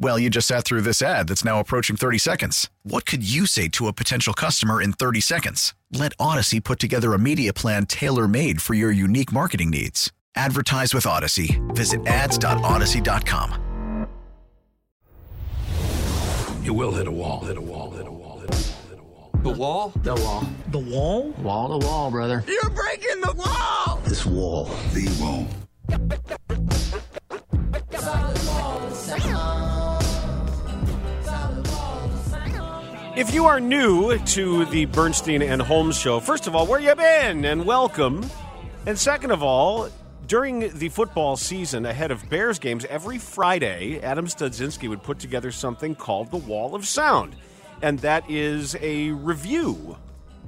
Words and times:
Well, 0.00 0.16
you 0.16 0.30
just 0.30 0.46
sat 0.46 0.64
through 0.64 0.82
this 0.82 1.02
ad 1.02 1.26
that's 1.28 1.44
now 1.44 1.58
approaching 1.58 1.96
30 1.96 2.18
seconds. 2.18 2.70
What 2.84 3.04
could 3.04 3.28
you 3.28 3.46
say 3.46 3.66
to 3.70 3.88
a 3.88 3.92
potential 3.92 4.32
customer 4.32 4.80
in 4.80 4.92
30 4.92 5.20
seconds? 5.20 5.74
Let 5.92 6.16
Audacy 6.18 6.62
put 6.62 6.78
together 6.78 7.14
a 7.14 7.18
media 7.18 7.52
plan 7.52 7.84
tailor 7.86 8.28
made 8.28 8.62
for 8.62 8.74
your 8.74 8.92
unique 8.92 9.32
marketing 9.32 9.70
needs. 9.70 10.12
Advertise 10.36 10.94
with 10.94 11.02
Audacy. 11.04 11.58
Visit 11.74 12.06
ads.audacy.com. 12.06 13.64
You 16.62 16.74
will 16.74 16.92
hit 16.92 17.08
a 17.08 17.10
wall, 17.10 17.40
hit 17.40 17.56
a 17.56 17.60
wall, 17.60 17.90
hit 17.90 18.06
a 18.06 18.10
wall, 18.10 18.38
hit 18.38 18.50
a 18.50 18.52
wall, 18.52 18.84
hit 18.88 18.98
a 18.98 19.02
wall. 19.02 19.30
The 19.42 19.50
wall? 19.50 19.92
The 20.02 20.14
wall. 20.14 20.44
The 20.68 20.78
wall? 20.78 21.30
Wall 21.38 21.80
to 21.80 21.86
wall, 21.86 22.10
brother. 22.12 22.44
You're 22.46 22.70
breaking 22.70 23.20
the 23.20 23.32
wall! 23.32 24.00
This 24.04 24.24
wall, 24.24 24.70
the 24.92 25.08
wall. 25.20 25.48
If 33.18 33.34
you 33.34 33.46
are 33.46 33.58
new 33.58 34.16
to 34.16 34.64
the 34.66 34.84
Bernstein 34.84 35.42
and 35.42 35.60
Holmes 35.60 35.98
show, 35.98 36.20
first 36.20 36.46
of 36.46 36.54
all, 36.54 36.68
where 36.68 36.78
you 36.78 36.94
been? 36.94 37.44
And 37.44 37.66
welcome. 37.66 38.24
And 38.86 38.96
second 38.96 39.32
of 39.32 39.42
all, 39.42 39.88
during 40.28 40.72
the 40.78 40.88
football 40.88 41.36
season 41.36 41.84
ahead 41.84 42.12
of 42.12 42.30
Bears 42.30 42.60
games, 42.60 42.84
every 42.84 43.18
Friday, 43.18 44.00
Adam 44.02 44.28
Studzinski 44.28 44.88
would 44.88 45.02
put 45.02 45.18
together 45.18 45.50
something 45.50 45.96
called 45.96 46.30
the 46.30 46.36
Wall 46.36 46.76
of 46.76 46.86
Sound. 46.86 47.34
And 47.82 47.98
that 47.98 48.22
is 48.30 48.76
a 48.80 49.10
review 49.10 49.96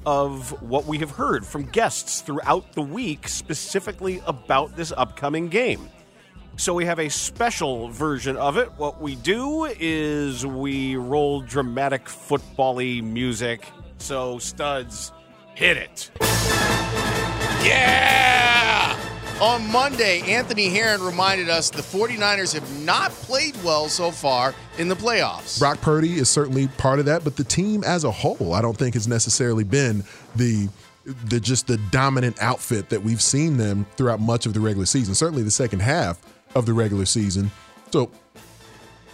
of 0.06 0.52
what 0.62 0.86
we 0.86 0.98
have 0.98 1.10
heard 1.10 1.44
from 1.44 1.64
guests 1.64 2.20
throughout 2.20 2.74
the 2.74 2.82
week, 2.82 3.26
specifically 3.26 4.22
about 4.28 4.76
this 4.76 4.92
upcoming 4.96 5.48
game. 5.48 5.88
So 6.60 6.74
we 6.74 6.84
have 6.84 6.98
a 6.98 7.08
special 7.08 7.88
version 7.88 8.36
of 8.36 8.58
it. 8.58 8.70
What 8.76 9.00
we 9.00 9.16
do 9.16 9.64
is 9.64 10.44
we 10.44 10.94
roll 10.94 11.40
dramatic 11.40 12.06
football-y 12.06 13.00
music. 13.02 13.66
So 13.96 14.38
studs, 14.38 15.10
hit 15.54 15.78
it. 15.78 16.10
Yeah! 17.64 18.94
On 19.40 19.66
Monday, 19.72 20.20
Anthony 20.30 20.68
Herron 20.68 21.00
reminded 21.02 21.48
us 21.48 21.70
the 21.70 21.80
49ers 21.80 22.52
have 22.52 22.84
not 22.84 23.10
played 23.10 23.56
well 23.64 23.88
so 23.88 24.10
far 24.10 24.54
in 24.76 24.88
the 24.88 24.96
playoffs. 24.96 25.58
Brock 25.58 25.80
Purdy 25.80 26.18
is 26.18 26.28
certainly 26.28 26.68
part 26.68 26.98
of 26.98 27.06
that, 27.06 27.24
but 27.24 27.36
the 27.36 27.44
team 27.44 27.82
as 27.84 28.04
a 28.04 28.10
whole, 28.10 28.52
I 28.52 28.60
don't 28.60 28.76
think 28.76 28.92
has 28.92 29.08
necessarily 29.08 29.64
been 29.64 30.04
the 30.36 30.68
the 31.30 31.40
just 31.40 31.66
the 31.66 31.78
dominant 31.90 32.36
outfit 32.42 32.90
that 32.90 33.02
we've 33.02 33.22
seen 33.22 33.56
them 33.56 33.86
throughout 33.96 34.20
much 34.20 34.44
of 34.44 34.52
the 34.52 34.60
regular 34.60 34.84
season. 34.84 35.14
Certainly 35.14 35.44
the 35.44 35.50
second 35.50 35.80
half 35.80 36.20
of 36.54 36.66
the 36.66 36.72
regular 36.72 37.06
season. 37.06 37.50
So 37.90 38.10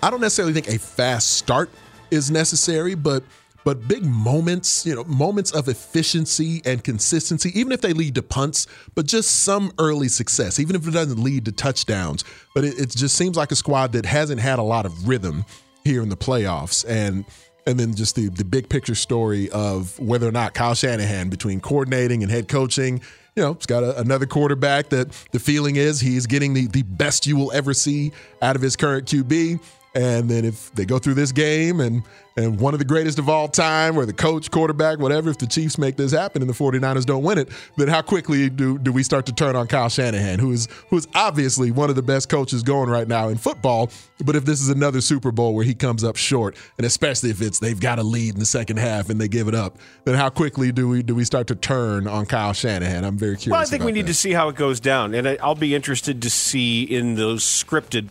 I 0.03 0.11
don't 0.11 0.21
necessarily 0.21 0.53
think 0.53 0.69
a 0.69 0.79
fast 0.79 1.35
start 1.35 1.71
is 2.11 2.31
necessary, 2.31 2.95
but 2.95 3.23
but 3.65 3.89
big 3.89 4.05
moments, 4.05 4.87
you 4.87 4.95
know, 4.95 5.03
moments 5.05 5.51
of 5.51 5.67
efficiency 5.67 6.63
and 6.65 6.85
consistency, 6.85 7.51
even 7.59 7.73
if 7.73 7.81
they 7.81 7.93
lead 7.93 8.15
to 8.15 8.23
punts, 8.23 8.69
but 8.95 9.07
just 9.07 9.43
some 9.43 9.73
early 9.81 10.07
success, 10.07 10.61
even 10.61 10.77
if 10.77 10.87
it 10.87 10.93
doesn't 10.93 11.21
lead 11.21 11.47
to 11.47 11.53
touchdowns. 11.53 12.23
But 12.55 12.63
it, 12.63 12.79
it 12.79 12.91
just 12.91 13.17
seems 13.17 13.37
like 13.37 13.51
a 13.51 13.57
squad 13.57 13.91
that 13.95 14.07
hasn't 14.07 14.41
had 14.41 14.61
a 14.61 14.63
lot 14.63 14.87
of 14.87 15.09
rhythm 15.09 15.45
here 15.83 16.01
in 16.01 16.11
the 16.11 16.17
playoffs. 16.17 16.85
And 16.89 17.25
and 17.67 17.79
then 17.79 17.95
just 17.95 18.17
the 18.17 18.29
the 18.29 18.45
big 18.45 18.69
picture 18.69 18.95
story 18.95 19.51
of 19.51 19.99
whether 19.99 20.29
or 20.29 20.33
not 20.33 20.55
Kyle 20.55 20.75
Shanahan 20.75 21.29
between 21.29 21.61
coordinating 21.61 22.23
and 22.23 22.31
head 22.31 22.49
coaching 22.49 23.01
you 23.37 23.43
know, 23.43 23.53
he's 23.53 23.67
got 23.67 23.85
a, 23.85 24.01
another 24.01 24.27
quarterback 24.27 24.89
that 24.89 25.11
the 25.31 25.39
feeling 25.39 25.77
is 25.77 26.01
he's 26.01 26.27
getting 26.27 26.55
the, 26.55 26.67
the 26.69 26.83
best 26.83 27.27
you 27.27 27.37
will 27.37 27.53
ever 27.53 27.75
see 27.75 28.13
out 28.41 28.57
of 28.57 28.63
his 28.63 28.77
current 28.77 29.07
QB. 29.07 29.61
And 29.95 30.29
then 30.29 30.45
if 30.45 30.73
they 30.75 30.87
go 30.87 30.99
through 30.99 31.15
this 31.15 31.33
game 31.33 31.81
and 31.81 32.03
and 32.37 32.61
one 32.61 32.75
of 32.75 32.79
the 32.79 32.85
greatest 32.85 33.19
of 33.19 33.29
all 33.29 33.49
time, 33.49 33.97
or 33.97 34.05
the 34.05 34.13
coach, 34.13 34.51
quarterback, 34.51 34.99
whatever, 34.99 35.31
if 35.31 35.39
the 35.39 35.47
Chiefs 35.47 35.79
make 35.79 35.97
this 35.97 36.13
happen 36.13 36.43
and 36.43 36.49
the 36.49 36.55
49ers 36.55 37.07
don't 37.07 37.23
win 37.23 37.39
it, 37.39 37.49
then 37.77 37.89
how 37.89 38.03
quickly 38.03 38.51
do, 38.51 38.79
do 38.79 38.93
we 38.93 39.03
start 39.03 39.27
to 39.27 39.33
turn 39.33 39.57
on 39.57 39.67
Kyle 39.67 39.89
Shanahan, 39.89 40.39
who 40.39 40.53
is 40.53 40.69
who 40.91 40.97
is 40.97 41.09
obviously 41.15 41.71
one 41.71 41.91
of 41.91 41.97
the 41.97 42.03
best 42.03 42.29
coaches 42.29 42.63
going 42.63 42.91
right 42.91 43.09
now 43.09 43.29
in 43.29 43.39
football. 43.39 43.91
But 44.25 44.37
if 44.37 44.45
this 44.45 44.61
is 44.61 44.69
another 44.69 45.01
Super 45.01 45.33
Bowl 45.33 45.55
where 45.55 45.65
he 45.65 45.75
comes 45.75 46.05
up 46.05 46.17
short, 46.17 46.57
and 46.79 46.87
especially 46.87 47.31
if 47.31 47.41
it's 47.41 47.59
they've 47.59 47.81
got 47.81 47.99
a 47.99 48.03
lead 48.03 48.35
in 48.35 48.41
the 48.41 48.47
second 48.47 48.79
half 48.79 49.09
and 49.11 49.21
they 49.21 49.29
give 49.29 49.49
it 49.49 49.55
up, 49.55 49.79
then 50.05 50.15
how 50.15 50.29
quickly 50.29 50.73
do 50.73 50.89
we 50.89 51.03
do 51.03 51.15
we 51.15 51.25
start 51.25 51.47
to 51.49 51.55
turn 51.55 52.07
on 52.07 52.27
Kyle 52.27 52.53
Shanahan? 52.53 53.05
I'm 53.05 53.19
very 53.19 53.37
curious. 53.37 53.53
Well, 53.53 53.61
I 53.61 53.65
think 53.65 53.83
we 53.83 53.93
need 53.93 54.03
that. 54.03 54.09
to 54.09 54.15
see 54.15 54.33
how 54.33 54.49
it 54.49 54.57
goes 54.57 54.81
down, 54.81 55.15
and 55.15 55.27
I'll 55.43 55.55
be 55.55 55.75
interested 55.75 56.21
to 56.23 56.31
see 56.31 56.83
in 56.83 57.15
those 57.15 57.45
scripted. 57.45 58.09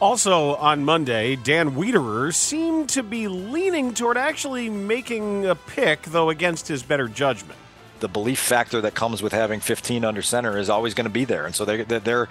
Also 0.00 0.54
on 0.54 0.82
Monday, 0.86 1.36
Dan 1.36 1.72
Wiederer 1.72 2.34
seemed 2.34 2.88
to 2.90 3.02
be 3.02 3.28
leaning 3.28 3.92
toward 3.92 4.16
actually 4.16 4.70
making 4.70 5.44
a 5.44 5.54
pick, 5.54 6.00
though 6.04 6.30
against 6.30 6.66
his 6.66 6.82
better 6.82 7.06
judgment. 7.06 7.58
The 8.00 8.08
belief 8.08 8.38
factor 8.38 8.80
that 8.80 8.94
comes 8.94 9.22
with 9.22 9.32
having 9.32 9.60
15 9.60 10.04
under 10.04 10.22
center 10.22 10.58
is 10.58 10.68
always 10.68 10.94
going 10.94 11.04
to 11.04 11.10
be 11.10 11.24
there. 11.24 11.46
And 11.46 11.54
so 11.54 11.64
they're, 11.64 11.84
they're 11.84 12.26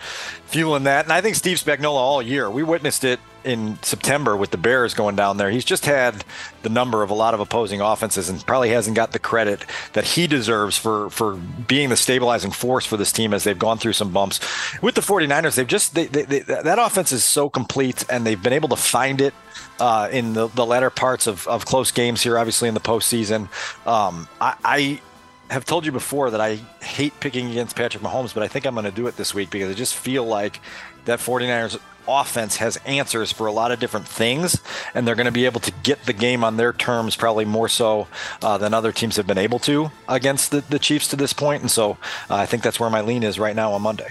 fueling 0.45 0.83
that. 0.83 1.05
And 1.05 1.13
I 1.13 1.21
think 1.21 1.35
Steve 1.35 1.57
Spagnuolo 1.57 1.95
all 1.95 2.21
year, 2.21 2.49
we 2.49 2.63
witnessed 2.63 3.03
it 3.03 3.19
in 3.43 3.81
September 3.81 4.35
with 4.35 4.51
the 4.51 4.57
Bears 4.57 4.93
going 4.93 5.15
down 5.15 5.37
there. 5.37 5.49
He's 5.49 5.65
just 5.65 5.85
had 5.85 6.25
the 6.61 6.69
number 6.69 7.03
of 7.03 7.09
a 7.09 7.13
lot 7.13 7.33
of 7.33 7.39
opposing 7.39 7.79
offenses 7.79 8.29
and 8.29 8.45
probably 8.45 8.69
hasn't 8.69 8.95
got 8.95 9.11
the 9.11 9.19
credit 9.19 9.65
that 9.93 10.03
he 10.03 10.27
deserves 10.27 10.77
for, 10.77 11.09
for 11.09 11.35
being 11.35 11.89
the 11.89 11.95
stabilizing 11.95 12.51
force 12.51 12.85
for 12.85 12.97
this 12.97 13.11
team 13.11 13.33
as 13.33 13.43
they've 13.43 13.57
gone 13.57 13.77
through 13.77 13.93
some 13.93 14.11
bumps. 14.11 14.39
With 14.81 14.95
the 14.95 15.01
49ers, 15.01 15.55
they've 15.55 15.67
just, 15.67 15.95
they, 15.95 16.05
they, 16.07 16.23
they, 16.23 16.39
that 16.39 16.79
offense 16.79 17.11
is 17.11 17.23
so 17.23 17.49
complete 17.49 18.05
and 18.09 18.25
they've 18.25 18.41
been 18.41 18.53
able 18.53 18.69
to 18.69 18.75
find 18.75 19.21
it 19.21 19.33
uh, 19.79 20.09
in 20.11 20.33
the, 20.33 20.47
the 20.47 20.65
latter 20.65 20.89
parts 20.89 21.27
of, 21.27 21.47
of 21.47 21.65
close 21.65 21.91
games 21.91 22.21
here, 22.21 22.37
obviously 22.37 22.67
in 22.67 22.73
the 22.73 22.79
postseason. 22.81 23.47
Um, 23.87 24.27
I 24.41 25.01
have 25.49 25.65
told 25.65 25.85
you 25.85 25.91
before 25.91 26.31
that 26.31 26.41
I 26.41 26.55
hate 26.81 27.19
picking 27.19 27.49
against 27.51 27.75
Patrick 27.75 28.03
Mahomes, 28.03 28.33
but 28.33 28.43
I 28.43 28.47
think 28.47 28.65
I'm 28.65 28.75
going 28.75 28.85
to 28.85 28.91
do 28.91 29.07
it 29.07 29.17
this 29.17 29.33
week 29.33 29.49
because 29.49 29.69
I 29.69 29.73
just 29.73 29.95
feel 29.95 30.25
like 30.25 30.59
that 31.05 31.19
49ers 31.19 31.79
offense 32.07 32.57
has 32.57 32.77
answers 32.85 33.31
for 33.31 33.47
a 33.47 33.51
lot 33.51 33.71
of 33.71 33.79
different 33.79 34.07
things, 34.07 34.61
and 34.93 35.07
they're 35.07 35.15
going 35.15 35.25
to 35.25 35.31
be 35.31 35.45
able 35.45 35.59
to 35.61 35.71
get 35.83 36.03
the 36.05 36.13
game 36.13 36.43
on 36.43 36.57
their 36.57 36.73
terms 36.73 37.15
probably 37.15 37.45
more 37.45 37.69
so 37.69 38.07
uh, 38.41 38.57
than 38.57 38.73
other 38.73 38.91
teams 38.91 39.15
have 39.15 39.27
been 39.27 39.37
able 39.37 39.59
to 39.59 39.91
against 40.07 40.51
the, 40.51 40.61
the 40.69 40.79
Chiefs 40.79 41.07
to 41.09 41.15
this 41.15 41.33
point. 41.33 41.61
And 41.61 41.71
so 41.71 41.91
uh, 42.29 42.35
I 42.35 42.45
think 42.45 42.63
that's 42.63 42.79
where 42.79 42.89
my 42.89 43.01
lean 43.01 43.23
is 43.23 43.39
right 43.39 43.55
now 43.55 43.73
on 43.73 43.81
Monday. 43.81 44.09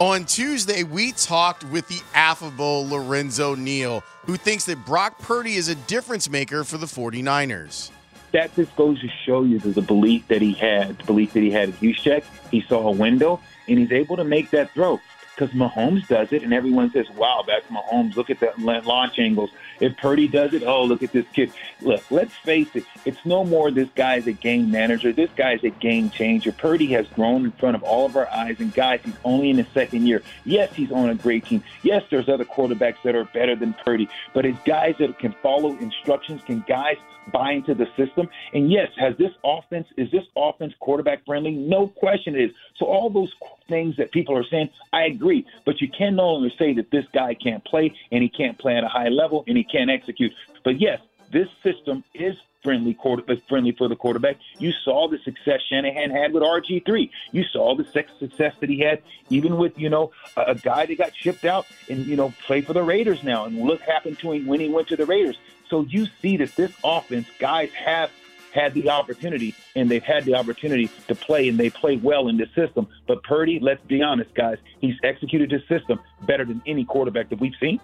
On 0.00 0.24
Tuesday, 0.24 0.82
we 0.82 1.12
talked 1.12 1.64
with 1.64 1.86
the 1.88 2.00
affable 2.14 2.88
Lorenzo 2.88 3.54
Neal, 3.54 4.02
who 4.26 4.36
thinks 4.36 4.64
that 4.64 4.84
Brock 4.84 5.18
Purdy 5.20 5.54
is 5.54 5.68
a 5.68 5.76
difference 5.76 6.28
maker 6.28 6.64
for 6.64 6.78
the 6.78 6.86
49ers. 6.86 7.90
That 8.34 8.54
just 8.54 8.74
goes 8.76 9.00
to 9.00 9.08
show 9.24 9.44
you 9.44 9.58
the 9.60 9.80
belief 9.80 10.26
that 10.28 10.42
he 10.42 10.52
had, 10.52 10.98
the 10.98 11.04
belief 11.04 11.32
that 11.32 11.40
he 11.40 11.50
had 11.50 11.68
at 11.70 11.76
Juszczyk. 11.76 12.24
He 12.50 12.60
saw 12.62 12.88
a 12.88 12.90
window, 12.90 13.40
and 13.68 13.78
he's 13.78 13.92
able 13.92 14.16
to 14.16 14.24
make 14.24 14.50
that 14.50 14.70
throw. 14.72 15.00
Because 15.34 15.54
Mahomes 15.54 16.06
does 16.06 16.32
it, 16.32 16.44
and 16.44 16.54
everyone 16.54 16.92
says, 16.92 17.10
wow, 17.16 17.44
that's 17.44 17.66
Mahomes. 17.66 18.14
Look 18.14 18.30
at 18.30 18.38
the 18.38 18.52
launch 18.56 19.18
angles. 19.18 19.50
If 19.80 19.96
Purdy 19.96 20.28
does 20.28 20.52
it, 20.52 20.62
oh, 20.62 20.84
look 20.84 21.02
at 21.02 21.12
this 21.12 21.26
kid. 21.32 21.52
Look, 21.80 22.08
let's 22.10 22.34
face 22.34 22.68
it. 22.74 22.84
It's 23.04 23.18
no 23.24 23.44
more 23.44 23.72
this 23.72 23.88
guy's 23.96 24.28
a 24.28 24.32
game 24.32 24.70
manager. 24.70 25.12
This 25.12 25.30
guy's 25.34 25.64
a 25.64 25.70
game 25.70 26.10
changer. 26.10 26.52
Purdy 26.52 26.86
has 26.92 27.08
grown 27.08 27.44
in 27.44 27.52
front 27.52 27.74
of 27.74 27.82
all 27.82 28.06
of 28.06 28.16
our 28.16 28.28
eyes. 28.28 28.60
And, 28.60 28.72
guys, 28.72 29.00
he's 29.04 29.16
only 29.24 29.50
in 29.50 29.56
his 29.56 29.66
second 29.74 30.06
year. 30.06 30.22
Yes, 30.44 30.72
he's 30.72 30.92
on 30.92 31.10
a 31.10 31.16
great 31.16 31.46
team. 31.46 31.64
Yes, 31.82 32.04
there's 32.10 32.28
other 32.28 32.44
quarterbacks 32.44 33.02
that 33.04 33.16
are 33.16 33.24
better 33.24 33.56
than 33.56 33.74
Purdy. 33.84 34.08
But 34.34 34.46
it's 34.46 34.58
guys 34.64 34.94
that 35.00 35.18
can 35.18 35.32
follow 35.42 35.76
instructions, 35.78 36.42
can 36.44 36.64
guys 36.68 36.96
buy 37.32 37.52
into 37.52 37.74
the 37.74 37.86
system. 37.96 38.28
And 38.52 38.70
yes, 38.70 38.88
has 38.96 39.16
this 39.16 39.32
offense 39.44 39.86
is 39.96 40.10
this 40.10 40.24
offense 40.36 40.74
quarterback 40.80 41.24
friendly? 41.24 41.52
No 41.52 41.88
question 41.88 42.34
it 42.34 42.44
is. 42.44 42.50
So 42.76 42.86
all 42.86 43.10
those 43.10 43.32
things 43.68 43.96
that 43.96 44.12
people 44.12 44.36
are 44.36 44.44
saying. 44.44 44.70
I 44.92 45.04
agree, 45.04 45.46
but 45.64 45.80
you 45.80 45.88
can 45.88 46.16
no 46.16 46.32
longer 46.32 46.50
say 46.58 46.74
that 46.74 46.90
this 46.90 47.06
guy 47.12 47.34
can't 47.34 47.64
play 47.64 47.94
and 48.12 48.22
he 48.22 48.28
can't 48.28 48.58
play 48.58 48.76
at 48.76 48.84
a 48.84 48.88
high 48.88 49.08
level 49.08 49.44
and 49.46 49.56
he 49.56 49.64
can't 49.64 49.90
execute. 49.90 50.32
But 50.64 50.80
yes, 50.80 51.00
this 51.32 51.48
system 51.62 52.04
is 52.14 52.36
friendly 52.64 52.94
quarter 52.94 53.36
friendly 53.48 53.72
for 53.72 53.88
the 53.88 53.94
quarterback. 53.94 54.36
You 54.58 54.72
saw 54.72 55.06
the 55.06 55.18
success 55.18 55.60
Shanahan 55.68 56.10
had 56.10 56.32
with 56.32 56.42
RG 56.42 56.84
three. 56.84 57.10
You 57.30 57.44
saw 57.44 57.76
the 57.76 57.84
success 57.84 58.54
that 58.58 58.70
he 58.70 58.80
had 58.80 59.02
even 59.28 59.56
with 59.56 59.78
you 59.78 59.90
know 59.90 60.10
a, 60.36 60.42
a 60.48 60.54
guy 60.54 60.86
that 60.86 60.98
got 60.98 61.14
shipped 61.14 61.44
out 61.44 61.66
and 61.88 62.06
you 62.06 62.16
know 62.16 62.32
play 62.46 62.62
for 62.62 62.72
the 62.72 62.82
Raiders 62.82 63.22
now. 63.22 63.44
And 63.44 63.60
look 63.60 63.82
happened 63.82 64.18
to 64.20 64.32
him 64.32 64.46
when 64.46 64.58
he 64.58 64.68
went 64.68 64.88
to 64.88 64.96
the 64.96 65.06
Raiders. 65.06 65.36
So 65.74 65.84
you 65.90 66.06
see 66.22 66.36
that 66.36 66.54
this 66.54 66.70
offense, 66.84 67.26
guys 67.40 67.68
have 67.72 68.08
had 68.52 68.74
the 68.74 68.90
opportunity 68.90 69.56
and 69.74 69.90
they've 69.90 70.04
had 70.04 70.24
the 70.24 70.36
opportunity 70.36 70.88
to 71.08 71.16
play 71.16 71.48
and 71.48 71.58
they 71.58 71.68
play 71.68 71.96
well 71.96 72.28
in 72.28 72.36
this 72.36 72.48
system. 72.54 72.86
But 73.08 73.24
Purdy, 73.24 73.58
let's 73.58 73.82
be 73.82 74.00
honest, 74.00 74.32
guys, 74.36 74.58
he's 74.78 74.94
executed 75.02 75.50
his 75.50 75.62
system 75.66 75.98
better 76.28 76.44
than 76.44 76.62
any 76.64 76.84
quarterback 76.84 77.28
that 77.30 77.40
we've 77.40 77.56
seen. 77.58 77.80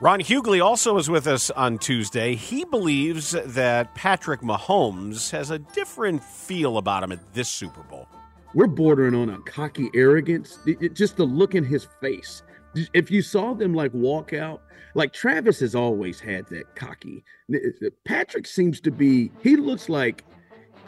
Ron 0.00 0.18
Hughley 0.18 0.60
also 0.60 0.96
is 0.96 1.08
with 1.08 1.28
us 1.28 1.50
on 1.50 1.78
Tuesday. 1.78 2.34
He 2.34 2.64
believes 2.64 3.30
that 3.30 3.94
Patrick 3.94 4.40
Mahomes 4.40 5.30
has 5.30 5.52
a 5.52 5.60
different 5.60 6.24
feel 6.24 6.78
about 6.78 7.04
him 7.04 7.12
at 7.12 7.32
this 7.32 7.48
Super 7.48 7.84
Bowl. 7.84 8.08
We're 8.54 8.66
bordering 8.66 9.14
on 9.14 9.30
a 9.30 9.38
cocky 9.42 9.88
arrogance. 9.94 10.58
It, 10.66 10.82
it, 10.82 10.94
just 10.94 11.16
the 11.16 11.24
look 11.24 11.54
in 11.54 11.64
his 11.64 11.86
face. 12.00 12.42
If 12.92 13.10
you 13.10 13.22
saw 13.22 13.54
them 13.54 13.74
like 13.74 13.92
walk 13.92 14.32
out, 14.32 14.62
like 14.94 15.12
Travis 15.12 15.60
has 15.60 15.74
always 15.74 16.20
had 16.20 16.46
that 16.48 16.74
cocky. 16.76 17.24
Patrick 18.04 18.46
seems 18.46 18.80
to 18.82 18.90
be, 18.90 19.30
he 19.42 19.56
looks 19.56 19.88
like, 19.88 20.24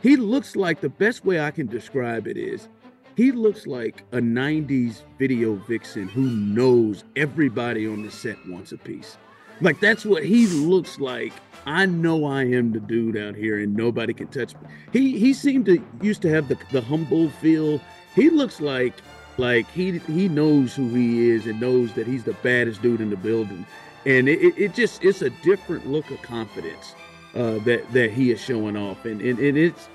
he 0.02 0.16
looks 0.16 0.56
like 0.56 0.80
the 0.80 0.88
best 0.88 1.24
way 1.24 1.40
I 1.40 1.50
can 1.50 1.66
describe 1.66 2.26
it 2.26 2.36
is 2.36 2.68
he 3.16 3.32
looks 3.32 3.66
like 3.66 4.02
a 4.12 4.18
90s 4.18 5.02
video 5.18 5.54
vixen 5.54 6.08
who 6.08 6.22
knows 6.22 7.04
everybody 7.16 7.86
on 7.86 8.02
the 8.02 8.10
set 8.10 8.36
wants 8.48 8.72
a 8.72 8.78
piece. 8.78 9.16
Like 9.60 9.80
that's 9.80 10.04
what 10.04 10.24
he 10.24 10.46
looks 10.46 10.98
like. 10.98 11.32
I 11.64 11.86
know 11.86 12.24
I 12.24 12.42
am 12.42 12.72
the 12.72 12.80
dude 12.80 13.16
out 13.16 13.36
here 13.36 13.60
and 13.60 13.74
nobody 13.74 14.12
can 14.12 14.26
touch 14.28 14.54
me. 14.54 14.68
He 14.92 15.18
he 15.18 15.32
seemed 15.32 15.66
to 15.66 15.82
used 16.02 16.22
to 16.22 16.30
have 16.30 16.48
the, 16.48 16.58
the 16.72 16.80
humble 16.80 17.30
feel. 17.30 17.80
He 18.14 18.30
looks 18.30 18.60
like 18.60 18.94
like 19.36 19.68
he 19.70 19.98
he 19.98 20.28
knows 20.28 20.74
who 20.74 20.88
he 20.94 21.30
is 21.30 21.46
and 21.46 21.60
knows 21.60 21.92
that 21.94 22.06
he's 22.06 22.24
the 22.24 22.34
baddest 22.34 22.82
dude 22.82 23.00
in 23.00 23.10
the 23.10 23.16
building. 23.16 23.66
And 24.06 24.28
it, 24.28 24.58
it 24.58 24.74
just 24.74 25.04
it's 25.04 25.22
a 25.22 25.30
different 25.30 25.86
look 25.86 26.10
of 26.10 26.20
confidence 26.22 26.94
uh, 27.34 27.58
that 27.60 27.90
that 27.92 28.12
he 28.12 28.30
is 28.30 28.40
showing 28.40 28.76
off. 28.76 29.04
And, 29.04 29.20
and 29.20 29.38
and 29.38 29.58
it's 29.58 29.88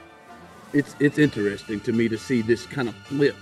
it's 0.74 0.96
it's 1.00 1.18
interesting 1.18 1.80
to 1.82 1.94
me 1.94 2.10
to 2.10 2.18
see 2.18 2.42
this 2.42 2.66
kind 2.66 2.90
of 2.90 2.96
flip, 2.96 3.36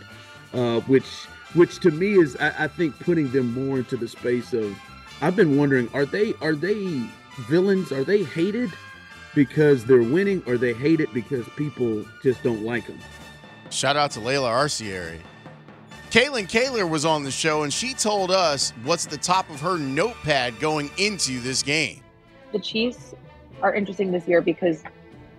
uh, 0.53 0.81
which 0.81 1.07
which 1.53 1.79
to 1.79 1.91
me 1.91 2.13
is 2.13 2.35
I, 2.37 2.65
I, 2.65 2.67
think 2.67 2.99
putting 2.99 3.31
them 3.31 3.53
more 3.53 3.77
into 3.77 3.97
the 3.97 4.07
space 4.07 4.53
of. 4.53 4.77
I've 5.19 5.35
been 5.35 5.57
wondering 5.57 5.89
are 5.93 6.05
they 6.05 6.33
are 6.41 6.53
they 6.53 7.09
villains? 7.49 7.91
Are 7.91 8.03
they 8.03 8.23
hated 8.23 8.71
because 9.33 9.85
they're 9.85 10.03
winning, 10.03 10.43
or 10.45 10.57
they 10.57 10.73
hate 10.73 10.99
it 10.99 11.11
because 11.13 11.47
people 11.55 12.05
just 12.21 12.43
don't 12.43 12.63
like 12.63 12.85
them? 12.85 12.99
Shout 13.69 13.97
out 13.97 14.11
to 14.11 14.19
Layla 14.19 14.49
Arcieri. 14.49 15.19
Kaylin 16.11 16.47
Kaler 16.47 16.87
was 16.87 17.05
on 17.05 17.23
the 17.23 17.31
show, 17.31 17.63
and 17.63 17.73
she 17.73 17.93
told 17.93 18.31
us 18.31 18.71
what's 18.83 19.05
at 19.05 19.11
the 19.11 19.17
top 19.17 19.49
of 19.49 19.59
her 19.61 19.77
notepad 19.77 20.59
going 20.59 20.89
into 20.97 21.39
this 21.41 21.61
game. 21.61 22.01
The 22.51 22.59
Chiefs 22.59 23.13
are 23.61 23.75
interesting 23.75 24.11
this 24.11 24.27
year 24.27 24.41
because 24.41 24.83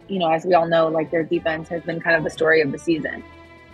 you 0.09 0.19
know, 0.19 0.31
as 0.31 0.45
we 0.45 0.55
all 0.55 0.67
know, 0.67 0.89
like 0.89 1.11
their 1.11 1.23
defense 1.23 1.69
has 1.69 1.83
been 1.83 2.01
kind 2.01 2.17
of 2.17 2.25
the 2.25 2.31
story 2.31 2.61
of 2.61 2.73
the 2.73 2.79
season. 2.79 3.23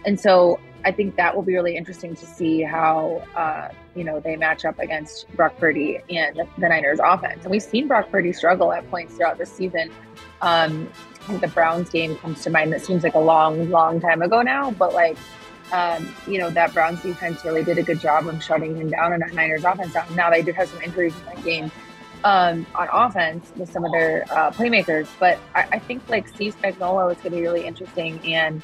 And 0.04 0.20
so 0.20 0.60
I 0.84 0.92
think 0.92 1.16
that 1.16 1.34
will 1.34 1.42
be 1.42 1.54
really 1.54 1.76
interesting 1.76 2.14
to 2.16 2.26
see 2.26 2.62
how, 2.62 3.22
uh, 3.34 3.68
you 3.94 4.04
know, 4.04 4.20
they 4.20 4.36
match 4.36 4.64
up 4.64 4.78
against 4.78 5.28
Brock 5.34 5.56
Purdy 5.58 6.00
and 6.10 6.42
the 6.58 6.68
Niners 6.68 6.98
offense. 7.02 7.42
And 7.42 7.50
we've 7.50 7.62
seen 7.62 7.88
Brock 7.88 8.10
Purdy 8.10 8.32
struggle 8.32 8.72
at 8.72 8.88
points 8.90 9.14
throughout 9.14 9.38
the 9.38 9.46
season. 9.46 9.90
Um, 10.42 10.90
I 11.22 11.26
think 11.26 11.40
the 11.40 11.48
Browns 11.48 11.88
game 11.88 12.16
comes 12.16 12.42
to 12.42 12.50
mind. 12.50 12.72
That 12.72 12.82
seems 12.82 13.02
like 13.02 13.14
a 13.14 13.20
long, 13.20 13.70
long 13.70 14.00
time 14.00 14.20
ago 14.20 14.42
now, 14.42 14.72
but 14.72 14.92
like, 14.92 15.16
um, 15.72 16.14
you 16.26 16.38
know, 16.38 16.50
that 16.50 16.72
Browns 16.74 17.02
defense 17.02 17.44
really 17.44 17.64
did 17.64 17.78
a 17.78 17.82
good 17.82 18.00
job 18.00 18.26
of 18.26 18.42
shutting 18.42 18.76
him 18.76 18.90
down 18.90 19.12
and 19.12 19.22
that 19.22 19.32
Niners 19.32 19.64
offense 19.64 19.92
down. 19.92 20.06
Now 20.14 20.30
they 20.30 20.42
did 20.42 20.54
have 20.54 20.68
some 20.68 20.82
injuries 20.82 21.14
in 21.18 21.24
that 21.26 21.44
game 21.44 21.70
um, 22.24 22.66
on 22.74 22.88
offense 22.90 23.52
with 23.56 23.70
some 23.70 23.84
of 23.84 23.92
their 23.92 24.24
uh, 24.30 24.50
playmakers. 24.50 25.06
But 25.20 25.38
I, 25.54 25.66
I, 25.72 25.78
think 25.78 26.08
like 26.08 26.26
Steve 26.28 26.56
Spagnuolo 26.60 27.12
is 27.12 27.18
going 27.18 27.30
to 27.32 27.36
be 27.36 27.42
really 27.42 27.66
interesting, 27.66 28.18
and 28.24 28.62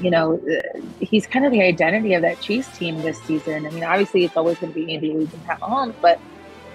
you 0.00 0.10
know 0.10 0.34
uh, 0.38 0.80
he's 1.00 1.26
kind 1.26 1.44
of 1.46 1.52
the 1.52 1.62
identity 1.62 2.14
of 2.14 2.22
that 2.22 2.40
Chiefs 2.40 2.76
team 2.76 3.00
this 3.02 3.20
season. 3.22 3.66
I 3.66 3.70
mean, 3.70 3.84
obviously 3.84 4.24
it's 4.24 4.36
always 4.36 4.58
going 4.58 4.72
to 4.72 4.78
be 4.78 4.94
Andy 4.94 5.16
Reid 5.16 5.32
and 5.32 5.44
Pat 5.46 5.60
Mahomes, 5.60 5.94
but 6.02 6.20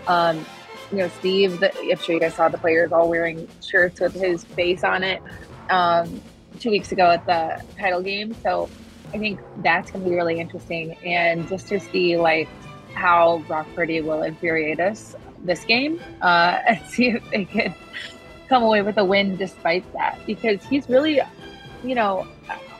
um, 0.07 0.43
you 0.91 0.97
know 0.97 1.07
Steve, 1.19 1.59
the, 1.59 1.71
I'm 1.91 1.97
sure 1.97 2.15
you 2.15 2.21
guys 2.21 2.33
saw 2.33 2.49
the 2.49 2.57
players 2.57 2.91
all 2.91 3.07
wearing 3.07 3.47
shirts 3.61 3.99
with 3.99 4.13
his 4.13 4.43
face 4.43 4.83
on 4.83 5.03
it 5.03 5.21
um, 5.69 6.19
two 6.59 6.71
weeks 6.71 6.91
ago 6.91 7.11
at 7.11 7.25
the 7.27 7.63
title 7.77 8.01
game. 8.01 8.35
So 8.41 8.69
I 9.13 9.19
think 9.19 9.39
that's 9.57 9.91
going 9.91 10.03
to 10.03 10.09
be 10.09 10.15
really 10.15 10.39
interesting, 10.39 10.93
and 11.05 11.47
just 11.47 11.67
to 11.67 11.79
see 11.79 12.17
like 12.17 12.47
how 12.93 13.39
Brock 13.47 13.67
Purdy 13.75 14.01
will 14.01 14.23
infuriate 14.23 14.79
us 14.79 15.15
this 15.43 15.63
game 15.65 16.01
uh, 16.21 16.59
and 16.67 16.79
see 16.87 17.09
if 17.09 17.29
they 17.29 17.45
can 17.45 17.75
come 18.49 18.63
away 18.63 18.81
with 18.81 18.97
a 18.97 19.05
win 19.05 19.35
despite 19.35 19.91
that. 19.93 20.19
Because 20.25 20.63
he's 20.65 20.89
really, 20.89 21.21
you 21.83 21.95
know, 21.95 22.27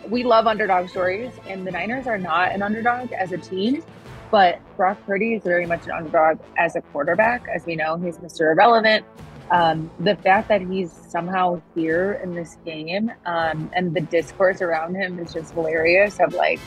we 0.09 0.23
love 0.23 0.47
underdog 0.47 0.89
stories, 0.89 1.31
and 1.47 1.65
the 1.65 1.71
Niners 1.71 2.07
are 2.07 2.17
not 2.17 2.51
an 2.51 2.61
underdog 2.61 3.11
as 3.11 3.31
a 3.31 3.37
team. 3.37 3.83
But 4.31 4.59
Brock 4.77 4.97
Purdy 5.05 5.35
is 5.35 5.43
very 5.43 5.67
much 5.67 5.85
an 5.85 5.91
underdog 5.91 6.39
as 6.57 6.75
a 6.75 6.81
quarterback. 6.81 7.45
As 7.53 7.67
we 7.67 7.75
know, 7.75 7.97
he's 7.97 8.17
Mr. 8.17 8.51
Irrelevant. 8.51 9.05
Um, 9.51 9.91
the 9.99 10.15
fact 10.15 10.47
that 10.49 10.61
he's 10.61 10.91
somehow 10.91 11.61
here 11.75 12.19
in 12.23 12.33
this 12.33 12.57
game 12.65 13.11
um, 13.25 13.69
and 13.73 13.93
the 13.93 14.01
discourse 14.01 14.61
around 14.61 14.95
him 14.95 15.19
is 15.19 15.33
just 15.33 15.53
hilarious 15.53 16.19
of 16.19 16.33
like, 16.33 16.59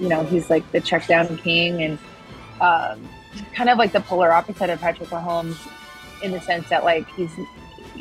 you 0.00 0.08
know, 0.08 0.24
he's 0.24 0.50
like 0.50 0.70
the 0.72 0.80
check 0.80 1.06
down 1.06 1.36
king 1.38 1.82
and 1.82 1.98
um, 2.60 3.08
kind 3.54 3.70
of 3.70 3.78
like 3.78 3.92
the 3.92 4.00
polar 4.00 4.32
opposite 4.32 4.70
of 4.70 4.80
Patrick 4.80 5.08
Mahomes 5.10 5.56
in 6.22 6.32
the 6.32 6.40
sense 6.40 6.68
that 6.68 6.84
like 6.84 7.06
he's 7.14 7.30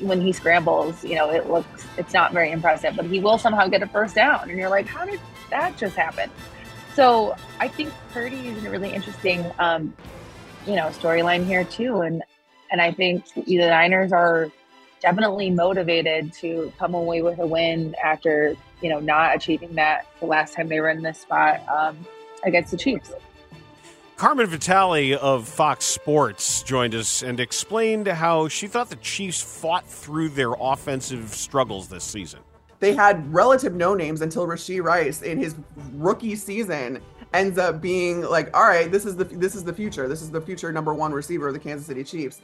when 0.01 0.21
he 0.21 0.31
scrambles, 0.33 1.03
you 1.03 1.15
know, 1.15 1.29
it 1.29 1.49
looks 1.49 1.85
it's 1.97 2.13
not 2.13 2.33
very 2.33 2.51
impressive, 2.51 2.95
but 2.95 3.05
he 3.05 3.19
will 3.19 3.37
somehow 3.37 3.67
get 3.67 3.81
a 3.81 3.87
first 3.87 4.15
down, 4.15 4.49
and 4.49 4.57
you're 4.57 4.69
like, 4.69 4.87
how 4.87 5.05
did 5.05 5.19
that 5.49 5.77
just 5.77 5.95
happen? 5.95 6.29
So 6.95 7.35
I 7.59 7.67
think 7.67 7.93
Purdy 8.11 8.47
is 8.47 8.63
a 8.63 8.69
really 8.69 8.91
interesting, 8.91 9.45
um, 9.59 9.93
you 10.65 10.75
know, 10.75 10.87
storyline 10.87 11.45
here 11.45 11.63
too, 11.63 12.01
and 12.01 12.23
and 12.71 12.81
I 12.81 12.91
think 12.91 13.25
the 13.33 13.57
Niners 13.57 14.11
are 14.11 14.49
definitely 15.01 15.49
motivated 15.51 16.33
to 16.33 16.71
come 16.79 16.93
away 16.93 17.21
with 17.21 17.39
a 17.39 17.45
win 17.45 17.95
after 18.03 18.55
you 18.81 18.89
know 18.89 18.99
not 18.99 19.35
achieving 19.35 19.75
that 19.75 20.07
the 20.19 20.25
last 20.25 20.53
time 20.53 20.67
they 20.67 20.79
were 20.79 20.89
in 20.89 21.01
this 21.01 21.19
spot 21.19 21.61
um, 21.69 21.97
against 22.43 22.71
the 22.71 22.77
Chiefs. 22.77 23.11
Carmen 24.15 24.47
Vitale 24.47 25.13
of 25.15 25.45
Fox 25.45 25.83
Sports 25.83 26.63
joined 26.63 26.95
us 26.95 27.21
and 27.21 27.37
explained 27.39 28.07
how 28.07 28.47
she 28.47 28.67
thought 28.67 28.89
the 28.89 28.95
Chiefs 28.97 29.41
fought 29.41 29.85
through 29.85 30.29
their 30.29 30.53
offensive 30.57 31.33
struggles 31.33 31.89
this 31.89 32.05
season. 32.05 32.39
They 32.79 32.93
had 32.93 33.33
relative 33.33 33.73
no 33.73 33.93
names 33.93 34.21
until 34.21 34.47
Rashee 34.47 34.81
Rice 34.81 35.21
in 35.21 35.37
his 35.37 35.55
rookie 35.93 36.35
season 36.37 37.01
ends 37.33 37.57
up 37.57 37.81
being 37.81 38.21
like, 38.21 38.55
all 38.55 38.63
right, 38.63 38.91
this 38.91 39.05
is 39.05 39.15
the 39.15 39.25
this 39.25 39.55
is 39.55 39.63
the 39.63 39.73
future. 39.73 40.07
This 40.07 40.21
is 40.21 40.31
the 40.31 40.41
future 40.41 40.71
number 40.71 40.93
one 40.93 41.11
receiver 41.11 41.47
of 41.47 41.53
the 41.53 41.59
Kansas 41.59 41.87
City 41.87 42.03
Chiefs. 42.03 42.41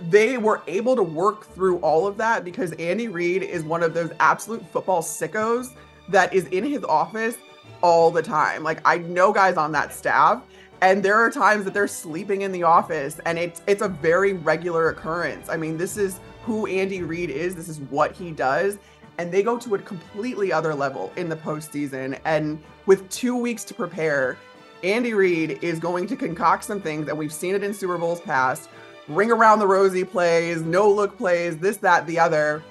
They 0.00 0.38
were 0.38 0.62
able 0.66 0.94
to 0.94 1.02
work 1.02 1.46
through 1.54 1.78
all 1.78 2.06
of 2.06 2.16
that 2.18 2.44
because 2.44 2.72
Andy 2.72 3.08
Reid 3.08 3.42
is 3.42 3.64
one 3.64 3.82
of 3.82 3.94
those 3.94 4.10
absolute 4.20 4.64
football 4.70 5.02
sickos 5.02 5.74
that 6.08 6.32
is 6.32 6.46
in 6.46 6.64
his 6.64 6.84
office 6.84 7.36
all 7.82 8.10
the 8.10 8.22
time. 8.22 8.62
Like 8.62 8.80
I 8.84 8.98
know 8.98 9.32
guys 9.32 9.56
on 9.56 9.72
that 9.72 9.92
staff 9.92 10.42
and 10.80 11.02
there 11.02 11.16
are 11.16 11.30
times 11.30 11.64
that 11.64 11.74
they're 11.74 11.88
sleeping 11.88 12.42
in 12.42 12.52
the 12.52 12.62
office 12.62 13.20
and 13.24 13.38
it's 13.38 13.62
it's 13.66 13.82
a 13.82 13.88
very 13.88 14.34
regular 14.34 14.90
occurrence 14.90 15.48
i 15.48 15.56
mean 15.56 15.76
this 15.76 15.96
is 15.96 16.20
who 16.42 16.66
andy 16.66 17.02
reid 17.02 17.30
is 17.30 17.54
this 17.54 17.68
is 17.68 17.80
what 17.80 18.12
he 18.12 18.30
does 18.30 18.78
and 19.18 19.32
they 19.32 19.42
go 19.42 19.58
to 19.58 19.74
a 19.74 19.78
completely 19.78 20.52
other 20.52 20.74
level 20.74 21.12
in 21.16 21.28
the 21.28 21.36
postseason. 21.36 22.18
And 22.24 22.62
with 22.86 23.08
two 23.10 23.36
weeks 23.36 23.64
to 23.64 23.74
prepare 23.74 24.38
andy 24.84 25.12
reid 25.12 25.58
is 25.60 25.80
going 25.80 26.06
to 26.06 26.14
concoct 26.14 26.62
some 26.62 26.80
things 26.80 27.08
and 27.08 27.18
we've 27.18 27.32
seen 27.32 27.54
it 27.54 27.64
in 27.64 27.74
super 27.74 27.98
bowls 27.98 28.20
past. 28.20 28.68
Ring 29.08 29.32
around 29.32 29.58
the 29.58 29.66
rosy 29.66 30.04
plays 30.04 30.62
no 30.62 30.88
look 30.88 31.16
plays 31.16 31.58
this 31.58 31.78
that 31.78 32.06
the 32.06 32.18
other. 32.18 32.62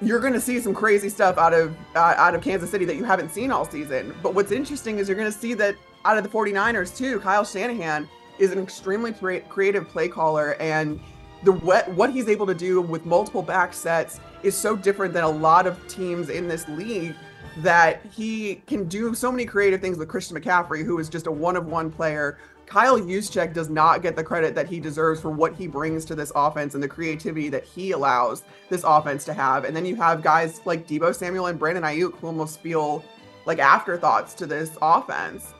You're 0.00 0.20
going 0.20 0.32
to 0.32 0.40
see 0.40 0.60
some 0.60 0.74
crazy 0.74 1.08
stuff 1.08 1.38
out 1.38 1.52
of 1.52 1.76
uh, 1.94 2.14
out 2.16 2.34
of 2.34 2.42
Kansas 2.42 2.70
City 2.70 2.84
that 2.84 2.96
you 2.96 3.04
haven't 3.04 3.30
seen 3.30 3.50
all 3.50 3.64
season. 3.64 4.14
But 4.22 4.34
what's 4.34 4.52
interesting 4.52 4.98
is 4.98 5.08
you're 5.08 5.16
going 5.16 5.30
to 5.30 5.38
see 5.38 5.54
that 5.54 5.76
out 6.04 6.16
of 6.16 6.24
the 6.24 6.30
49ers 6.30 6.96
too, 6.96 7.20
Kyle 7.20 7.44
Shanahan 7.44 8.08
is 8.38 8.52
an 8.52 8.58
extremely 8.60 9.12
creative 9.48 9.88
play 9.88 10.08
caller 10.08 10.54
and 10.60 11.00
the 11.44 11.52
what 11.52 11.88
what 11.92 12.10
he's 12.10 12.28
able 12.28 12.46
to 12.46 12.54
do 12.54 12.80
with 12.80 13.06
multiple 13.06 13.42
back 13.42 13.72
sets 13.72 14.20
is 14.42 14.56
so 14.56 14.76
different 14.76 15.14
than 15.14 15.24
a 15.24 15.28
lot 15.28 15.66
of 15.66 15.86
teams 15.88 16.28
in 16.28 16.48
this 16.48 16.68
league 16.68 17.14
that 17.58 18.04
he 18.06 18.56
can 18.66 18.84
do 18.86 19.14
so 19.14 19.30
many 19.30 19.44
creative 19.44 19.80
things 19.80 19.98
with 19.98 20.08
Christian 20.08 20.36
McCaffrey, 20.36 20.84
who 20.84 20.98
is 20.98 21.08
just 21.08 21.26
a 21.26 21.30
one 21.30 21.56
of 21.56 21.66
one 21.66 21.90
player. 21.90 22.38
Kyle 22.66 23.00
Juszczyk 23.00 23.54
does 23.54 23.70
not 23.70 24.02
get 24.02 24.14
the 24.14 24.22
credit 24.22 24.54
that 24.54 24.68
he 24.68 24.78
deserves 24.78 25.20
for 25.22 25.30
what 25.30 25.54
he 25.54 25.66
brings 25.66 26.04
to 26.04 26.14
this 26.14 26.30
offense 26.36 26.74
and 26.74 26.82
the 26.82 26.88
creativity 26.88 27.48
that 27.48 27.64
he 27.64 27.92
allows 27.92 28.42
this 28.68 28.84
offense 28.84 29.24
to 29.24 29.32
have. 29.32 29.64
And 29.64 29.74
then 29.74 29.86
you 29.86 29.96
have 29.96 30.22
guys 30.22 30.60
like 30.66 30.86
Deebo 30.86 31.14
Samuel 31.14 31.46
and 31.46 31.58
Brandon 31.58 31.82
Aiyuk 31.82 32.18
who 32.18 32.26
almost 32.26 32.60
feel 32.60 33.02
like 33.46 33.58
afterthoughts 33.58 34.34
to 34.34 34.46
this 34.46 34.76
offense. 34.82 35.54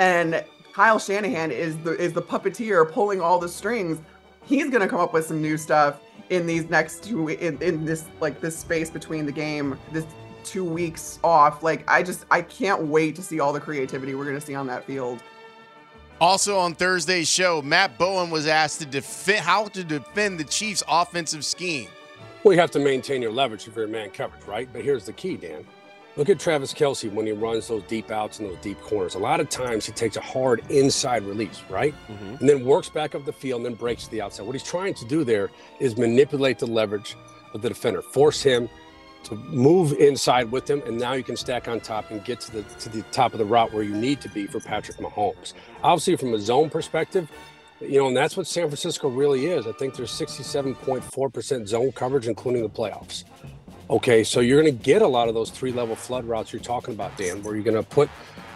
And 0.00 0.42
Kyle 0.72 0.98
Shanahan 0.98 1.52
is 1.52 1.78
the 1.78 1.92
is 1.92 2.12
the 2.12 2.22
puppeteer 2.22 2.90
pulling 2.90 3.20
all 3.20 3.38
the 3.38 3.48
strings. 3.48 4.00
He's 4.44 4.70
gonna 4.70 4.88
come 4.88 5.00
up 5.00 5.12
with 5.12 5.26
some 5.26 5.40
new 5.40 5.56
stuff 5.56 6.00
in 6.30 6.46
these 6.46 6.68
next 6.70 7.02
two 7.04 7.28
in, 7.28 7.60
in 7.62 7.84
this 7.84 8.04
like 8.20 8.40
this 8.40 8.56
space 8.56 8.90
between 8.90 9.26
the 9.26 9.32
game, 9.32 9.78
this 9.92 10.06
two 10.44 10.64
weeks 10.64 11.18
off. 11.24 11.62
Like 11.62 11.88
I 11.90 12.02
just 12.02 12.26
I 12.30 12.42
can't 12.42 12.86
wait 12.86 13.16
to 13.16 13.22
see 13.22 13.40
all 13.40 13.52
the 13.52 13.60
creativity 13.60 14.14
we're 14.14 14.26
gonna 14.26 14.40
see 14.40 14.54
on 14.54 14.66
that 14.68 14.84
field. 14.84 15.22
Also 16.20 16.58
on 16.58 16.74
Thursday's 16.74 17.28
show, 17.28 17.60
Matt 17.60 17.98
Bowen 17.98 18.30
was 18.30 18.46
asked 18.46 18.80
to 18.80 18.86
defend 18.86 19.40
how 19.40 19.66
to 19.68 19.82
defend 19.82 20.38
the 20.38 20.44
Chiefs' 20.44 20.82
offensive 20.88 21.44
scheme. 21.44 21.88
Well, 22.44 22.54
you 22.54 22.60
have 22.60 22.70
to 22.72 22.78
maintain 22.78 23.20
your 23.22 23.32
leverage 23.32 23.66
if 23.66 23.74
you're 23.74 23.88
man 23.88 24.10
coverage, 24.10 24.44
right? 24.44 24.68
But 24.72 24.84
here's 24.84 25.06
the 25.06 25.12
key, 25.12 25.36
Dan. 25.36 25.64
Look 26.16 26.28
at 26.28 26.38
Travis 26.38 26.72
Kelce 26.72 27.12
when 27.12 27.26
he 27.26 27.32
runs 27.32 27.66
those 27.66 27.82
deep 27.84 28.10
outs 28.12 28.38
and 28.38 28.48
those 28.48 28.58
deep 28.58 28.80
corners. 28.82 29.16
A 29.16 29.18
lot 29.18 29.40
of 29.40 29.48
times 29.48 29.84
he 29.84 29.92
takes 29.92 30.16
a 30.16 30.20
hard 30.20 30.62
inside 30.70 31.24
release, 31.24 31.62
right? 31.68 31.92
Mm-hmm. 32.08 32.36
And 32.36 32.48
then 32.48 32.64
works 32.64 32.88
back 32.88 33.16
up 33.16 33.24
the 33.24 33.32
field 33.32 33.58
and 33.58 33.66
then 33.66 33.74
breaks 33.74 34.04
to 34.04 34.10
the 34.10 34.22
outside. 34.22 34.46
What 34.46 34.54
he's 34.54 34.62
trying 34.62 34.94
to 34.94 35.04
do 35.06 35.24
there 35.24 35.50
is 35.80 35.96
manipulate 35.96 36.60
the 36.60 36.66
leverage 36.66 37.16
of 37.52 37.62
the 37.62 37.68
defender, 37.68 38.00
force 38.00 38.42
him 38.42 38.68
to 39.24 39.34
move 39.34 39.92
inside 39.94 40.52
with 40.52 40.70
him, 40.70 40.82
and 40.86 40.98
now 40.98 41.14
you 41.14 41.24
can 41.24 41.36
stack 41.36 41.66
on 41.66 41.80
top 41.80 42.10
and 42.10 42.24
get 42.24 42.40
to 42.40 42.52
the 42.52 42.62
to 42.62 42.88
the 42.88 43.02
top 43.10 43.32
of 43.32 43.38
the 43.38 43.44
route 43.44 43.72
where 43.72 43.82
you 43.82 43.94
need 43.94 44.20
to 44.20 44.28
be 44.28 44.46
for 44.46 44.60
Patrick 44.60 44.98
Mahomes. 44.98 45.54
Obviously, 45.82 46.16
from 46.16 46.34
a 46.34 46.38
zone 46.38 46.70
perspective, 46.70 47.30
you 47.80 47.98
know, 47.98 48.08
and 48.08 48.16
that's 48.16 48.36
what 48.36 48.46
San 48.46 48.68
Francisco 48.68 49.08
really 49.08 49.46
is. 49.46 49.66
I 49.66 49.72
think 49.72 49.96
there's 49.96 50.12
67.4% 50.12 51.66
zone 51.66 51.92
coverage, 51.92 52.28
including 52.28 52.62
the 52.62 52.68
playoffs. 52.68 53.24
Okay, 53.94 54.24
so 54.24 54.40
you're 54.40 54.60
going 54.60 54.76
to 54.76 54.84
get 54.84 55.02
a 55.02 55.06
lot 55.06 55.28
of 55.28 55.34
those 55.34 55.50
three 55.50 55.70
level 55.70 55.94
flood 55.94 56.24
routes 56.24 56.52
you're 56.52 56.60
talking 56.60 56.94
about, 56.94 57.16
Dan, 57.16 57.44
where 57.44 57.54
you're 57.54 57.62
going 57.62 57.76
to 57.76 57.88
put 57.88 58.10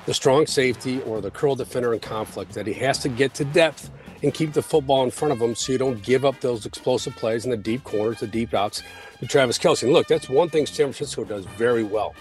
the 0.05 0.13
strong 0.13 0.49
safety 0.49 1.01
or 1.03 1.21
the 1.21 1.31
curl 1.31 1.55
defender 1.55 1.95
in 1.95 2.01
conflict 2.01 2.55
that 2.55 2.67
he 2.67 2.73
has 2.73 2.99
to 2.99 3.09
get 3.09 3.35
to 3.35 3.45
depth 3.45 3.89
and 4.25 4.35
keep 4.35 4.53
the 4.53 4.61
football 4.61 5.05
in 5.05 5.13
front 5.13 5.31
of 5.31 5.41
him 5.41 5.55
so 5.55 5.71
you 5.71 5.79
don't 5.79 6.03
give 6.03 6.25
up 6.25 6.41
those 6.41 6.67
explosive 6.67 7.15
plays 7.15 7.45
in 7.45 7.53
the 7.53 7.57
deep 7.57 7.85
corners, 7.85 8.19
the 8.19 8.27
deep 8.27 8.53
outs 8.53 8.83
to 9.21 9.29
Travis 9.29 9.61
Kelce. 9.61 9.85
And 9.85 9.93
look, 9.93 10.09
that's 10.09 10.29
one 10.29 10.49
thing 10.49 10.67
San 10.67 10.87
Francisco 10.87 11.23
does 11.23 11.45
very 11.45 11.85
well. 11.85 12.17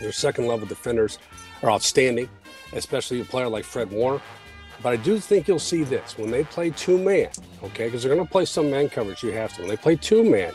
Their 0.00 0.10
second 0.10 0.48
level 0.48 0.66
defenders 0.66 1.20
are 1.62 1.70
outstanding, 1.70 2.28
especially 2.72 3.20
a 3.20 3.24
player 3.24 3.46
like 3.46 3.62
Fred 3.64 3.92
Warner. 3.92 4.20
But 4.82 4.88
I 4.94 4.96
do 4.96 5.20
think 5.20 5.46
you'll 5.46 5.60
see 5.60 5.84
this 5.84 6.18
when 6.18 6.32
they 6.32 6.42
play 6.42 6.70
two 6.70 6.98
man, 6.98 7.28
okay, 7.62 7.84
because 7.84 8.02
they're 8.02 8.12
going 8.12 8.26
to 8.26 8.32
play 8.32 8.44
some 8.44 8.72
man 8.72 8.88
coverage. 8.88 9.22
You 9.22 9.30
have 9.30 9.54
to. 9.54 9.60
When 9.60 9.68
they 9.68 9.76
play 9.76 9.94
two 9.94 10.28
man 10.28 10.52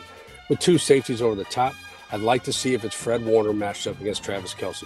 with 0.50 0.58
two 0.58 0.76
safeties 0.76 1.22
over 1.22 1.34
the 1.34 1.44
top, 1.44 1.74
I'd 2.12 2.20
like 2.20 2.44
to 2.44 2.52
see 2.52 2.74
if 2.74 2.84
it's 2.84 2.94
Fred 2.94 3.24
Warner 3.24 3.52
matched 3.52 3.86
up 3.86 4.00
against 4.00 4.22
Travis 4.22 4.54
Kelce. 4.54 4.84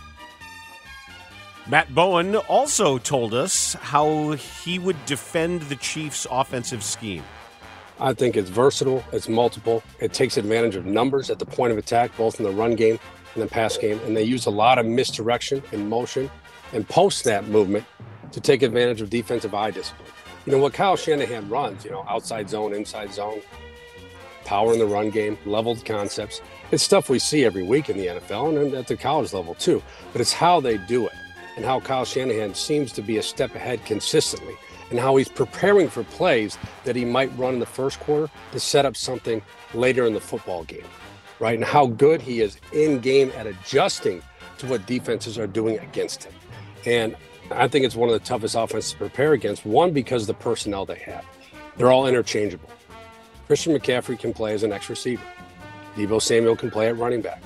Matt 1.69 1.95
Bowen 1.95 2.37
also 2.37 2.99
told 2.99 3.35
us 3.35 3.75
how 3.75 4.33
he 4.33 4.79
would 4.79 5.05
defend 5.07 5.63
the 5.63 5.77
Chiefs' 5.77 6.27
offensive 6.31 6.83
scheme. 6.83 7.23
I 8.01 8.15
think 8.15 8.37
it's 8.37 8.49
versatile, 8.49 9.05
it's 9.13 9.29
multiple, 9.29 9.83
it 9.99 10.15
takes 10.15 10.39
advantage 10.39 10.75
of 10.75 10.87
numbers 10.87 11.29
at 11.29 11.39
the 11.39 11.45
point 11.45 11.71
of 11.71 11.79
attack, 11.79 12.17
both 12.17 12.41
in 12.41 12.47
the 12.47 12.51
run 12.51 12.75
game 12.75 12.99
and 13.35 13.43
the 13.43 13.47
pass 13.47 13.77
game, 13.77 14.01
and 14.07 14.17
they 14.17 14.23
use 14.23 14.47
a 14.47 14.51
lot 14.51 14.79
of 14.79 14.87
misdirection 14.87 15.63
and 15.73 15.89
motion 15.89 16.31
and 16.73 16.89
post 16.89 17.19
snap 17.19 17.45
movement 17.45 17.85
to 18.33 18.41
take 18.41 18.63
advantage 18.63 19.03
of 19.03 19.11
defensive 19.11 19.55
eye 19.55 19.71
discipline. 19.71 20.09
You 20.47 20.53
know 20.53 20.59
what 20.59 20.73
Kyle 20.73 20.97
Shanahan 20.97 21.49
runs, 21.51 21.85
you 21.85 21.91
know, 21.91 22.05
outside 22.09 22.49
zone, 22.49 22.73
inside 22.73 23.13
zone, 23.13 23.43
power 24.47 24.73
in 24.73 24.79
the 24.79 24.87
run 24.87 25.11
game, 25.11 25.37
leveled 25.45 25.85
concepts. 25.85 26.41
It's 26.71 26.85
stuff 26.85 27.09
we 27.09 27.19
see 27.19 27.45
every 27.45 27.65
week 27.65 27.91
in 27.91 27.97
the 27.97 28.07
NFL 28.07 28.63
and 28.63 28.75
at 28.75 28.87
the 28.87 28.97
college 28.97 29.33
level 29.33 29.55
too, 29.55 29.83
but 30.13 30.21
it's 30.21 30.33
how 30.33 30.61
they 30.61 30.79
do 30.79 31.07
it 31.07 31.13
and 31.57 31.65
how 31.65 31.81
Kyle 31.81 32.05
Shanahan 32.05 32.55
seems 32.55 32.93
to 32.93 33.03
be 33.03 33.19
a 33.19 33.23
step 33.23 33.55
ahead 33.57 33.85
consistently 33.85 34.55
and 34.91 34.99
how 34.99 35.17
he's 35.17 35.29
preparing 35.29 35.89
for 35.89 36.05
plays 36.05 36.59
that 36.85 36.95
he 36.95 37.05
might 37.05 37.37
run 37.37 37.55
in 37.55 37.61
the 37.61 37.67
first 37.67 37.99
quarter 38.01 38.31
to 38.53 38.61
set 38.61 38.87
up 38.87 38.97
something 38.97 39.43
later 39.75 40.07
in 40.07 40.15
the 40.15 40.21
football 40.21 40.63
game, 40.65 40.87
right? 41.41 41.57
And 41.57 41.65
how 41.65 41.87
good 41.87 42.23
he 42.23 42.41
is 42.41 42.57
in 42.73 43.01
game 43.01 43.33
at 43.37 43.47
adjusting 43.47 44.23
to 44.59 44.67
what 44.67 44.87
defenses 44.87 45.39
are 45.39 45.47
doing 45.49 45.79
against 45.79 46.25
him. 46.25 46.33
And 46.87 47.17
I 47.51 47.67
think 47.67 47.85
it's 47.85 47.97
one 47.97 48.09
of 48.09 48.13
the 48.13 48.25
toughest 48.25 48.55
offenses 48.55 48.93
to 48.93 48.99
prepare 48.99 49.33
against. 49.33 49.67
One, 49.67 49.93
because 49.93 50.27
the 50.27 50.35
personnel 50.35 50.87
they 50.87 50.99
have, 51.01 51.25
they're 51.77 51.91
all 51.91 52.07
interchangeable. 52.07 52.71
Christian 53.49 53.77
McCaffrey 53.77 54.19
can 54.19 54.33
play 54.33 54.55
as 54.55 54.63
an 54.63 54.73
X 54.73 54.89
receiver. 54.89 55.23
Deebo 55.97 56.21
Samuel 56.21 56.57
can 56.57 56.71
play 56.71 56.89
at 56.89 56.97
running 56.97 57.21
back. 57.21 57.43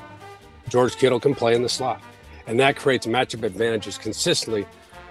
George 0.68 0.96
Kittle 0.96 1.20
can 1.20 1.34
play 1.34 1.54
in 1.54 1.62
the 1.62 1.68
slot. 1.68 2.00
And 2.46 2.58
that 2.60 2.76
creates 2.76 3.06
matchup 3.06 3.42
advantages 3.42 3.96
consistently 3.96 4.66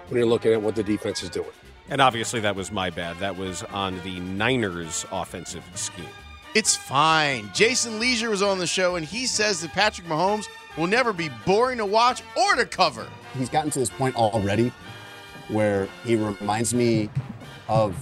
when 0.08 0.18
you're 0.18 0.28
looking 0.28 0.52
at 0.52 0.62
what 0.62 0.76
the 0.76 0.82
defense 0.82 1.22
is 1.22 1.30
doing. 1.30 1.48
And 1.88 2.00
obviously, 2.00 2.40
that 2.40 2.56
was 2.56 2.72
my 2.72 2.90
bad. 2.90 3.18
That 3.18 3.36
was 3.36 3.62
on 3.64 4.00
the 4.02 4.20
Niners' 4.20 5.04
offensive 5.12 5.64
scheme. 5.74 6.06
It's 6.54 6.76
fine. 6.76 7.50
Jason 7.52 7.98
Lieser 7.98 8.30
was 8.30 8.40
on 8.40 8.58
the 8.58 8.66
show, 8.66 8.96
and 8.96 9.04
he 9.04 9.26
says 9.26 9.60
that 9.62 9.72
Patrick 9.72 10.06
Mahomes 10.06 10.46
will 10.78 10.86
never 10.86 11.12
be 11.12 11.28
boring 11.44 11.78
to 11.78 11.86
watch 11.86 12.22
or 12.36 12.54
to 12.54 12.64
cover. 12.64 13.06
He's 13.36 13.48
gotten 13.48 13.70
to 13.72 13.78
this 13.80 13.90
point 13.90 14.16
already 14.16 14.72
where 15.48 15.88
he 16.04 16.16
reminds 16.16 16.72
me 16.72 17.10
of 17.68 17.94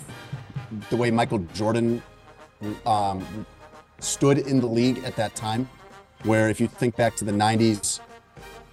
the 0.91 0.97
way 0.97 1.11
Michael 1.11 1.39
Jordan 1.55 2.03
um, 2.87 3.47
stood 4.03 4.39
in 4.39 4.61
the 4.61 4.67
league 4.67 5.05
at 5.05 5.17
that 5.17 5.35
time. 5.35 5.69
Where 6.25 6.49
if 6.49 6.61
you 6.61 6.69
think 6.69 6.97
back 6.97 7.17
to 7.17 7.25
the 7.25 7.33
90s, 7.33 8.01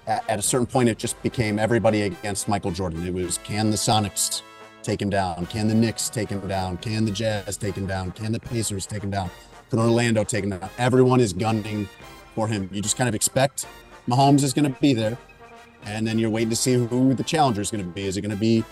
at, 0.05 0.29
at 0.29 0.39
a 0.39 0.41
certain 0.41 0.67
point, 0.67 0.89
it 0.89 0.97
just 0.97 1.21
became 1.23 1.57
everybody 1.57 2.03
against 2.03 2.47
Michael 2.47 2.71
Jordan. 2.71 3.05
It 3.05 3.13
was 3.13 3.37
can 3.39 3.71
the 3.71 3.77
Sonics 3.77 4.41
take 4.83 5.01
him 5.01 5.09
down? 5.09 5.45
Can 5.47 5.67
the 5.67 5.75
Knicks 5.75 6.09
take 6.09 6.29
him 6.29 6.45
down? 6.47 6.77
Can 6.77 7.05
the 7.05 7.11
Jazz 7.11 7.57
take 7.57 7.75
him 7.75 7.87
down? 7.87 8.11
Can 8.11 8.31
the 8.31 8.39
Pacers 8.39 8.85
take 8.85 9.03
him 9.03 9.11
down? 9.11 9.29
Can 9.69 9.79
Orlando 9.79 10.23
take 10.23 10.43
him 10.43 10.51
down? 10.51 10.69
Everyone 10.77 11.19
is 11.19 11.33
gunning 11.33 11.87
for 12.35 12.47
him. 12.47 12.69
You 12.71 12.81
just 12.81 12.97
kind 12.97 13.07
of 13.07 13.15
expect 13.15 13.67
Mahomes 14.07 14.43
is 14.43 14.53
going 14.53 14.71
to 14.71 14.79
be 14.79 14.93
there, 14.93 15.17
and 15.83 16.07
then 16.07 16.17
you're 16.17 16.29
waiting 16.29 16.49
to 16.49 16.55
see 16.55 16.73
who 16.73 17.13
the 17.13 17.23
challenger 17.23 17.61
is 17.61 17.69
going 17.69 17.83
to 17.83 17.89
be. 17.89 18.05
Is 18.05 18.17
it 18.17 18.21
going 18.21 18.31
to 18.31 18.37
be, 18.37 18.63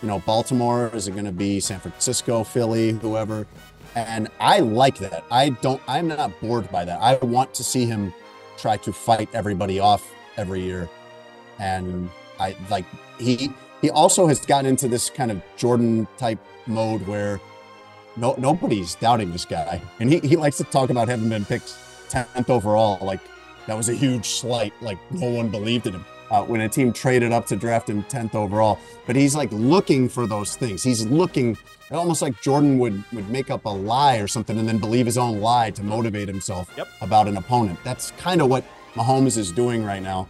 you 0.00 0.08
know, 0.08 0.20
Baltimore? 0.20 0.90
Is 0.94 1.08
it 1.08 1.12
going 1.12 1.26
to 1.26 1.32
be 1.32 1.60
San 1.60 1.80
Francisco, 1.80 2.42
Philly, 2.44 2.92
whoever? 2.92 3.46
And 3.96 4.28
I 4.38 4.60
like 4.60 4.98
that. 4.98 5.24
I 5.30 5.48
don't. 5.48 5.80
I'm 5.88 6.06
not 6.06 6.38
bored 6.40 6.70
by 6.70 6.84
that. 6.84 7.00
I 7.00 7.16
want 7.24 7.54
to 7.54 7.64
see 7.64 7.86
him 7.86 8.12
try 8.58 8.76
to 8.76 8.92
fight 8.92 9.30
everybody 9.32 9.80
off 9.80 10.12
every 10.36 10.60
year, 10.60 10.88
and 11.58 12.10
I 12.38 12.54
like 12.70 12.84
he 13.18 13.50
he 13.80 13.88
also 13.88 14.26
has 14.26 14.44
gotten 14.44 14.66
into 14.66 14.86
this 14.86 15.08
kind 15.08 15.30
of 15.30 15.42
Jordan 15.56 16.06
type 16.18 16.38
mode 16.66 17.06
where 17.06 17.40
no 18.18 18.34
nobody's 18.36 18.94
doubting 18.96 19.32
this 19.32 19.46
guy, 19.46 19.80
and 19.98 20.12
he, 20.12 20.18
he 20.20 20.36
likes 20.36 20.58
to 20.58 20.64
talk 20.64 20.90
about 20.90 21.08
having 21.08 21.30
been 21.30 21.46
picked 21.46 21.74
tenth 22.10 22.50
overall. 22.50 23.04
Like 23.04 23.20
that 23.66 23.78
was 23.78 23.88
a 23.88 23.94
huge 23.94 24.26
slight. 24.26 24.74
Like 24.82 24.98
no 25.10 25.30
one 25.30 25.48
believed 25.48 25.86
in 25.86 25.94
him 25.94 26.04
uh, 26.30 26.42
when 26.42 26.60
a 26.60 26.68
team 26.68 26.92
traded 26.92 27.32
up 27.32 27.46
to 27.46 27.56
draft 27.56 27.88
him 27.88 28.02
tenth 28.04 28.34
overall. 28.34 28.78
But 29.06 29.16
he's 29.16 29.34
like 29.34 29.50
looking 29.52 30.08
for 30.08 30.26
those 30.26 30.54
things. 30.54 30.82
He's 30.82 31.06
looking 31.06 31.56
almost 31.90 32.22
like 32.22 32.40
Jordan 32.42 32.78
would 32.78 33.04
would 33.12 33.28
make 33.30 33.50
up 33.50 33.64
a 33.64 33.68
lie 33.68 34.16
or 34.18 34.26
something 34.26 34.58
and 34.58 34.68
then 34.68 34.78
believe 34.78 35.06
his 35.06 35.18
own 35.18 35.40
lie 35.40 35.70
to 35.70 35.82
motivate 35.82 36.28
himself 36.28 36.72
yep. 36.76 36.88
about 37.00 37.28
an 37.28 37.36
opponent. 37.36 37.78
That's 37.84 38.10
kind 38.12 38.40
of 38.42 38.48
what 38.48 38.64
Mahomes 38.94 39.36
is 39.36 39.52
doing 39.52 39.84
right 39.84 40.02
now. 40.02 40.28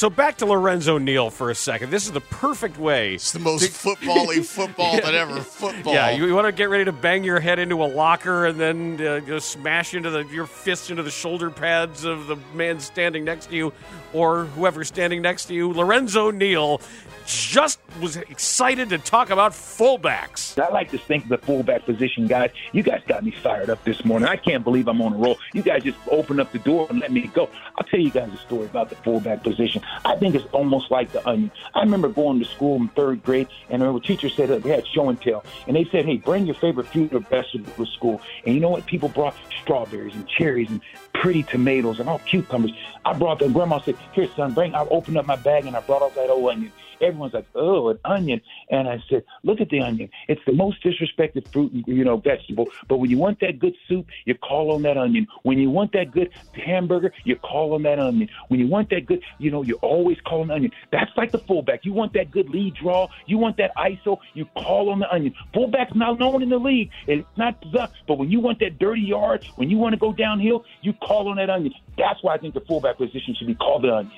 So 0.00 0.08
back 0.08 0.38
to 0.38 0.46
Lorenzo 0.46 0.96
Neal 0.96 1.28
for 1.28 1.50
a 1.50 1.54
second. 1.54 1.90
This 1.90 2.06
is 2.06 2.12
the 2.12 2.22
perfect 2.22 2.78
way. 2.78 3.16
It's 3.16 3.32
the 3.32 3.38
most 3.38 3.66
to, 3.66 3.70
football-y 3.70 4.40
football 4.44 4.94
yeah. 4.94 5.00
that 5.00 5.14
ever 5.14 5.42
football. 5.42 5.92
Yeah, 5.92 6.08
you, 6.08 6.24
you, 6.24 6.34
want 6.34 6.46
to 6.46 6.52
get 6.52 6.70
ready 6.70 6.86
to 6.86 6.92
bang 6.92 7.22
your 7.22 7.38
head 7.38 7.58
into 7.58 7.84
a 7.84 7.84
locker 7.84 8.46
and 8.46 8.58
then 8.58 8.98
uh, 8.98 9.16
you 9.26 9.38
smash 9.40 9.92
into 9.92 10.08
the 10.08 10.24
your 10.28 10.46
fist 10.46 10.88
into 10.88 11.02
the 11.02 11.10
shoulder 11.10 11.50
pads 11.50 12.06
of 12.06 12.28
the 12.28 12.36
man 12.54 12.80
standing 12.80 13.26
next 13.26 13.50
to 13.50 13.56
you 13.56 13.74
or 14.14 14.46
whoever's 14.46 14.88
standing 14.88 15.20
next 15.20 15.44
to 15.48 15.54
you. 15.54 15.70
Lorenzo 15.70 16.30
Neal 16.30 16.80
just 17.26 17.78
was 18.00 18.16
excited 18.16 18.88
to 18.88 18.98
talk 18.98 19.30
about 19.30 19.52
fullbacks. 19.52 20.60
I 20.60 20.68
like 20.70 20.90
to 20.90 20.98
think 20.98 21.28
the 21.28 21.38
fullback 21.38 21.84
position, 21.84 22.26
guys. 22.26 22.50
You 22.72 22.82
guys 22.82 23.02
got 23.06 23.24
me 23.24 23.30
fired 23.30 23.70
up 23.70 23.82
this 23.84 24.04
morning. 24.04 24.28
I 24.28 24.36
can't 24.36 24.64
believe 24.64 24.88
I'm 24.88 25.00
on 25.00 25.12
a 25.12 25.16
roll. 25.16 25.38
You 25.52 25.62
guys 25.62 25.84
just 25.84 25.98
opened 26.10 26.40
up 26.40 26.50
the 26.52 26.58
door 26.58 26.86
and 26.90 27.00
let 27.00 27.12
me 27.12 27.30
go. 27.32 27.48
I'll 27.76 27.86
tell 27.86 28.00
you 28.00 28.10
guys 28.10 28.32
a 28.32 28.36
story 28.38 28.66
about 28.66 28.90
the 28.90 28.96
fullback 28.96 29.44
position. 29.44 29.82
I 30.04 30.16
think 30.16 30.34
it's 30.34 30.46
almost 30.52 30.90
like 30.90 31.12
the 31.12 31.26
onion. 31.28 31.50
I 31.74 31.80
remember 31.80 32.08
going 32.08 32.38
to 32.38 32.44
school 32.44 32.76
in 32.76 32.88
third 32.88 33.22
grade, 33.22 33.48
and 33.68 33.82
our 33.82 34.00
teacher 34.00 34.28
said 34.28 34.48
that 34.48 34.62
we 34.62 34.70
had 34.70 34.86
show 34.86 35.08
and 35.08 35.20
tell, 35.20 35.44
and 35.66 35.76
they 35.76 35.84
said, 35.84 36.04
"Hey, 36.06 36.16
bring 36.16 36.46
your 36.46 36.54
favorite 36.56 36.86
fruit 36.86 37.12
or 37.12 37.20
vegetable 37.20 37.72
to 37.84 37.86
school." 37.86 38.20
And 38.44 38.54
you 38.54 38.60
know 38.60 38.70
what? 38.70 38.86
People 38.86 39.08
brought 39.08 39.34
strawberries 39.62 40.14
and 40.14 40.26
cherries 40.28 40.70
and 40.70 40.80
pretty 41.12 41.42
tomatoes 41.42 42.00
and 42.00 42.08
all 42.08 42.20
cucumbers. 42.20 42.72
I 43.04 43.12
brought 43.12 43.38
them. 43.38 43.52
Grandma 43.52 43.80
said, 43.80 43.96
"Here, 44.12 44.28
son, 44.36 44.52
bring." 44.52 44.74
I 44.74 44.86
opened 44.88 45.18
up 45.18 45.26
my 45.26 45.36
bag 45.36 45.66
and 45.66 45.76
I 45.76 45.80
brought 45.80 46.02
out 46.02 46.14
that 46.14 46.30
old 46.30 46.50
onion. 46.50 46.72
Everyone's 47.00 47.34
like, 47.34 47.46
"Oh, 47.54 47.88
an 47.88 47.98
onion," 48.04 48.40
and 48.70 48.88
I 48.88 49.02
said, 49.08 49.24
"Look 49.42 49.60
at 49.60 49.70
the 49.70 49.80
onion. 49.80 50.10
It's 50.28 50.40
the 50.46 50.52
most 50.52 50.82
disrespected 50.84 51.50
fruit, 51.52 51.72
you 51.86 52.04
know, 52.04 52.16
vegetable. 52.16 52.68
But 52.88 52.98
when 52.98 53.10
you 53.10 53.18
want 53.18 53.40
that 53.40 53.58
good 53.58 53.74
soup, 53.88 54.06
you 54.24 54.34
call 54.34 54.72
on 54.72 54.82
that 54.82 54.96
onion. 54.96 55.26
When 55.42 55.58
you 55.58 55.70
want 55.70 55.92
that 55.92 56.10
good 56.10 56.30
hamburger, 56.52 57.12
you 57.24 57.36
call 57.36 57.74
on 57.74 57.82
that 57.82 57.98
onion. 57.98 58.28
When 58.48 58.60
you 58.60 58.66
want 58.66 58.90
that 58.90 59.06
good, 59.06 59.22
you 59.38 59.50
know, 59.50 59.62
you 59.62 59.76
always 59.76 60.18
call 60.20 60.42
on 60.42 60.48
the 60.48 60.54
onion. 60.54 60.72
That's 60.90 61.10
like 61.16 61.32
the 61.32 61.38
fullback. 61.38 61.84
You 61.84 61.92
want 61.92 62.12
that 62.14 62.30
good 62.30 62.48
lead 62.50 62.74
draw. 62.74 63.08
You 63.26 63.38
want 63.38 63.56
that 63.58 63.72
ISO. 63.76 64.18
You 64.34 64.46
call 64.56 64.90
on 64.90 64.98
the 64.98 65.12
onion. 65.12 65.34
Fullback's 65.54 65.94
not 65.94 66.18
known 66.18 66.42
in 66.42 66.48
the 66.48 66.58
league. 66.58 66.90
It's 67.06 67.26
not 67.36 67.60
the, 67.72 67.90
but 68.06 68.18
when 68.18 68.30
you 68.30 68.40
want 68.40 68.58
that 68.60 68.78
dirty 68.78 69.02
yard, 69.02 69.44
when 69.56 69.70
you 69.70 69.78
want 69.78 69.92
to 69.94 69.98
go 69.98 70.12
downhill, 70.12 70.64
you 70.82 70.92
call 70.92 71.28
on 71.28 71.36
that 71.36 71.50
onion. 71.50 71.74
That's 71.96 72.22
why 72.22 72.34
I 72.34 72.38
think 72.38 72.54
the 72.54 72.60
fullback 72.60 72.98
position 72.98 73.34
should 73.38 73.46
be 73.46 73.54
called 73.54 73.82
the 73.82 73.94
onion. 73.94 74.12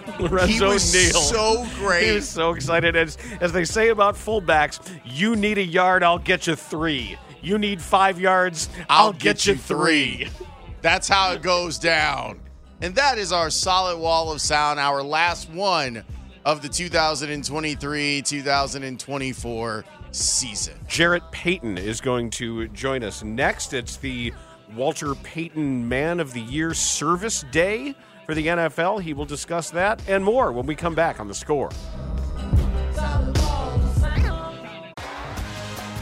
Lorenzo 0.18 0.46
He 0.46 0.60
was 0.60 0.94
Neal. 0.94 1.20
so 1.20 1.66
great. 1.76 2.06
He 2.08 2.14
was 2.14 2.28
so 2.28 2.52
excited. 2.52 2.96
As, 2.96 3.18
as 3.40 3.52
they 3.52 3.64
say 3.64 3.88
about 3.88 4.14
fullbacks, 4.14 4.80
you 5.04 5.36
need 5.36 5.58
a 5.58 5.64
yard, 5.64 6.02
I'll 6.02 6.18
get 6.18 6.46
you 6.46 6.54
three. 6.56 7.16
You 7.42 7.58
need 7.58 7.82
five 7.82 8.20
yards, 8.20 8.68
I'll, 8.88 9.12
get, 9.12 9.46
you 9.46 9.56
three. 9.56 10.28
That's 10.80 11.08
how 11.08 11.32
it 11.32 11.42
goes 11.42 11.78
down. 11.78 12.40
And 12.80 12.94
that 12.96 13.18
is 13.18 13.32
our 13.32 13.50
solid 13.50 13.98
wall 13.98 14.32
of 14.32 14.40
sound, 14.40 14.78
our 14.80 15.02
last 15.02 15.50
one 15.50 16.04
of 16.44 16.62
the 16.62 16.68
2023 16.68 18.22
2024 18.22 19.84
season. 20.10 20.74
Jarrett 20.88 21.22
Payton 21.30 21.78
is 21.78 22.00
going 22.00 22.30
to 22.30 22.68
join 22.68 23.02
us 23.04 23.22
next. 23.22 23.72
It's 23.72 23.96
the 23.96 24.32
Walter 24.74 25.14
Payton 25.16 25.88
Man 25.88 26.20
of 26.20 26.32
the 26.32 26.40
Year 26.40 26.74
Service 26.74 27.44
Day 27.50 27.94
for 28.26 28.34
the 28.34 28.46
NFL. 28.46 29.02
He 29.02 29.14
will 29.14 29.24
discuss 29.24 29.70
that 29.70 30.02
and 30.08 30.24
more 30.24 30.52
when 30.52 30.66
we 30.66 30.74
come 30.74 30.94
back 30.94 31.20
on 31.20 31.28
the 31.28 31.34
score. 31.34 31.70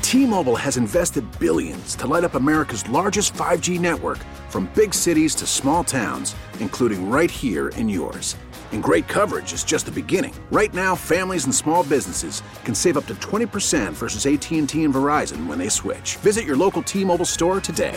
T-Mobile 0.02 0.56
has 0.56 0.76
invested 0.76 1.24
billions 1.38 1.94
to 1.94 2.08
light 2.08 2.24
up 2.24 2.34
America's 2.34 2.88
largest 2.88 3.32
5G 3.34 3.78
network 3.78 4.18
from 4.48 4.68
big 4.74 4.92
cities 4.92 5.36
to 5.36 5.46
small 5.46 5.84
towns, 5.84 6.34
including 6.58 7.08
right 7.08 7.30
here 7.30 7.68
in 7.76 7.88
yours. 7.88 8.36
And 8.72 8.82
great 8.82 9.06
coverage 9.06 9.52
is 9.52 9.62
just 9.62 9.86
the 9.86 9.92
beginning. 9.92 10.34
Right 10.50 10.74
now, 10.74 10.96
families 10.96 11.44
and 11.44 11.54
small 11.54 11.84
businesses 11.84 12.42
can 12.64 12.74
save 12.74 12.96
up 12.96 13.06
to 13.06 13.14
20% 13.14 13.92
versus 13.92 14.26
AT&T 14.26 14.82
and 14.84 14.94
Verizon 14.94 15.46
when 15.46 15.58
they 15.58 15.68
switch. 15.68 16.16
Visit 16.16 16.44
your 16.44 16.56
local 16.56 16.82
T-Mobile 16.82 17.24
store 17.24 17.60
today. 17.60 17.96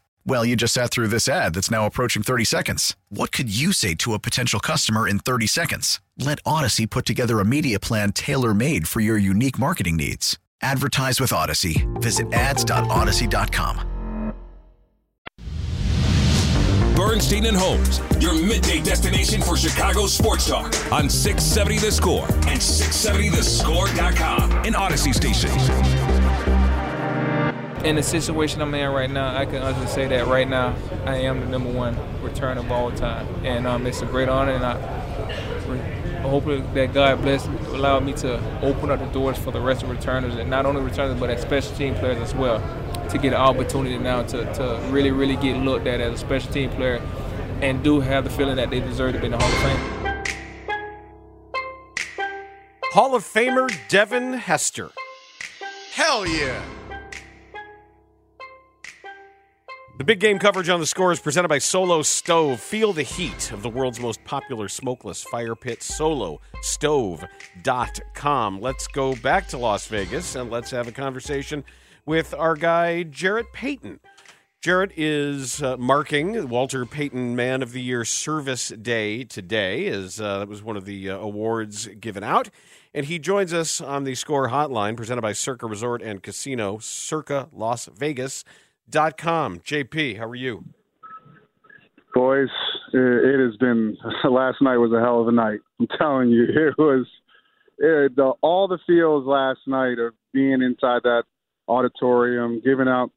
Well, 0.25 0.45
you 0.45 0.55
just 0.55 0.73
sat 0.73 0.91
through 0.91 1.07
this 1.07 1.27
ad 1.27 1.55
that's 1.55 1.71
now 1.71 1.85
approaching 1.85 2.21
30 2.21 2.45
seconds. 2.45 2.95
What 3.09 3.31
could 3.31 3.55
you 3.55 3.73
say 3.73 3.95
to 3.95 4.13
a 4.13 4.19
potential 4.19 4.59
customer 4.59 5.07
in 5.07 5.19
30 5.19 5.47
seconds? 5.47 5.99
Let 6.17 6.43
Audacy 6.43 6.87
put 6.89 7.05
together 7.05 7.39
a 7.39 7.45
media 7.45 7.79
plan 7.79 8.11
tailor 8.11 8.53
made 8.53 8.87
for 8.87 8.99
your 8.99 9.17
unique 9.17 9.57
marketing 9.57 9.97
needs. 9.97 10.37
Advertise 10.61 11.19
with 11.19 11.31
Audacy. 11.31 11.87
Visit 12.01 12.31
ads.audacy.com. 12.33 13.87
Bernstein 16.95 17.47
and 17.47 17.57
Holmes, 17.57 17.99
your 18.19 18.35
midday 18.35 18.79
destination 18.79 19.41
for 19.41 19.57
Chicago 19.57 20.05
sports 20.05 20.47
talk 20.47 20.67
on 20.91 21.09
670 21.09 21.79
The 21.79 21.91
Score 21.91 22.25
and 22.25 22.59
670thescore.com. 22.59 24.51
An 24.51 24.73
Audacy 24.73 25.15
station. 25.15 26.20
In 27.83 27.95
the 27.95 28.03
situation 28.03 28.61
I'm 28.61 28.73
in 28.75 28.91
right 28.91 29.09
now, 29.09 29.35
I 29.35 29.45
can 29.45 29.63
honestly 29.63 29.87
say 29.87 30.07
that 30.07 30.27
right 30.27 30.47
now 30.47 30.75
I 31.03 31.15
am 31.15 31.39
the 31.39 31.47
number 31.47 31.71
one 31.71 31.97
return 32.21 32.59
of 32.59 32.71
all 32.71 32.91
time, 32.91 33.27
and 33.43 33.65
um, 33.65 33.87
it's 33.87 34.03
a 34.03 34.05
great 34.05 34.29
honor. 34.29 34.51
And 34.51 34.63
I, 34.63 34.73
I 36.19 36.21
hope 36.21 36.45
that 36.45 36.93
God 36.93 37.21
bless, 37.23 37.47
allow 37.69 37.99
me 37.99 38.13
to 38.13 38.39
open 38.61 38.91
up 38.91 38.99
the 38.99 39.07
doors 39.07 39.37
for 39.39 39.49
the 39.49 39.59
rest 39.59 39.81
of 39.81 39.89
returners, 39.89 40.35
and 40.35 40.47
not 40.47 40.67
only 40.67 40.81
returners 40.81 41.19
but 41.19 41.31
as 41.31 41.41
special 41.41 41.75
team 41.75 41.95
players 41.95 42.19
as 42.19 42.35
well, 42.35 42.59
to 43.09 43.17
get 43.17 43.33
an 43.33 43.41
opportunity 43.41 43.97
now 43.97 44.21
to, 44.23 44.53
to 44.53 44.79
really, 44.91 45.11
really 45.11 45.35
get 45.35 45.57
looked 45.57 45.87
at 45.87 45.99
as 45.99 46.13
a 46.13 46.17
special 46.17 46.51
team 46.53 46.69
player, 46.69 47.01
and 47.61 47.83
do 47.83 47.99
have 47.99 48.23
the 48.25 48.29
feeling 48.29 48.57
that 48.57 48.69
they 48.69 48.79
deserve 48.79 49.13
to 49.13 49.19
be 49.19 49.25
in 49.25 49.31
the 49.31 49.39
Hall 49.39 49.49
of 49.49 49.57
Fame. 49.57 50.01
Hall 52.93 53.15
of 53.15 53.23
Famer 53.23 53.71
Devin 53.89 54.33
Hester. 54.33 54.91
Hell 55.93 56.27
yeah. 56.27 56.61
The 60.01 60.05
big 60.05 60.19
game 60.19 60.39
coverage 60.39 60.67
on 60.67 60.79
the 60.79 60.87
score 60.87 61.11
is 61.11 61.19
presented 61.19 61.49
by 61.49 61.59
Solo 61.59 62.01
Stove. 62.01 62.59
Feel 62.59 62.91
the 62.91 63.03
heat 63.03 63.51
of 63.51 63.61
the 63.61 63.69
world's 63.69 63.99
most 63.99 64.23
popular 64.23 64.67
smokeless 64.67 65.21
fire 65.21 65.53
pit, 65.53 65.81
solostove.com. 65.81 68.61
Let's 68.61 68.87
go 68.87 69.15
back 69.17 69.47
to 69.49 69.59
Las 69.59 69.85
Vegas 69.85 70.33
and 70.33 70.49
let's 70.49 70.71
have 70.71 70.87
a 70.87 70.91
conversation 70.91 71.63
with 72.03 72.33
our 72.33 72.55
guy, 72.55 73.03
Jarrett 73.03 73.53
Payton. 73.53 73.99
Jarrett 74.59 74.91
is 74.97 75.61
uh, 75.61 75.77
marking 75.77 76.49
Walter 76.49 76.87
Payton 76.87 77.35
Man 77.35 77.61
of 77.61 77.71
the 77.71 77.83
Year 77.83 78.03
Service 78.03 78.69
Day 78.69 79.23
today, 79.23 79.85
as 79.85 80.19
uh, 80.19 80.39
that 80.39 80.47
was 80.47 80.63
one 80.63 80.77
of 80.77 80.85
the 80.85 81.11
uh, 81.11 81.17
awards 81.17 81.85
given 81.99 82.23
out. 82.23 82.49
And 82.91 83.05
he 83.05 83.19
joins 83.19 83.53
us 83.53 83.79
on 83.79 84.05
the 84.05 84.15
Score 84.15 84.49
Hotline, 84.49 84.97
presented 84.97 85.21
by 85.21 85.33
Circa 85.33 85.67
Resort 85.67 86.01
and 86.01 86.23
Casino, 86.23 86.79
Circa 86.79 87.49
Las 87.53 87.87
Vegas 87.95 88.43
com. 89.17 89.59
JP, 89.59 90.17
how 90.17 90.25
are 90.25 90.35
you? 90.35 90.65
Boys, 92.13 92.49
it, 92.93 93.39
has 93.39 93.57
been. 93.57 93.97
Last 94.29 94.61
night 94.61 94.77
was 94.77 94.91
a 94.91 94.99
hell 94.99 95.21
of 95.21 95.27
a 95.27 95.31
night. 95.31 95.59
I'm 95.79 95.87
telling 95.97 96.29
you, 96.29 96.43
it 96.49 96.77
was 96.77 97.05
it, 97.77 98.15
the, 98.15 98.33
all 98.41 98.67
the 98.67 98.77
feels 98.85 99.25
last 99.25 99.61
night 99.65 99.97
of 99.97 100.13
being 100.33 100.61
inside 100.61 101.01
that 101.03 101.23
auditorium, 101.67 102.61
giving 102.63 102.87
out 102.87 103.11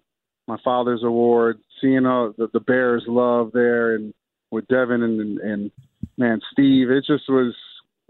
my 0.49 0.57
father's 0.65 1.03
award, 1.03 1.59
seeing 1.81 2.07
all 2.07 2.33
the, 2.37 2.49
the 2.53 2.61
Bears 2.61 3.05
love 3.07 3.51
there, 3.53 3.95
and 3.95 4.15
with 4.51 4.67
Devin 4.69 5.03
and, 5.03 5.21
and 5.21 5.39
and 5.41 5.71
man 6.17 6.41
Steve. 6.53 6.91
It 6.91 7.05
just 7.07 7.25
was. 7.29 7.55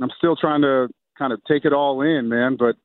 I'm 0.01 0.11
still 0.19 0.37
trying 0.37 0.63
to 0.63 0.89
kind 1.19 1.33
of 1.33 1.41
take 1.45 1.65
it 1.65 1.73
all 1.73 2.03
in, 2.03 2.29
man. 2.29 2.57
But 2.59 2.77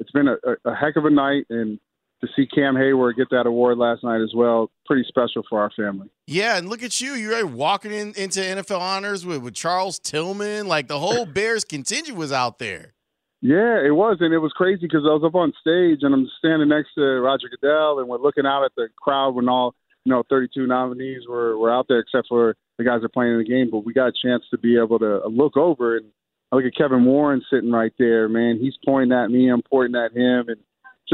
it's 0.00 0.10
been 0.10 0.28
a, 0.28 0.36
a 0.64 0.74
heck 0.74 0.96
of 0.96 1.04
a 1.04 1.10
night, 1.10 1.46
and 1.50 1.78
to 2.24 2.32
see 2.34 2.46
Cam 2.46 2.74
Heyward 2.74 3.16
get 3.16 3.28
that 3.30 3.46
award 3.46 3.78
last 3.78 4.04
night 4.04 4.20
as 4.20 4.32
well, 4.34 4.70
pretty 4.86 5.04
special 5.08 5.42
for 5.48 5.60
our 5.60 5.70
family. 5.76 6.08
Yeah, 6.26 6.56
and 6.56 6.68
look 6.68 6.82
at 6.82 7.00
you. 7.00 7.12
You're 7.12 7.46
walking 7.46 7.92
in, 7.92 8.14
into 8.14 8.40
NFL 8.40 8.80
honors 8.80 9.26
with, 9.26 9.42
with 9.42 9.54
Charles 9.54 9.98
Tillman. 9.98 10.66
Like 10.66 10.88
the 10.88 10.98
whole 10.98 11.26
Bears 11.34 11.64
contingent 11.64 12.16
was 12.16 12.32
out 12.32 12.58
there. 12.58 12.94
Yeah, 13.40 13.84
it 13.84 13.94
was, 13.94 14.18
and 14.20 14.32
it 14.32 14.38
was 14.38 14.52
crazy 14.52 14.86
because 14.86 15.04
I 15.04 15.12
was 15.12 15.22
up 15.24 15.34
on 15.34 15.52
stage 15.60 15.98
and 16.00 16.14
I'm 16.14 16.30
standing 16.38 16.68
next 16.68 16.94
to 16.94 17.02
Roger 17.20 17.48
Goodell, 17.50 17.98
and 17.98 18.08
we're 18.08 18.18
looking 18.18 18.46
out 18.46 18.64
at 18.64 18.72
the 18.76 18.88
crowd 18.96 19.34
when 19.34 19.48
all 19.48 19.74
you 20.04 20.12
know 20.12 20.22
32 20.30 20.66
nominees 20.66 21.22
were 21.28 21.58
were 21.58 21.72
out 21.72 21.86
there, 21.88 21.98
except 21.98 22.28
for 22.28 22.56
the 22.78 22.84
guys 22.84 23.00
that 23.00 23.06
are 23.06 23.08
playing 23.10 23.32
in 23.32 23.38
the 23.38 23.44
game. 23.44 23.68
But 23.70 23.84
we 23.84 23.92
got 23.92 24.08
a 24.08 24.12
chance 24.22 24.44
to 24.50 24.58
be 24.58 24.78
able 24.78 24.98
to 25.00 25.20
look 25.28 25.56
over 25.56 25.96
and 25.96 26.06
I 26.54 26.56
look 26.56 26.66
at 26.66 26.76
Kevin 26.76 27.04
Warren 27.04 27.42
sitting 27.50 27.72
right 27.72 27.92
there, 27.98 28.28
man. 28.28 28.58
He's 28.60 28.76
pointing 28.84 29.16
at 29.16 29.28
me, 29.28 29.48
I'm 29.48 29.62
pointing 29.62 30.00
at 30.00 30.12
him, 30.12 30.48
and 30.48 30.60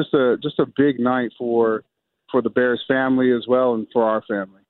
just 0.00 0.14
a 0.14 0.36
just 0.42 0.58
a 0.58 0.66
big 0.76 0.98
night 0.98 1.32
for 1.38 1.84
for 2.30 2.42
the 2.42 2.50
Bears 2.50 2.82
family 2.86 3.32
as 3.32 3.46
well 3.48 3.74
and 3.74 3.86
for 3.92 4.04
our 4.04 4.22
family. 4.22 4.60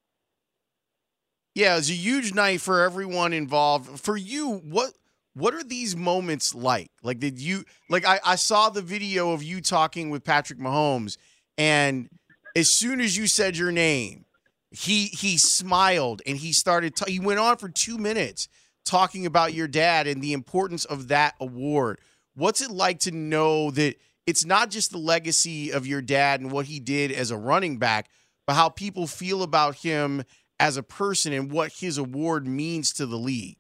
Yeah, 1.55 1.77
it's 1.77 1.91
a 1.91 1.95
huge 1.95 2.33
night 2.33 2.61
for 2.61 2.81
everyone 2.83 3.33
involved. 3.33 4.01
For 4.01 4.17
you, 4.17 4.63
what 4.65 4.93
what 5.35 5.55
are 5.55 5.65
these 5.65 5.97
moments 5.97 6.55
like? 6.55 6.91
Like, 7.03 7.19
did 7.19 7.39
you 7.39 7.65
like? 7.89 8.07
I, 8.07 8.21
I 8.25 8.37
saw 8.37 8.71
the 8.71 8.83
video 8.83 9.33
of 9.33 9.43
you 9.43 9.61
talking 9.61 10.11
with 10.11 10.25
Patrick 10.25 10.59
Mahomes, 10.59 11.17
and 11.59 12.09
as 12.57 12.71
soon 12.71 13.01
as 13.01 13.17
you 13.17 13.27
said 13.27 13.57
your 13.57 13.73
name, 13.73 14.25
he 14.71 15.07
he 15.07 15.39
smiled 15.39 16.23
and 16.27 16.37
he 16.37 16.53
started. 16.53 16.97
T- 16.97 17.13
he 17.13 17.21
went 17.21 17.41
on 17.41 17.57
for 17.57 17.69
two 17.69 17.99
minutes 17.99 18.49
talking 18.85 19.27
about 19.27 19.53
your 19.53 19.69
dad 19.69 20.07
and 20.07 20.23
the 20.23 20.33
importance 20.33 20.85
of 20.85 21.09
that 21.09 21.35
award. 21.41 22.01
What's 22.35 22.63
it 22.63 22.71
like 22.71 23.01
to 23.01 23.11
know 23.11 23.71
that 23.73 23.97
it's 24.27 24.45
not 24.45 24.71
just 24.71 24.93
the 24.93 24.99
legacy 24.99 25.73
of 25.73 25.87
your 25.87 26.03
dad 26.03 26.41
and 26.41 26.51
what 26.51 26.67
he 26.67 26.81
did 26.81 27.11
as 27.13 27.31
a 27.31 27.37
running 27.37 27.79
back, 27.79 28.09
but 28.47 28.55
how 28.55 28.69
people 28.69 29.07
feel 29.07 29.43
about 29.43 29.77
him 29.77 30.23
as 30.59 30.77
a 30.77 30.83
person 30.83 31.33
and 31.33 31.51
what 31.51 31.73
his 31.73 31.99
award 31.99 32.47
means 32.47 32.93
to 32.93 33.07
the 33.07 33.17
league? 33.17 33.57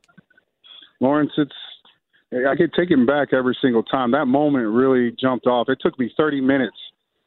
Lawrence, 1.00 1.32
it's 1.38 1.52
I 2.32 2.54
get 2.54 2.72
taken 2.74 3.06
back 3.06 3.32
every 3.32 3.56
single 3.60 3.82
time. 3.82 4.12
That 4.12 4.26
moment 4.26 4.68
really 4.68 5.12
jumped 5.20 5.46
off. 5.46 5.68
It 5.68 5.78
took 5.80 5.98
me 5.98 6.12
30 6.16 6.40
minutes 6.40 6.76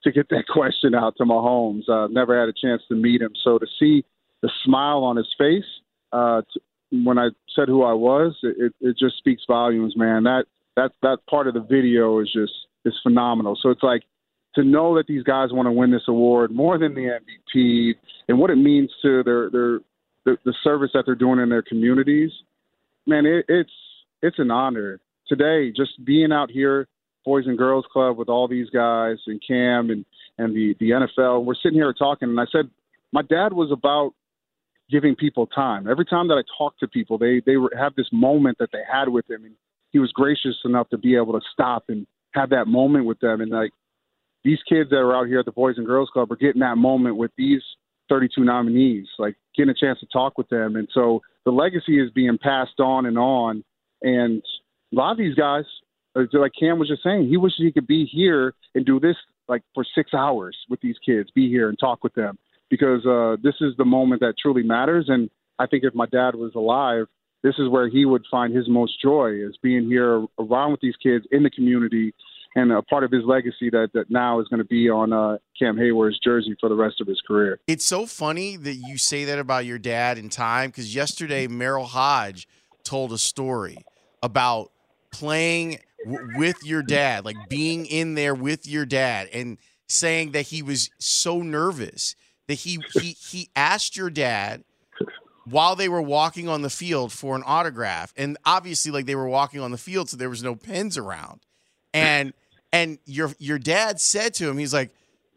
to 0.04 0.12
get 0.12 0.30
that 0.30 0.46
question 0.54 0.96
out 0.96 1.16
to 1.18 1.26
Mahomes. 1.26 1.90
I 1.90 2.04
uh, 2.04 2.08
never 2.08 2.40
had 2.40 2.48
a 2.48 2.54
chance 2.54 2.82
to 2.88 2.96
meet 2.96 3.22
him, 3.22 3.32
so 3.44 3.58
to 3.58 3.66
see 3.80 4.06
the 4.42 4.50
smile 4.64 5.04
on 5.04 5.18
his 5.18 5.28
face 5.38 5.64
uh, 6.12 6.42
when 6.92 7.18
I 7.18 7.30
said 7.56 7.68
who 7.68 7.84
I 7.84 7.94
was, 7.94 8.38
it, 8.44 8.74
it 8.80 8.98
just 8.98 9.18
speaks 9.18 9.44
volumes, 9.48 9.96
man. 9.98 10.24
That 10.24 10.46
that 10.76 10.92
that 11.02 11.20
part 11.30 11.48
of 11.48 11.54
the 11.54 11.62
video 11.62 12.20
is 12.20 12.32
just 12.32 12.54
is 12.86 12.94
phenomenal. 13.04 13.58
So 13.62 13.70
it's 13.70 13.84
like 13.84 14.04
to 14.56 14.64
know 14.64 14.96
that 14.96 15.08
these 15.08 15.24
guys 15.24 15.50
want 15.52 15.68
to 15.68 15.72
win 15.72 15.92
this 15.92 16.04
award 16.08 16.52
more 16.52 16.78
than 16.78 16.94
the 16.94 17.20
MVP 17.56 17.96
and 18.28 18.40
what 18.40 18.50
it 18.50 18.56
means 18.56 18.92
to 19.02 19.24
their 19.24 19.50
their 19.50 19.80
the, 20.26 20.38
the 20.46 20.54
service 20.64 20.92
that 20.94 21.04
they're 21.06 21.16
doing 21.16 21.40
in 21.40 21.50
their 21.50 21.64
communities. 21.64 22.32
Man, 23.06 23.26
it, 23.26 23.46
it's 23.48 23.72
it's 24.22 24.40
an 24.40 24.52
honor 24.52 25.00
today 25.28 25.72
just 25.76 26.04
being 26.06 26.32
out 26.32 26.50
here, 26.52 26.88
Boys 27.26 27.46
and 27.48 27.58
Girls 27.58 27.86
Club 27.92 28.18
with 28.18 28.30
all 28.30 28.48
these 28.48 28.70
guys 28.70 29.18
and 29.28 29.42
Cam 29.46 29.90
and 29.90 30.06
and 30.38 30.56
the 30.56 30.76
the 30.80 30.92
NFL. 30.92 31.46
We're 31.46 31.56
sitting 31.56 31.78
here 31.78 31.94
talking, 31.94 32.30
and 32.30 32.40
I 32.40 32.46
said 32.52 32.70
my 33.12 33.22
dad 33.22 33.54
was 33.54 33.72
about 33.72 34.14
giving 34.90 35.16
people 35.16 35.48
time. 35.48 35.88
Every 35.90 36.06
time 36.06 36.28
that 36.28 36.36
I 36.36 36.44
talk 36.58 36.78
to 36.80 36.88
people, 36.88 37.18
they 37.18 37.42
they 37.46 37.58
were, 37.58 37.72
have 37.78 37.96
this 37.96 38.10
moment 38.12 38.58
that 38.60 38.70
they 38.72 38.82
had 38.90 39.10
with 39.10 39.30
him, 39.30 39.46
and 39.46 39.56
he 39.92 40.00
was 40.00 40.12
gracious 40.12 40.56
enough 40.66 40.90
to 40.90 40.98
be 40.98 41.16
able 41.16 41.34
to 41.34 41.42
stop 41.52 41.86
and 41.88 42.08
have 42.34 42.50
that 42.50 42.68
moment 42.68 43.06
with 43.06 43.20
them. 43.20 43.42
And 43.42 43.52
like 43.52 43.72
these 44.44 44.60
kids 44.68 44.90
that 44.90 44.98
are 44.98 45.16
out 45.16 45.28
here 45.28 45.40
at 45.40 45.46
the 45.46 45.52
Boys 45.52 45.78
and 45.78 45.86
Girls 45.86 46.10
Club 46.12 46.32
are 46.32 46.36
getting 46.36 46.62
that 46.62 46.78
moment 46.78 47.18
with 47.18 47.32
these 47.38 47.62
32 48.10 48.44
nominees, 48.44 49.08
like 49.18 49.36
getting 49.56 49.70
a 49.70 49.74
chance 49.74 50.00
to 50.00 50.08
talk 50.08 50.38
with 50.38 50.50
them. 50.50 50.76
And 50.76 50.88
so 50.94 51.22
the 51.46 51.52
legacy 51.52 52.00
is 52.00 52.12
being 52.12 52.38
passed 52.38 52.80
on 52.80 53.06
and 53.06 53.18
on. 53.18 53.64
And 54.02 54.44
a 54.92 54.96
lot 54.96 55.12
of 55.12 55.18
these 55.18 55.36
guys, 55.36 55.64
like 56.16 56.52
Cam 56.60 56.80
was 56.80 56.90
just 56.90 57.04
saying, 57.04 57.28
he 57.28 57.38
wishes 57.38 57.60
he 57.60 57.72
could 57.72 57.88
be 57.88 58.06
here 58.06 58.54
and 58.76 58.86
do 58.86 59.00
this 59.00 59.16
like 59.48 59.62
for 59.74 59.86
six 59.96 60.14
hours 60.14 60.58
with 60.70 60.80
these 60.82 60.96
kids, 61.06 61.30
be 61.34 61.50
here 61.50 61.70
and 61.70 61.78
talk 61.80 62.04
with 62.04 62.14
them 62.14 62.38
because 62.70 63.06
uh, 63.06 63.36
this 63.44 63.56
is 63.62 63.76
the 63.78 63.86
moment 63.86 64.22
that 64.22 64.36
truly 64.42 64.64
matters. 64.64 65.06
And 65.08 65.30
I 65.60 65.68
think 65.68 65.84
if 65.84 65.94
my 65.94 66.06
dad 66.06 66.36
was 66.36 66.54
alive, 66.56 67.06
this 67.44 67.56
is 67.60 67.70
where 67.70 67.90
he 67.90 68.06
would 68.06 68.26
find 68.32 68.56
his 68.56 68.68
most 68.70 69.02
joy 69.02 69.32
is 69.32 69.56
being 69.62 69.86
here 69.86 70.26
around 70.40 70.72
with 70.72 70.82
these 70.82 70.96
kids 71.02 71.26
in 71.32 71.44
the 71.44 71.50
community 71.50 72.14
and 72.56 72.72
a 72.72 72.82
part 72.84 73.04
of 73.04 73.12
his 73.12 73.24
legacy 73.26 73.70
that, 73.72 73.90
that 73.94 74.10
now 74.10 74.40
is 74.40 74.48
going 74.48 74.60
to 74.60 74.66
be 74.66 74.90
on 74.90 75.12
uh, 75.12 75.38
Cam 75.58 75.76
Heyward's 75.76 76.20
jersey 76.20 76.56
for 76.60 76.70
the 76.70 76.76
rest 76.76 77.02
of 77.02 77.08
his 77.08 77.20
career. 77.28 77.60
It's 77.68 77.86
so 77.86 78.06
funny 78.06 78.56
that 78.58 78.76
you 78.76 78.98
say 78.98 79.26
that 79.26 79.40
about 79.40 79.66
your 79.66 79.80
dad 79.80 80.18
in 80.18 80.30
time 80.30 80.70
because 80.70 80.94
yesterday 80.96 81.48
Merril 81.48 81.88
Hoge 81.88 82.48
told 82.84 83.12
a 83.12 83.18
story 83.18 83.78
about 84.22 84.72
playing 85.12 85.80
w- 86.06 86.38
with 86.38 86.64
your 86.64 86.84
dad, 86.84 87.26
like 87.26 87.38
being 87.50 87.86
in 87.86 88.14
there 88.14 88.36
with 88.36 88.68
your 88.68 88.86
dad, 88.86 89.30
and 89.34 89.58
saying 89.88 90.32
that 90.32 90.44
he 90.44 90.62
was 90.62 90.90
so 91.00 91.42
nervous 91.42 92.16
that 92.48 92.56
he 92.56 92.80
he 92.94 93.12
he 93.12 93.50
asked 93.56 93.96
your 93.98 94.10
dad 94.10 94.64
while 95.46 95.76
they 95.76 95.90
were 95.90 96.02
walking 96.02 96.48
on 96.48 96.62
the 96.62 96.70
field 96.70 97.12
for 97.12 97.36
an 97.36 97.44
autograph, 97.46 98.14
and 98.16 98.38
obviously 98.46 98.92
like 98.92 99.06
they 99.06 99.16
were 99.16 99.28
walking 99.28 99.60
on 99.60 99.72
the 99.72 99.78
field, 99.78 100.10
so 100.10 100.18
there 100.18 100.30
was 100.30 100.44
no 100.44 100.56
pens 100.56 100.98
around, 100.98 101.42
and 101.94 102.34
and 102.72 102.98
your 103.06 103.32
your 103.40 103.60
dad 103.60 104.00
said 104.00 104.34
to 104.36 104.50
him, 104.50 104.58
he's 104.58 104.74
like, 104.74 104.92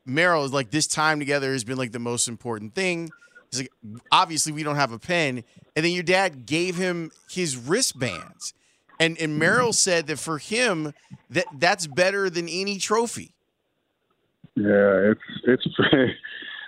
Merril 0.06 0.44
is 0.44 0.52
like 0.52 0.70
this 0.70 0.86
time 0.86 1.18
together 1.18 1.52
has 1.52 1.64
been 1.64 1.78
like 1.78 1.92
the 1.92 1.98
most 1.98 2.28
important 2.28 2.74
thing. 2.74 3.10
He's 3.50 3.62
like, 3.62 3.72
obviously 4.12 4.52
we 4.52 4.62
don't 4.62 4.76
have 4.76 4.92
a 4.92 4.98
pen, 4.98 5.42
and 5.74 5.84
then 5.84 5.92
your 5.92 6.02
dad 6.02 6.46
gave 6.46 6.76
him 6.76 7.10
his 7.28 7.56
wristbands, 7.56 8.54
and 9.00 9.18
and 9.18 9.40
Merril 9.40 9.68
mm-hmm. 9.68 9.72
said 9.72 10.06
that 10.06 10.18
for 10.18 10.38
him 10.38 10.92
that 11.30 11.46
that's 11.58 11.86
better 11.86 12.30
than 12.30 12.48
any 12.48 12.78
trophy. 12.78 13.32
Yeah, 14.54 15.12
it's 15.12 15.20
it's 15.44 15.66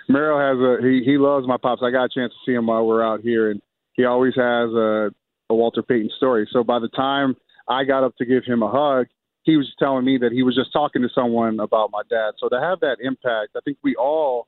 Merril 0.09 0.39
has 0.39 0.59
a 0.59 0.85
he 0.85 1.03
he 1.03 1.17
loves 1.17 1.47
my 1.47 1.57
pops. 1.57 1.81
I 1.83 1.91
got 1.91 2.05
a 2.05 2.09
chance 2.09 2.33
to 2.33 2.39
see 2.45 2.55
him 2.55 2.67
while 2.67 2.85
we're 2.85 3.03
out 3.03 3.21
here, 3.21 3.51
and 3.51 3.61
he 3.93 4.05
always 4.05 4.33
has 4.35 4.69
a 4.73 5.11
a 5.49 5.55
Walter 5.55 5.83
Payton 5.83 6.11
story. 6.17 6.47
So 6.51 6.63
by 6.63 6.79
the 6.79 6.89
time 6.89 7.35
I 7.67 7.83
got 7.83 8.03
up 8.03 8.15
to 8.17 8.25
give 8.25 8.43
him 8.45 8.63
a 8.63 8.69
hug, 8.69 9.07
he 9.43 9.57
was 9.57 9.71
telling 9.79 10.05
me 10.05 10.17
that 10.19 10.31
he 10.31 10.43
was 10.43 10.55
just 10.55 10.73
talking 10.73 11.01
to 11.01 11.09
someone 11.13 11.59
about 11.59 11.91
my 11.91 12.01
dad. 12.09 12.31
So 12.39 12.49
to 12.49 12.59
have 12.59 12.79
that 12.81 12.97
impact, 13.01 13.51
I 13.55 13.59
think 13.63 13.77
we 13.83 13.95
all, 13.95 14.47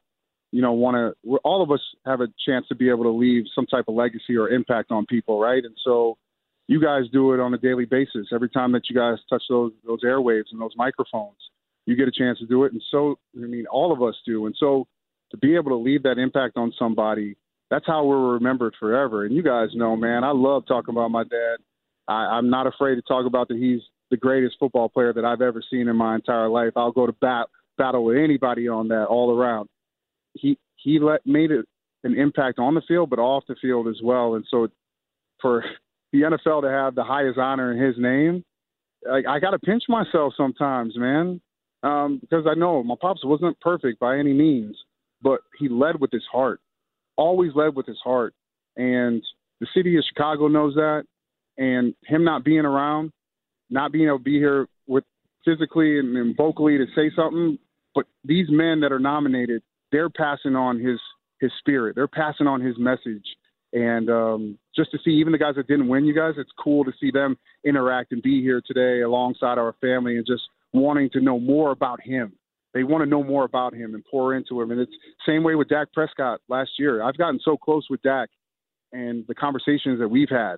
you 0.51 0.61
know, 0.61 0.73
want 0.73 0.95
to. 0.95 1.37
All 1.43 1.61
of 1.61 1.71
us 1.71 1.81
have 2.05 2.21
a 2.21 2.27
chance 2.45 2.67
to 2.69 2.75
be 2.75 2.89
able 2.89 3.03
to 3.03 3.11
leave 3.11 3.45
some 3.53 3.65
type 3.65 3.85
of 3.87 3.95
legacy 3.95 4.37
or 4.37 4.49
impact 4.49 4.91
on 4.91 5.05
people, 5.05 5.39
right? 5.39 5.63
And 5.63 5.75
so 5.83 6.17
you 6.67 6.81
guys 6.81 7.03
do 7.11 7.33
it 7.33 7.39
on 7.39 7.53
a 7.53 7.57
daily 7.57 7.85
basis. 7.85 8.27
Every 8.33 8.49
time 8.49 8.71
that 8.73 8.89
you 8.89 8.95
guys 8.95 9.17
touch 9.29 9.43
those 9.49 9.71
those 9.85 10.03
airwaves 10.03 10.51
and 10.51 10.61
those 10.61 10.73
microphones, 10.75 11.37
you 11.85 11.95
get 11.95 12.07
a 12.07 12.11
chance 12.11 12.39
to 12.39 12.45
do 12.45 12.63
it. 12.63 12.73
And 12.73 12.81
so, 12.91 13.19
I 13.35 13.45
mean, 13.45 13.65
all 13.67 13.91
of 13.91 14.01
us 14.01 14.15
do. 14.25 14.45
And 14.45 14.55
so 14.59 14.87
to 15.31 15.37
be 15.37 15.55
able 15.55 15.71
to 15.71 15.75
leave 15.75 16.03
that 16.03 16.17
impact 16.17 16.57
on 16.57 16.73
somebody, 16.77 17.35
that's 17.69 17.87
how 17.87 18.05
we're 18.05 18.33
remembered 18.33 18.75
forever. 18.79 19.25
And 19.25 19.35
you 19.35 19.43
guys 19.43 19.69
know, 19.73 19.95
man, 19.95 20.23
I 20.23 20.31
love 20.31 20.63
talking 20.67 20.93
about 20.93 21.11
my 21.11 21.23
dad. 21.23 21.57
I, 22.07 22.37
I'm 22.37 22.49
not 22.49 22.67
afraid 22.67 22.95
to 22.95 23.01
talk 23.01 23.25
about 23.25 23.47
that 23.47 23.57
he's 23.57 23.81
the 24.09 24.17
greatest 24.17 24.57
football 24.59 24.89
player 24.89 25.13
that 25.13 25.25
I've 25.25 25.41
ever 25.41 25.63
seen 25.69 25.87
in 25.87 25.95
my 25.95 26.15
entire 26.15 26.49
life. 26.49 26.73
I'll 26.75 26.91
go 26.91 27.05
to 27.05 27.13
bat 27.13 27.47
battle 27.77 28.03
with 28.03 28.17
anybody 28.17 28.67
on 28.67 28.89
that 28.89 29.05
all 29.05 29.35
around. 29.35 29.69
He 30.33 30.57
he 30.75 30.99
let 30.99 31.25
made 31.25 31.51
it 31.51 31.65
an 32.03 32.17
impact 32.17 32.59
on 32.59 32.75
the 32.75 32.81
field, 32.87 33.09
but 33.09 33.19
off 33.19 33.43
the 33.47 33.55
field 33.61 33.87
as 33.87 33.99
well. 34.03 34.35
And 34.35 34.45
so 34.49 34.67
for 35.41 35.63
the 36.11 36.21
NFL 36.21 36.63
to 36.63 36.69
have 36.69 36.95
the 36.95 37.03
highest 37.03 37.37
honor 37.37 37.71
in 37.71 37.81
his 37.81 37.95
name, 37.97 38.43
I, 39.09 39.23
I 39.27 39.39
got 39.39 39.51
to 39.51 39.59
pinch 39.59 39.83
myself 39.87 40.33
sometimes, 40.35 40.97
man, 40.97 41.41
um, 41.83 42.19
because 42.19 42.45
I 42.49 42.55
know 42.55 42.83
my 42.83 42.95
pops 42.99 43.23
wasn't 43.23 43.59
perfect 43.59 43.99
by 43.99 44.17
any 44.17 44.33
means, 44.33 44.77
but 45.21 45.41
he 45.59 45.69
led 45.69 45.99
with 45.99 46.11
his 46.11 46.25
heart, 46.31 46.59
always 47.17 47.51
led 47.55 47.75
with 47.75 47.85
his 47.85 47.99
heart, 48.03 48.33
and 48.77 49.23
the 49.59 49.67
city 49.75 49.97
of 49.97 50.03
Chicago 50.07 50.47
knows 50.47 50.75
that. 50.75 51.03
And 51.57 51.93
him 52.05 52.23
not 52.23 52.43
being 52.43 52.65
around, 52.65 53.11
not 53.69 53.91
being 53.91 54.07
able 54.07 54.17
to 54.17 54.23
be 54.23 54.39
here 54.39 54.67
with 54.87 55.03
physically 55.45 55.99
and, 55.99 56.15
and 56.17 56.35
vocally 56.35 56.77
to 56.77 56.85
say 56.95 57.11
something, 57.15 57.59
but 57.93 58.05
these 58.23 58.47
men 58.49 58.79
that 58.79 58.91
are 58.91 58.99
nominated, 58.99 59.61
they're 59.91 60.09
passing 60.09 60.55
on 60.55 60.79
his 60.79 60.99
his 61.39 61.51
spirit. 61.59 61.95
They're 61.95 62.07
passing 62.07 62.47
on 62.47 62.61
his 62.61 62.75
message. 62.77 63.25
And 63.73 64.09
um, 64.09 64.57
just 64.75 64.91
to 64.91 64.99
see 65.03 65.11
even 65.11 65.31
the 65.31 65.39
guys 65.39 65.55
that 65.55 65.67
didn't 65.67 65.87
win, 65.87 66.05
you 66.05 66.13
guys, 66.13 66.35
it's 66.37 66.51
cool 66.61 66.83
to 66.83 66.91
see 66.99 67.09
them 67.09 67.37
interact 67.65 68.11
and 68.11 68.21
be 68.21 68.41
here 68.41 68.61
today 68.65 69.01
alongside 69.01 69.57
our 69.57 69.73
family 69.81 70.17
and 70.17 70.25
just 70.25 70.43
wanting 70.73 71.09
to 71.11 71.21
know 71.21 71.39
more 71.39 71.71
about 71.71 72.01
him. 72.01 72.33
They 72.73 72.83
want 72.83 73.03
to 73.03 73.09
know 73.09 73.23
more 73.23 73.43
about 73.43 73.73
him 73.73 73.93
and 73.93 74.03
pour 74.09 74.33
into 74.33 74.61
him. 74.61 74.71
And 74.71 74.79
it's 74.79 74.93
same 75.25 75.43
way 75.43 75.55
with 75.55 75.67
Dak 75.67 75.91
Prescott 75.93 76.39
last 76.47 76.71
year. 76.79 77.03
I've 77.03 77.17
gotten 77.17 77.39
so 77.43 77.57
close 77.57 77.87
with 77.89 78.01
Dak 78.01 78.29
and 78.93 79.25
the 79.27 79.35
conversations 79.35 79.99
that 79.99 80.07
we've 80.07 80.29
had 80.29 80.57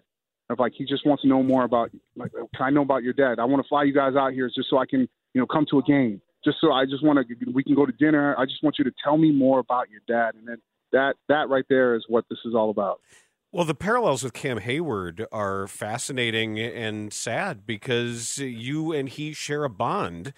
of 0.50 0.60
like 0.60 0.74
he 0.76 0.86
just 0.86 1.06
wants 1.06 1.24
to 1.24 1.28
know 1.28 1.42
more 1.42 1.64
about 1.64 1.92
like 2.16 2.32
can 2.32 2.66
I 2.66 2.70
know 2.70 2.82
about 2.82 3.04
your 3.04 3.14
dad? 3.14 3.40
I 3.40 3.46
want 3.46 3.64
to 3.64 3.68
fly 3.68 3.84
you 3.84 3.94
guys 3.94 4.16
out 4.16 4.34
here 4.34 4.50
just 4.54 4.70
so 4.70 4.78
I 4.78 4.86
can 4.86 5.02
you 5.34 5.42
know 5.42 5.48
come 5.48 5.66
to 5.72 5.80
a 5.80 5.84
game. 5.84 6.22
Just 6.44 6.58
so 6.60 6.72
I 6.72 6.86
just 6.86 7.04
want 7.04 7.26
to 7.26 7.52
we 7.54 7.64
can 7.64 7.76
go 7.76 7.86
to 7.86 7.92
dinner. 7.94 8.36
I 8.38 8.46
just 8.46 8.64
want 8.64 8.78
you 8.78 8.86
to 8.86 8.92
tell 9.04 9.18
me 9.18 9.32
more 9.32 9.60
about 9.60 9.90
your 9.90 10.02
dad, 10.08 10.36
and 10.36 10.48
then 10.48 10.58
that 10.92 11.16
that 11.30 11.50
right 11.50 11.66
there 11.70 11.96
is 11.96 12.06
what 12.08 12.26
this 12.30 12.40
is 12.46 12.54
all 12.54 12.70
about. 12.70 13.00
Well, 13.52 13.66
the 13.66 13.76
parallels 13.76 14.24
with 14.24 14.34
Cam 14.34 14.60
Heyward 14.60 15.26
are 15.32 15.68
fascinating 15.68 16.60
and 16.60 17.14
sad 17.14 17.68
because 17.68 18.40
you 18.40 18.92
and 18.92 19.08
he 19.08 19.32
share 19.32 19.64
a 19.64 19.70
bond 19.70 20.34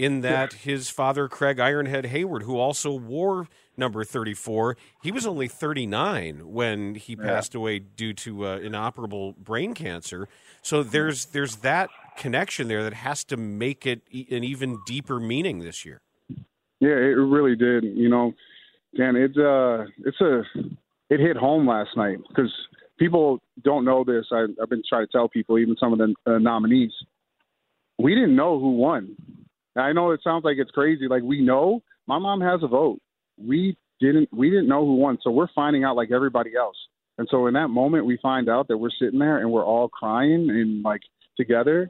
in 0.00 0.22
that 0.22 0.54
his 0.54 0.88
father, 0.88 1.28
Craig 1.28 1.58
Ironhead 1.58 2.06
Heyward, 2.10 2.44
who 2.44 2.56
also 2.56 2.90
wore 2.90 3.48
number 3.76 4.02
34, 4.02 4.78
he 5.02 5.12
was 5.12 5.26
only 5.26 5.46
39 5.46 6.50
when 6.50 6.94
he 6.94 7.12
Yeah. 7.12 7.22
passed 7.24 7.54
away 7.54 7.80
due 7.80 8.14
to 8.14 8.46
uh, 8.46 8.56
inoperable 8.60 9.32
brain 9.32 9.74
cancer. 9.74 10.26
So 10.62 10.82
there's 10.82 11.26
there's 11.26 11.56
that 11.56 11.90
connection 12.16 12.68
there 12.68 12.82
that 12.82 12.94
has 12.94 13.24
to 13.24 13.36
make 13.36 13.84
it 13.86 14.00
e- 14.10 14.26
an 14.30 14.42
even 14.42 14.80
deeper 14.86 15.20
meaning 15.20 15.58
this 15.58 15.84
year. 15.84 16.00
Yeah, 16.80 16.96
it 16.96 17.18
really 17.36 17.54
did. 17.54 17.84
You 17.84 18.08
know, 18.08 18.32
Dan, 18.96 19.16
it's 19.16 19.36
uh, 19.36 19.84
it's 20.06 20.20
a, 20.22 20.42
it 21.10 21.20
hit 21.20 21.36
home 21.36 21.66
last 21.66 21.90
night 21.94 22.16
because 22.28 22.50
people 22.98 23.38
don't 23.62 23.84
know 23.84 24.02
this. 24.02 24.24
I, 24.32 24.46
I've 24.62 24.70
been 24.70 24.82
trying 24.88 25.06
to 25.06 25.12
tell 25.12 25.28
people, 25.28 25.58
even 25.58 25.76
some 25.78 25.92
of 25.92 25.98
the 25.98 26.14
uh, 26.26 26.38
nominees, 26.38 26.92
we 27.98 28.14
didn't 28.14 28.34
know 28.34 28.58
who 28.58 28.70
won. 28.76 29.14
I 29.76 29.92
know 29.92 30.10
it 30.10 30.20
sounds 30.22 30.44
like 30.44 30.56
it's 30.58 30.70
crazy. 30.70 31.06
Like 31.08 31.22
we 31.22 31.40
know, 31.40 31.82
my 32.06 32.18
mom 32.18 32.40
has 32.40 32.62
a 32.62 32.68
vote. 32.68 32.98
We 33.38 33.76
didn't, 34.00 34.28
we 34.32 34.50
didn't 34.50 34.68
know 34.68 34.84
who 34.84 34.96
won, 34.96 35.18
so 35.22 35.30
we're 35.30 35.52
finding 35.54 35.84
out 35.84 35.96
like 35.96 36.10
everybody 36.10 36.52
else. 36.58 36.76
And 37.18 37.28
so 37.30 37.46
in 37.46 37.54
that 37.54 37.68
moment, 37.68 38.06
we 38.06 38.18
find 38.22 38.48
out 38.48 38.68
that 38.68 38.78
we're 38.78 38.90
sitting 38.98 39.18
there 39.18 39.38
and 39.38 39.52
we're 39.52 39.64
all 39.64 39.88
crying 39.88 40.48
and 40.50 40.82
like 40.82 41.02
together. 41.36 41.88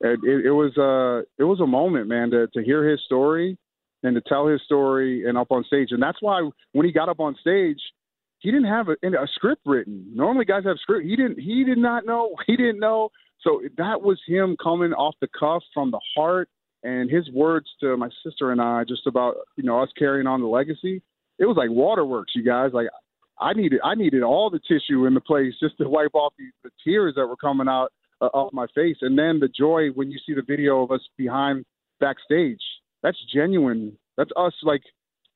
It, 0.00 0.20
it, 0.24 0.46
it 0.46 0.50
was 0.50 0.76
uh, 0.76 1.26
it 1.38 1.44
was 1.44 1.60
a 1.60 1.66
moment, 1.66 2.08
man, 2.08 2.30
to 2.30 2.48
to 2.48 2.62
hear 2.62 2.88
his 2.88 3.00
story 3.04 3.56
and 4.02 4.14
to 4.14 4.20
tell 4.20 4.46
his 4.46 4.60
story 4.64 5.28
and 5.28 5.38
up 5.38 5.50
on 5.50 5.64
stage. 5.64 5.88
And 5.90 6.02
that's 6.02 6.18
why 6.20 6.48
when 6.72 6.84
he 6.84 6.92
got 6.92 7.08
up 7.08 7.20
on 7.20 7.36
stage, 7.40 7.80
he 8.40 8.50
didn't 8.50 8.66
have 8.66 8.88
a, 8.88 8.92
a 9.06 9.26
script 9.34 9.62
written. 9.64 10.04
Normally, 10.14 10.44
guys 10.44 10.64
have 10.64 10.78
script. 10.80 11.06
He 11.06 11.16
didn't. 11.16 11.38
He 11.38 11.64
did 11.64 11.78
not 11.78 12.04
know. 12.04 12.34
He 12.46 12.56
didn't 12.56 12.80
know. 12.80 13.10
So 13.40 13.62
that 13.78 14.02
was 14.02 14.20
him 14.26 14.56
coming 14.62 14.92
off 14.92 15.14
the 15.20 15.28
cuff 15.38 15.62
from 15.72 15.90
the 15.90 16.00
heart, 16.14 16.48
and 16.82 17.10
his 17.10 17.30
words 17.30 17.66
to 17.80 17.96
my 17.96 18.08
sister 18.24 18.52
and 18.52 18.60
I 18.60 18.84
just 18.84 19.06
about 19.06 19.36
you 19.56 19.64
know 19.64 19.80
us 19.82 19.90
carrying 19.98 20.26
on 20.26 20.40
the 20.40 20.46
legacy. 20.46 21.02
It 21.38 21.46
was 21.46 21.56
like 21.56 21.70
waterworks, 21.70 22.32
you 22.34 22.44
guys. 22.44 22.70
Like 22.72 22.88
I 23.40 23.52
needed, 23.54 23.80
I 23.84 23.94
needed 23.94 24.22
all 24.22 24.50
the 24.50 24.60
tissue 24.60 25.06
in 25.06 25.14
the 25.14 25.20
place 25.20 25.54
just 25.60 25.78
to 25.78 25.88
wipe 25.88 26.14
off 26.14 26.32
the, 26.38 26.44
the 26.62 26.70
tears 26.84 27.14
that 27.16 27.26
were 27.26 27.36
coming 27.36 27.68
out 27.68 27.92
uh, 28.20 28.26
off 28.26 28.52
my 28.52 28.66
face, 28.74 28.96
and 29.00 29.18
then 29.18 29.40
the 29.40 29.48
joy 29.48 29.88
when 29.94 30.10
you 30.10 30.18
see 30.24 30.34
the 30.34 30.42
video 30.46 30.82
of 30.82 30.90
us 30.90 31.00
behind 31.16 31.64
backstage. 32.00 32.60
That's 33.02 33.18
genuine. 33.34 33.98
That's 34.16 34.30
us 34.36 34.52
like 34.62 34.82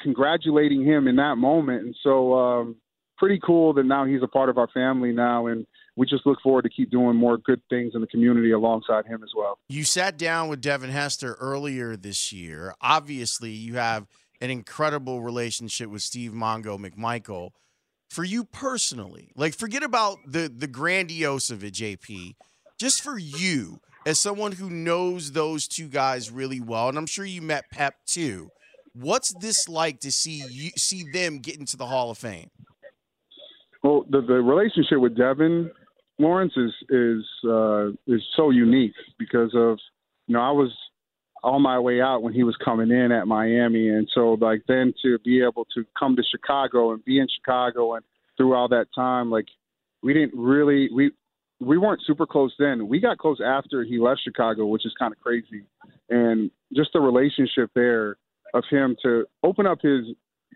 congratulating 0.00 0.84
him 0.84 1.08
in 1.08 1.16
that 1.16 1.36
moment, 1.36 1.82
and 1.82 1.96
so 2.02 2.34
um, 2.34 2.76
pretty 3.18 3.40
cool 3.44 3.72
that 3.74 3.84
now 3.84 4.04
he's 4.04 4.22
a 4.22 4.28
part 4.28 4.48
of 4.48 4.58
our 4.58 4.68
family 4.68 5.12
now, 5.12 5.46
and 5.46 5.66
we 5.96 6.06
just 6.06 6.26
look 6.26 6.40
forward 6.42 6.62
to 6.62 6.68
keep 6.68 6.90
doing 6.90 7.16
more 7.16 7.38
good 7.38 7.60
things 7.70 7.92
in 7.94 8.02
the 8.02 8.06
community 8.06 8.52
alongside 8.52 9.06
him 9.06 9.22
as 9.22 9.30
well. 9.34 9.58
You 9.68 9.84
sat 9.84 10.18
down 10.18 10.48
with 10.48 10.60
Devin 10.60 10.90
Hester 10.90 11.34
earlier 11.40 11.96
this 11.96 12.32
year. 12.32 12.74
Obviously, 12.82 13.50
you 13.50 13.76
have 13.76 14.06
an 14.40 14.50
incredible 14.50 15.22
relationship 15.22 15.88
with 15.88 16.02
Steve 16.02 16.32
Mongo 16.32 16.78
McMichael. 16.78 17.50
For 18.10 18.22
you 18.22 18.44
personally, 18.44 19.30
like 19.34 19.54
forget 19.54 19.82
about 19.82 20.18
the 20.26 20.52
the 20.54 20.68
grandiose 20.68 21.50
of 21.50 21.64
it, 21.64 21.74
JP. 21.74 22.34
Just 22.78 23.02
for 23.02 23.18
you, 23.18 23.80
as 24.06 24.20
someone 24.20 24.52
who 24.52 24.70
knows 24.70 25.32
those 25.32 25.66
two 25.66 25.88
guys 25.88 26.30
really 26.30 26.60
well, 26.60 26.88
and 26.88 26.98
I'm 26.98 27.06
sure 27.06 27.24
you 27.24 27.42
met 27.42 27.64
Pep 27.72 27.94
too. 28.06 28.50
What's 28.92 29.34
this 29.40 29.68
like 29.68 30.00
to 30.00 30.12
see 30.12 30.44
you 30.48 30.70
see 30.76 31.04
them 31.10 31.38
get 31.38 31.58
into 31.58 31.76
the 31.76 31.86
Hall 31.86 32.10
of 32.10 32.18
Fame? 32.18 32.50
Well, 33.82 34.04
the 34.08 34.20
the 34.20 34.34
relationship 34.34 35.00
with 35.00 35.16
Devin 35.16 35.72
Lawrence 36.18 36.54
is 36.56 36.72
is 36.88 37.24
uh, 37.48 37.88
is 38.06 38.22
so 38.36 38.50
unique 38.50 38.94
because 39.18 39.50
of 39.54 39.78
you 40.26 40.34
know 40.34 40.40
I 40.40 40.50
was 40.50 40.72
on 41.42 41.62
my 41.62 41.78
way 41.78 42.00
out 42.00 42.22
when 42.22 42.32
he 42.32 42.42
was 42.42 42.56
coming 42.64 42.90
in 42.90 43.12
at 43.12 43.26
Miami, 43.26 43.88
and 43.88 44.08
so 44.14 44.36
like 44.40 44.62
then 44.66 44.94
to 45.02 45.18
be 45.20 45.42
able 45.42 45.66
to 45.74 45.84
come 45.98 46.16
to 46.16 46.22
Chicago 46.22 46.92
and 46.92 47.04
be 47.04 47.18
in 47.18 47.26
Chicago 47.28 47.94
and 47.94 48.04
through 48.36 48.54
all 48.54 48.68
that 48.68 48.86
time, 48.94 49.30
like 49.30 49.46
we 50.02 50.14
didn't 50.14 50.38
really 50.38 50.88
we 50.94 51.10
we 51.60 51.78
weren't 51.78 52.00
super 52.06 52.26
close 52.26 52.54
then. 52.58 52.88
We 52.88 53.00
got 53.00 53.18
close 53.18 53.40
after 53.44 53.84
he 53.84 53.98
left 53.98 54.20
Chicago, 54.24 54.66
which 54.66 54.86
is 54.86 54.94
kind 54.98 55.12
of 55.12 55.20
crazy, 55.20 55.64
and 56.08 56.50
just 56.74 56.90
the 56.92 57.00
relationship 57.00 57.70
there 57.74 58.16
of 58.54 58.64
him 58.70 58.96
to 59.02 59.26
open 59.42 59.66
up 59.66 59.78
his 59.82 60.06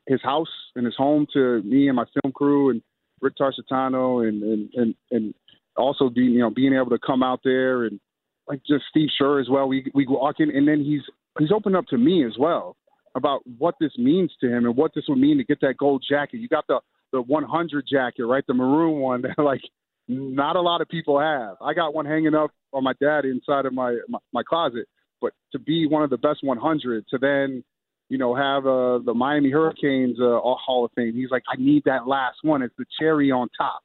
his 0.07 0.23
house 0.23 0.49
and 0.75 0.87
his 0.87 0.97
home 0.97 1.27
to 1.35 1.63
me 1.63 1.89
and 1.89 1.97
my 1.97 2.05
film 2.23 2.33
crew 2.33 2.71
and 2.71 2.83
Rick 3.21 3.35
Tarsitano 3.37 4.27
and 4.27 4.43
and 4.43 4.71
and, 4.75 4.95
and 5.11 5.35
also 5.81 6.09
being 6.09 6.33
you 6.33 6.41
know 6.41 6.51
being 6.51 6.75
able 6.75 6.91
to 6.91 6.99
come 7.05 7.23
out 7.23 7.41
there 7.45 7.85
and 7.85 8.01
like 8.49 8.61
just 8.67 8.85
Steve 8.91 9.09
Sure 9.17 9.41
as 9.41 9.49
well. 9.49 9.69
We 9.69 9.91
we 9.95 10.07
walk 10.07 10.37
in 10.39 10.51
and 10.51 10.67
then 10.67 10.81
he's 10.85 11.03
he's 11.39 11.53
opened 11.53 11.77
up 11.77 11.87
to 11.87 11.99
me 11.99 12.25
as 12.25 12.37
well 12.39 12.77
about 13.15 13.41
what 13.59 13.75
this 13.81 13.93
means 13.99 14.33
to 14.41 14.49
him 14.49 14.67
and 14.67 14.77
what 14.77 14.93
this 14.95 15.05
would 15.09 15.19
mean 15.19 15.39
to 15.39 15.45
get 15.45 15.61
that 15.61 15.77
gold 15.79 16.05
jacket. 16.09 16.39
You 16.39 16.49
got 16.49 16.67
the 16.67 16.81
the 17.13 17.23
100 17.23 17.85
jacket, 17.91 18.25
right? 18.25 18.45
The 18.47 18.55
maroon 18.55 19.01
one 19.01 19.23
that 19.23 19.39
like 19.43 19.63
not 20.09 20.57
a 20.57 20.61
lot 20.61 20.81
of 20.81 20.89
people 20.89 21.21
have. 21.21 21.57
I 21.61 21.75
got 21.75 21.95
one 21.95 22.07
hanging 22.07 22.35
up 22.35 22.51
on 22.73 22.85
my 22.85 22.93
dad 23.01 23.25
inside 23.25 23.67
of 23.67 23.73
my 23.73 23.99
my, 24.09 24.19
my 24.33 24.43
closet. 24.43 24.87
But 25.21 25.33
to 25.53 25.59
be 25.59 25.87
one 25.87 26.03
of 26.03 26.09
the 26.09 26.17
best 26.17 26.43
100, 26.43 27.05
to 27.09 27.19
then 27.19 27.63
you 28.11 28.19
know, 28.19 28.35
have 28.35 28.67
uh, 28.67 28.99
the 28.99 29.15
Miami 29.15 29.51
Hurricanes 29.51 30.19
uh, 30.21 30.41
Hall 30.43 30.85
of 30.85 30.91
Fame. 30.97 31.15
He's 31.15 31.31
like, 31.31 31.45
I 31.49 31.55
need 31.59 31.85
that 31.87 32.09
last 32.09 32.39
one. 32.43 32.61
It's 32.61 32.75
the 32.77 32.85
cherry 32.99 33.31
on 33.31 33.49
top. 33.57 33.81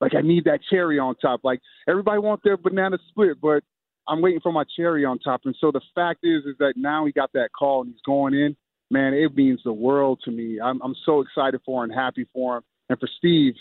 Like, 0.00 0.14
I 0.14 0.20
need 0.20 0.44
that 0.44 0.60
cherry 0.68 0.98
on 0.98 1.14
top. 1.16 1.40
Like, 1.42 1.60
everybody 1.88 2.18
wants 2.18 2.42
their 2.44 2.56
banana 2.56 2.98
split, 3.08 3.40
but 3.40 3.62
I'm 4.08 4.20
waiting 4.20 4.40
for 4.40 4.52
my 4.52 4.64
cherry 4.76 5.04
on 5.04 5.18
top. 5.18 5.42
And 5.44 5.56
so 5.60 5.70
the 5.72 5.80
fact 5.94 6.20
is, 6.22 6.44
is 6.44 6.56
that 6.58 6.74
now 6.76 7.06
he 7.06 7.12
got 7.12 7.32
that 7.32 7.50
call 7.58 7.82
and 7.82 7.90
he's 7.90 8.00
going 8.04 8.34
in. 8.34 8.56
Man, 8.90 9.14
it 9.14 9.34
means 9.34 9.60
the 9.64 9.72
world 9.72 10.20
to 10.24 10.30
me. 10.30 10.60
I'm, 10.60 10.80
I'm 10.82 10.94
so 11.04 11.20
excited 11.20 11.60
for 11.64 11.82
and 11.82 11.92
happy 11.92 12.26
for 12.32 12.58
him. 12.58 12.62
And 12.88 12.98
for 13.00 13.08
Steve, 13.18 13.54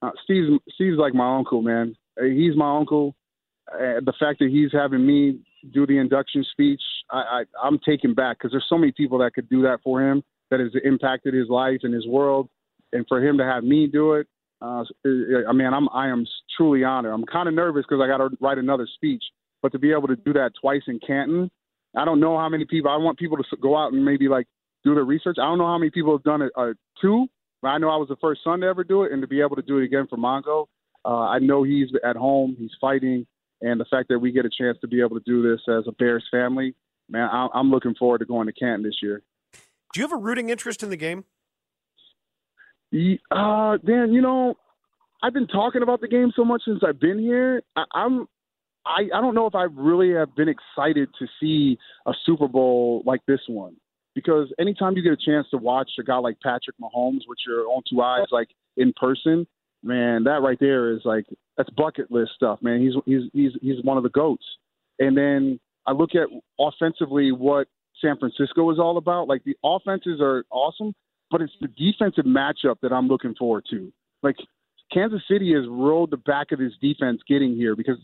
uh, 0.00 0.10
Steve's, 0.24 0.48
Steve's 0.74 0.98
like 0.98 1.14
my 1.14 1.36
uncle, 1.36 1.62
man. 1.62 1.94
Uh, 2.20 2.24
He's 2.24 2.56
my 2.56 2.76
uncle. 2.76 3.14
Uh, 3.72 4.00
the 4.04 4.12
fact 4.18 4.40
that 4.40 4.48
he's 4.50 4.72
having 4.72 5.06
me 5.06 5.38
do 5.72 5.86
the 5.86 5.98
induction 5.98 6.44
speech, 6.50 6.82
I, 7.10 7.16
I, 7.16 7.44
I'm 7.62 7.78
taken 7.78 8.12
back 8.12 8.38
because 8.38 8.50
there's 8.50 8.66
so 8.68 8.76
many 8.76 8.90
people 8.90 9.18
that 9.18 9.34
could 9.34 9.48
do 9.48 9.62
that 9.62 9.78
for 9.84 10.02
him 10.02 10.24
that 10.50 10.58
has 10.58 10.72
impacted 10.84 11.32
his 11.32 11.48
life 11.48 11.78
and 11.84 11.94
his 11.94 12.06
world, 12.06 12.48
and 12.92 13.06
for 13.08 13.24
him 13.24 13.38
to 13.38 13.44
have 13.44 13.62
me 13.62 13.86
do 13.86 14.14
it, 14.14 14.26
uh, 14.62 14.84
I 15.48 15.52
mean, 15.52 15.72
I'm 15.72 15.88
I 15.90 16.08
am 16.08 16.24
truly 16.56 16.84
honored. 16.84 17.12
I'm 17.12 17.24
kind 17.26 17.48
of 17.48 17.54
nervous 17.54 17.84
because 17.88 18.02
I 18.02 18.06
got 18.06 18.18
to 18.18 18.30
write 18.40 18.58
another 18.58 18.86
speech, 18.94 19.24
but 19.62 19.72
to 19.72 19.78
be 19.78 19.92
able 19.92 20.08
to 20.08 20.16
do 20.16 20.32
that 20.34 20.52
twice 20.60 20.82
in 20.86 21.00
Canton, 21.06 21.50
I 21.96 22.04
don't 22.04 22.20
know 22.20 22.38
how 22.38 22.48
many 22.48 22.64
people. 22.64 22.90
I 22.90 22.96
want 22.96 23.18
people 23.18 23.36
to 23.36 23.44
go 23.60 23.76
out 23.76 23.92
and 23.92 24.04
maybe 24.04 24.28
like 24.28 24.46
do 24.84 24.94
their 24.94 25.04
research. 25.04 25.36
I 25.40 25.44
don't 25.44 25.58
know 25.58 25.66
how 25.66 25.78
many 25.78 25.90
people 25.90 26.12
have 26.16 26.22
done 26.22 26.42
it 26.42 26.52
uh, 26.56 26.72
two. 27.00 27.26
But 27.60 27.68
I 27.68 27.78
know 27.78 27.90
I 27.90 27.96
was 27.96 28.08
the 28.08 28.16
first 28.20 28.40
son 28.42 28.60
to 28.62 28.66
ever 28.66 28.82
do 28.82 29.04
it, 29.04 29.12
and 29.12 29.22
to 29.22 29.28
be 29.28 29.40
able 29.40 29.54
to 29.54 29.62
do 29.62 29.78
it 29.78 29.84
again 29.84 30.08
for 30.10 30.18
Mongo, 30.18 30.66
uh, 31.04 31.28
I 31.28 31.38
know 31.38 31.62
he's 31.62 31.86
at 32.04 32.16
home, 32.16 32.56
he's 32.58 32.72
fighting, 32.80 33.24
and 33.60 33.78
the 33.80 33.84
fact 33.84 34.08
that 34.08 34.18
we 34.18 34.32
get 34.32 34.44
a 34.44 34.50
chance 34.50 34.76
to 34.80 34.88
be 34.88 35.00
able 35.00 35.16
to 35.16 35.22
do 35.24 35.42
this 35.48 35.60
as 35.68 35.84
a 35.86 35.92
Bears 35.92 36.26
family, 36.28 36.74
man, 37.08 37.28
I- 37.30 37.50
I'm 37.54 37.70
looking 37.70 37.94
forward 37.94 38.18
to 38.18 38.24
going 38.24 38.48
to 38.48 38.52
Canton 38.52 38.82
this 38.82 38.96
year. 39.00 39.22
Do 39.92 40.00
you 40.00 40.02
have 40.02 40.12
a 40.12 40.16
rooting 40.16 40.50
interest 40.50 40.82
in 40.82 40.90
the 40.90 40.96
game? 40.96 41.24
Uh, 42.92 43.78
Dan, 43.78 44.12
you 44.12 44.20
know, 44.20 44.54
I've 45.22 45.32
been 45.32 45.46
talking 45.46 45.82
about 45.82 46.00
the 46.00 46.08
game 46.08 46.32
so 46.34 46.44
much 46.44 46.62
since 46.64 46.80
I've 46.86 47.00
been 47.00 47.18
here. 47.18 47.62
I, 47.76 47.84
I'm, 47.94 48.26
I, 48.84 49.08
I 49.14 49.20
don't 49.20 49.34
know 49.34 49.46
if 49.46 49.54
I 49.54 49.64
really 49.64 50.12
have 50.14 50.34
been 50.34 50.48
excited 50.48 51.08
to 51.18 51.26
see 51.40 51.78
a 52.06 52.12
Super 52.26 52.48
Bowl 52.48 53.02
like 53.06 53.20
this 53.26 53.40
one 53.46 53.76
because 54.14 54.52
anytime 54.58 54.96
you 54.96 55.02
get 55.02 55.12
a 55.12 55.24
chance 55.24 55.46
to 55.50 55.56
watch 55.56 55.90
a 55.98 56.02
guy 56.02 56.16
like 56.16 56.38
Patrick 56.42 56.76
Mahomes 56.80 57.20
with 57.26 57.38
your 57.46 57.66
own 57.68 57.82
two 57.88 58.02
eyes, 58.02 58.26
like 58.30 58.48
in 58.76 58.92
person, 59.00 59.46
man, 59.82 60.24
that 60.24 60.42
right 60.42 60.58
there 60.60 60.92
is 60.92 61.00
like 61.04 61.24
that's 61.56 61.70
bucket 61.70 62.10
list 62.10 62.32
stuff, 62.34 62.58
man. 62.62 62.80
He's 62.80 62.94
he's 63.06 63.30
he's 63.32 63.52
he's 63.60 63.84
one 63.84 63.96
of 63.96 64.02
the 64.02 64.10
goats. 64.10 64.44
And 64.98 65.16
then 65.16 65.58
I 65.86 65.92
look 65.92 66.10
at 66.14 66.28
offensively 66.60 67.32
what 67.32 67.68
San 68.00 68.18
Francisco 68.18 68.70
is 68.70 68.78
all 68.78 68.98
about. 68.98 69.28
Like 69.28 69.44
the 69.44 69.56
offenses 69.64 70.20
are 70.20 70.44
awesome, 70.50 70.94
but 71.32 71.40
it's 71.40 71.52
the 71.60 71.68
defensive 71.68 72.26
matchup 72.26 72.76
that 72.82 72.92
I'm 72.92 73.08
looking 73.08 73.34
forward 73.34 73.64
to. 73.70 73.90
Like 74.22 74.36
Kansas 74.92 75.22
City 75.28 75.54
has 75.54 75.64
rolled 75.68 76.10
the 76.10 76.18
back 76.18 76.52
of 76.52 76.60
his 76.60 76.74
defense 76.80 77.20
getting 77.26 77.56
here 77.56 77.74
because 77.74 77.96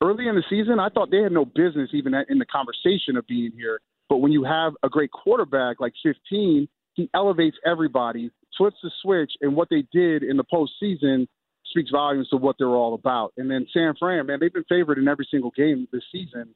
early 0.00 0.28
in 0.28 0.36
the 0.36 0.44
season 0.48 0.78
I 0.78 0.88
thought 0.88 1.10
they 1.10 1.20
had 1.20 1.32
no 1.32 1.44
business 1.44 1.90
even 1.92 2.14
in 2.28 2.38
the 2.38 2.46
conversation 2.46 3.16
of 3.16 3.26
being 3.26 3.50
here. 3.54 3.80
But 4.08 4.18
when 4.18 4.32
you 4.32 4.44
have 4.44 4.72
a 4.82 4.88
great 4.88 5.10
quarterback 5.10 5.80
like 5.80 5.92
15, 6.02 6.68
he 6.94 7.10
elevates 7.14 7.56
everybody, 7.66 8.30
flips 8.56 8.78
the 8.82 8.90
switch, 9.02 9.32
and 9.40 9.54
what 9.54 9.68
they 9.68 9.84
did 9.92 10.22
in 10.22 10.36
the 10.36 10.44
postseason 10.44 11.26
speaks 11.66 11.90
volumes 11.90 12.28
to 12.30 12.36
what 12.36 12.56
they're 12.58 12.68
all 12.68 12.94
about. 12.94 13.32
And 13.36 13.50
then 13.50 13.66
San 13.74 13.94
Fran, 13.98 14.26
man, 14.26 14.38
they've 14.40 14.52
been 14.52 14.64
favored 14.68 14.98
in 14.98 15.08
every 15.08 15.28
single 15.30 15.50
game 15.50 15.86
this 15.92 16.02
season. 16.10 16.54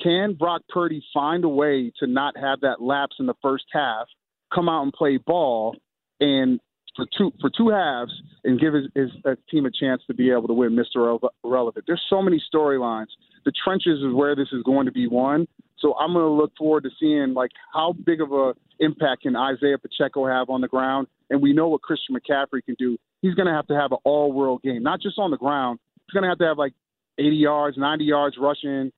Can 0.00 0.34
Brock 0.34 0.62
Purdy 0.68 1.02
find 1.12 1.44
a 1.44 1.48
way 1.48 1.92
to 1.98 2.06
not 2.06 2.36
have 2.36 2.60
that 2.60 2.80
lapse 2.80 3.16
in 3.18 3.26
the 3.26 3.34
first 3.42 3.64
half, 3.72 4.06
come 4.54 4.68
out 4.68 4.82
and 4.82 4.92
play 4.92 5.16
ball, 5.16 5.76
and 6.20 6.60
for 6.96 7.06
two 7.16 7.32
for 7.40 7.50
two 7.56 7.70
halves, 7.70 8.12
and 8.44 8.60
give 8.60 8.74
his, 8.74 8.86
his 8.94 9.10
uh, 9.24 9.34
team 9.50 9.66
a 9.66 9.70
chance 9.70 10.02
to 10.06 10.14
be 10.14 10.30
able 10.30 10.48
to 10.48 10.54
win 10.54 10.76
Mr. 10.76 11.18
Relevant. 11.44 11.84
There's 11.86 12.02
so 12.10 12.22
many 12.22 12.42
storylines. 12.52 13.06
The 13.44 13.52
trenches 13.64 14.00
is 14.00 14.14
where 14.14 14.36
this 14.36 14.48
is 14.52 14.62
going 14.64 14.86
to 14.86 14.92
be 14.92 15.06
won. 15.08 15.46
So 15.78 15.94
I'm 15.98 16.12
going 16.12 16.24
to 16.24 16.30
look 16.30 16.52
forward 16.56 16.84
to 16.84 16.90
seeing 17.00 17.34
like 17.34 17.50
how 17.72 17.94
big 18.04 18.20
of 18.20 18.32
a 18.32 18.54
impact 18.78 19.22
can 19.22 19.36
Isaiah 19.36 19.78
Pacheco 19.78 20.26
have 20.26 20.48
on 20.48 20.60
the 20.60 20.68
ground, 20.68 21.08
and 21.30 21.42
we 21.42 21.52
know 21.52 21.68
what 21.68 21.82
Christian 21.82 22.16
McCaffrey 22.16 22.64
can 22.64 22.76
do. 22.78 22.96
He's 23.20 23.34
going 23.34 23.46
to 23.46 23.52
have 23.52 23.66
to 23.68 23.74
have 23.74 23.92
an 23.92 23.98
all-world 24.04 24.62
game, 24.62 24.82
not 24.82 25.00
just 25.00 25.18
on 25.18 25.30
the 25.30 25.36
ground. 25.36 25.78
He's 26.06 26.12
going 26.12 26.24
to 26.24 26.28
have 26.28 26.38
to 26.38 26.46
have 26.46 26.58
like 26.58 26.72
80 27.18 27.36
yards, 27.36 27.76
90 27.76 28.04
yards 28.04 28.36
rushing, 28.40 28.92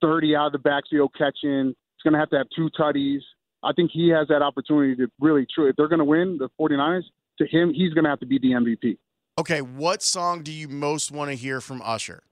30 0.00 0.36
out 0.36 0.46
of 0.46 0.52
the 0.52 0.58
backfield 0.58 1.12
catching. 1.16 1.68
He's 1.68 2.02
going 2.02 2.14
to 2.14 2.18
have 2.18 2.30
to 2.30 2.38
have 2.38 2.46
two 2.54 2.70
tutties. 2.78 3.20
I 3.62 3.72
think 3.72 3.90
he 3.92 4.08
has 4.10 4.28
that 4.28 4.42
opportunity 4.42 4.94
to 4.96 5.10
really 5.20 5.46
true. 5.52 5.68
If 5.68 5.76
they're 5.76 5.88
going 5.88 5.98
to 5.98 6.04
win 6.04 6.38
the 6.38 6.48
49ers, 6.60 7.04
to 7.38 7.46
him, 7.46 7.72
he's 7.74 7.92
going 7.92 8.04
to 8.04 8.10
have 8.10 8.20
to 8.20 8.26
be 8.26 8.38
the 8.38 8.52
MVP. 8.52 8.98
Okay, 9.38 9.60
what 9.60 10.02
song 10.02 10.42
do 10.42 10.50
you 10.50 10.68
most 10.68 11.12
want 11.12 11.30
to 11.30 11.36
hear 11.36 11.60
from 11.60 11.82
Usher? 11.84 12.22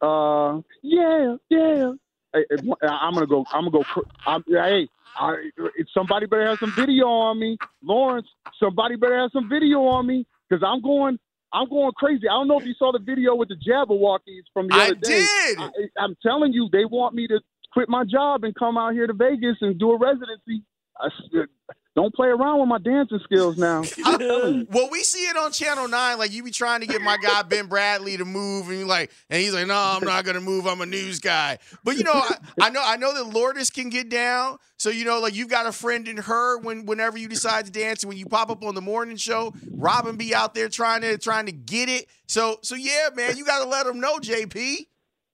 Uh, 0.00 0.60
yeah, 0.82 1.36
yeah. 1.48 1.92
Hey, 2.34 2.44
I'm 2.82 3.14
gonna 3.14 3.26
go. 3.26 3.44
I'm 3.52 3.70
gonna 3.70 3.84
go. 3.94 4.02
I'm, 4.26 4.44
hey, 4.46 4.88
I, 5.16 5.50
somebody 5.94 6.26
better 6.26 6.46
have 6.46 6.58
some 6.58 6.72
video 6.72 7.06
on 7.06 7.40
me, 7.40 7.56
Lawrence. 7.82 8.26
Somebody 8.60 8.96
better 8.96 9.18
have 9.18 9.30
some 9.32 9.48
video 9.48 9.86
on 9.86 10.06
me 10.06 10.26
because 10.48 10.62
I'm 10.66 10.82
going. 10.82 11.18
I'm 11.50 11.68
going 11.70 11.92
crazy. 11.92 12.28
I 12.28 12.32
don't 12.32 12.48
know 12.48 12.58
if 12.58 12.66
you 12.66 12.74
saw 12.74 12.92
the 12.92 12.98
video 12.98 13.34
with 13.34 13.48
the 13.48 13.54
Jabbawockeez 13.54 14.42
from 14.52 14.68
the 14.68 14.74
I 14.74 14.86
other 14.86 14.94
day. 14.96 15.24
I 15.58 15.70
did. 15.74 15.90
I'm 15.96 16.14
telling 16.22 16.52
you, 16.52 16.68
they 16.70 16.84
want 16.84 17.14
me 17.14 17.26
to 17.28 17.40
quit 17.78 17.88
my 17.88 18.02
job 18.02 18.42
and 18.42 18.52
come 18.56 18.76
out 18.76 18.92
here 18.92 19.06
to 19.06 19.12
Vegas 19.12 19.56
and 19.60 19.78
do 19.78 19.92
a 19.92 19.96
residency. 19.98 20.64
I, 21.00 21.06
s- 21.06 21.12
uh, 21.32 21.72
don't 21.94 22.12
play 22.12 22.26
around 22.26 22.58
with 22.58 22.68
my 22.68 22.78
dancing 22.78 23.20
skills 23.22 23.56
now. 23.56 23.82
I'm 24.04 24.18
telling 24.18 24.54
you. 24.56 24.66
Well, 24.68 24.88
we 24.90 25.04
see 25.04 25.20
it 25.20 25.36
on 25.36 25.52
Channel 25.52 25.86
Nine. 25.86 26.18
Like 26.18 26.32
you 26.32 26.42
be 26.42 26.50
trying 26.50 26.80
to 26.80 26.88
get 26.88 27.00
my 27.02 27.16
guy 27.18 27.42
Ben 27.42 27.66
Bradley 27.66 28.16
to 28.16 28.24
move, 28.24 28.68
and 28.68 28.78
you 28.80 28.84
like, 28.84 29.12
and 29.30 29.40
he's 29.40 29.54
like, 29.54 29.68
"No, 29.68 29.76
I'm 29.76 30.02
not 30.04 30.24
gonna 30.24 30.40
move. 30.40 30.66
I'm 30.66 30.80
a 30.80 30.86
news 30.86 31.20
guy." 31.20 31.58
But 31.84 31.96
you 31.96 32.02
know, 32.04 32.12
I, 32.14 32.36
I 32.62 32.70
know, 32.70 32.82
I 32.84 32.96
know 32.96 33.14
that 33.14 33.32
Lourdes 33.32 33.70
can 33.70 33.90
get 33.90 34.08
down. 34.08 34.58
So 34.76 34.90
you 34.90 35.04
know, 35.04 35.20
like 35.20 35.34
you've 35.36 35.48
got 35.48 35.66
a 35.66 35.72
friend 35.72 36.06
in 36.08 36.16
her 36.18 36.58
when 36.58 36.84
whenever 36.86 37.16
you 37.16 37.28
decide 37.28 37.66
to 37.66 37.72
dance, 37.72 38.02
and 38.02 38.08
when 38.08 38.18
you 38.18 38.26
pop 38.26 38.50
up 38.50 38.64
on 38.64 38.74
the 38.74 38.80
morning 38.82 39.16
show, 39.16 39.52
Robin 39.70 40.16
be 40.16 40.34
out 40.34 40.54
there 40.54 40.68
trying 40.68 41.02
to 41.02 41.16
trying 41.18 41.46
to 41.46 41.52
get 41.52 41.88
it. 41.88 42.06
So 42.26 42.58
so 42.62 42.74
yeah, 42.74 43.08
man, 43.14 43.36
you 43.36 43.44
got 43.44 43.62
to 43.62 43.68
let 43.68 43.86
them 43.86 43.98
know, 44.00 44.18
JP. 44.18 44.86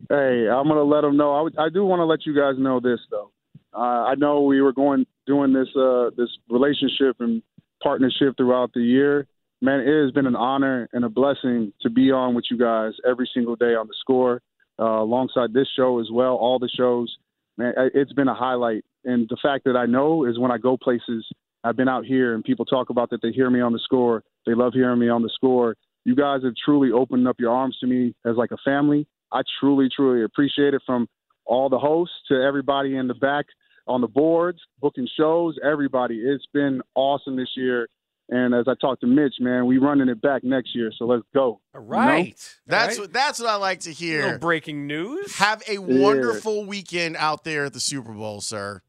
Hey, 0.09 0.49
I'm 0.49 0.69
gonna 0.69 0.83
let 0.83 1.03
them 1.03 1.17
know. 1.17 1.49
I, 1.59 1.69
do 1.71 1.85
want 1.85 2.01
to 2.01 2.05
let 2.05 2.27
you 2.27 2.35
guys 2.35 2.55
know 2.59 2.81
this 2.81 3.01
though. 3.11 3.31
Uh, 3.73 4.05
I 4.05 4.15
know 4.17 4.43
we 4.43 4.61
were 4.61 4.73
going 4.73 5.07
doing 5.27 5.53
this 5.53 5.69
uh, 5.77 6.11
this 6.17 6.29
relationship 6.49 7.17
and 7.21 7.43
partnership 7.83 8.37
throughout 8.37 8.73
the 8.75 8.83
year. 8.83 9.27
Man, 9.63 9.81
it 9.81 10.03
has 10.03 10.11
been 10.13 10.27
an 10.27 10.37
honor 10.37 10.89
and 10.93 11.05
a 11.05 11.09
blessing 11.09 11.73
to 11.81 11.91
be 11.91 12.11
on 12.11 12.35
with 12.35 12.45
you 12.51 12.59
guys 12.59 12.93
every 13.09 13.29
single 13.33 13.57
day 13.57 13.75
on 13.75 13.87
the 13.87 13.95
score, 13.99 14.43
uh, 14.79 14.85
alongside 14.85 15.55
this 15.55 15.69
show 15.75 16.01
as 16.01 16.09
well. 16.13 16.35
All 16.35 16.59
the 16.59 16.69
shows, 16.69 17.17
man, 17.57 17.73
it's 17.95 18.13
been 18.13 18.29
a 18.29 18.35
highlight. 18.35 18.85
And 19.05 19.27
the 19.29 19.39
fact 19.43 19.65
that 19.65 19.77
I 19.77 19.87
know 19.87 20.25
is 20.25 20.39
when 20.39 20.51
I 20.51 20.59
go 20.59 20.77
places, 20.77 21.27
I've 21.63 21.77
been 21.77 21.89
out 21.89 22.05
here 22.05 22.35
and 22.35 22.45
people 22.45 22.67
talk 22.67 22.91
about 22.91 23.11
that 23.11 23.23
they 23.23 23.33
hear 23.33 23.49
me 23.49 23.61
on 23.61 23.73
the 23.73 23.81
score. 23.83 24.23
They 24.45 24.55
love 24.55 24.75
hearing 24.75 24.99
me 24.99 25.09
on 25.09 25.23
the 25.23 25.31
score. 25.35 25.77
You 26.05 26.15
guys 26.15 26.43
have 26.45 26.53
truly 26.63 26.93
opened 26.93 27.27
up 27.27 27.37
your 27.39 27.53
arms 27.53 27.79
to 27.81 27.87
me 27.87 28.15
as 28.27 28.37
like 28.37 28.51
a 28.51 28.59
family. 28.65 29.07
I 29.35 29.43
truly, 29.61 29.89
truly 29.95 30.25
appreciate 30.25 30.73
it 30.73 30.83
from 30.87 31.09
all 31.45 31.69
the 31.69 31.79
hosts 31.79 32.15
to 32.29 32.35
everybody 32.41 32.97
in 32.97 33.09
the 33.09 33.15
back 33.15 33.47
on 33.87 34.01
the 34.01 34.09
boards, 34.09 34.61
booking 34.81 35.09
shows, 35.19 35.59
everybody. 35.63 36.21
It's 36.21 36.47
been 36.55 36.81
awesome 36.95 37.37
this 37.37 37.51
year. 37.57 37.89
And 38.31 38.55
as 38.55 38.67
I 38.67 38.73
talked 38.81 39.03
to 39.03 39.07
Mitch, 39.07 39.35
man, 39.39 39.67
we 39.67 39.77
running 39.77 40.09
it 40.09 40.23
back 40.23 40.43
next 40.45 40.75
year. 40.75 40.91
So 40.99 41.05
let's 41.05 41.25
go. 41.35 41.61
All 41.75 41.81
right. 41.81 42.35
That's 42.67 42.83
All 42.83 42.89
right. 42.89 42.99
what 43.01 43.13
that's 43.13 43.39
what 43.39 43.51
I 43.51 43.57
like 43.57 43.81
to 43.81 43.93
hear. 43.93 44.23
Little 44.23 44.39
breaking 44.39 44.87
news. 44.87 45.37
Have 45.37 45.63
a 45.69 45.77
wonderful 45.77 46.65
weekend 46.65 47.17
out 47.19 47.45
there 47.45 47.67
at 47.67 47.75
the 47.75 47.81
Super 47.81 48.13
Bowl, 48.13 48.41
sir. 48.41 48.81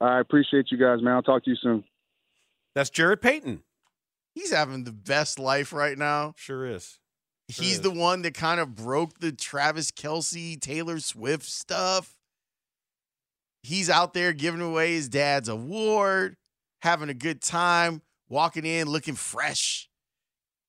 I 0.00 0.20
appreciate 0.20 0.66
you 0.70 0.76
guys, 0.76 1.00
man. 1.00 1.14
I'll 1.14 1.22
talk 1.22 1.44
to 1.44 1.50
you 1.50 1.56
soon. 1.62 1.84
That's 2.74 2.90
Jarrett 2.90 3.22
Payton. 3.22 3.62
He's 4.34 4.52
having 4.52 4.84
the 4.84 4.92
best 4.92 5.38
life 5.38 5.72
right 5.72 5.96
now. 5.96 6.34
Sure 6.36 6.66
is. 6.66 6.98
He's 7.48 7.80
mm. 7.80 7.82
the 7.82 7.90
one 7.90 8.22
that 8.22 8.34
kind 8.34 8.60
of 8.60 8.74
broke 8.74 9.18
the 9.18 9.32
Travis 9.32 9.90
Kelce, 9.90 10.60
Taylor 10.60 11.00
Swift 11.00 11.44
stuff. 11.44 12.16
He's 13.62 13.90
out 13.90 14.14
there 14.14 14.32
giving 14.32 14.60
away 14.60 14.94
his 14.94 15.08
dad's 15.08 15.48
award, 15.48 16.36
having 16.82 17.08
a 17.08 17.14
good 17.14 17.40
time, 17.40 18.02
walking 18.28 18.64
in 18.64 18.88
looking 18.88 19.14
fresh. 19.14 19.88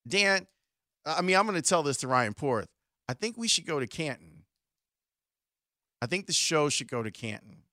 Dan, 0.08 0.48
I 1.06 1.22
mean, 1.22 1.36
I'm 1.36 1.48
going 1.48 1.62
to 1.62 1.68
tell 1.68 1.84
this 1.84 1.98
to 1.98 2.08
Ryan 2.08 2.34
Porth. 2.34 2.68
I 3.08 3.14
think 3.14 3.38
we 3.38 3.48
should 3.48 3.66
go 3.66 3.80
to 3.80 3.88
Canton. 3.88 4.44
I 6.02 6.06
think 6.06 6.28
the 6.28 6.34
show 6.34 6.70
should 6.70 6.90
go 6.90 7.02
to 7.02 7.12
Canton. 7.12 7.64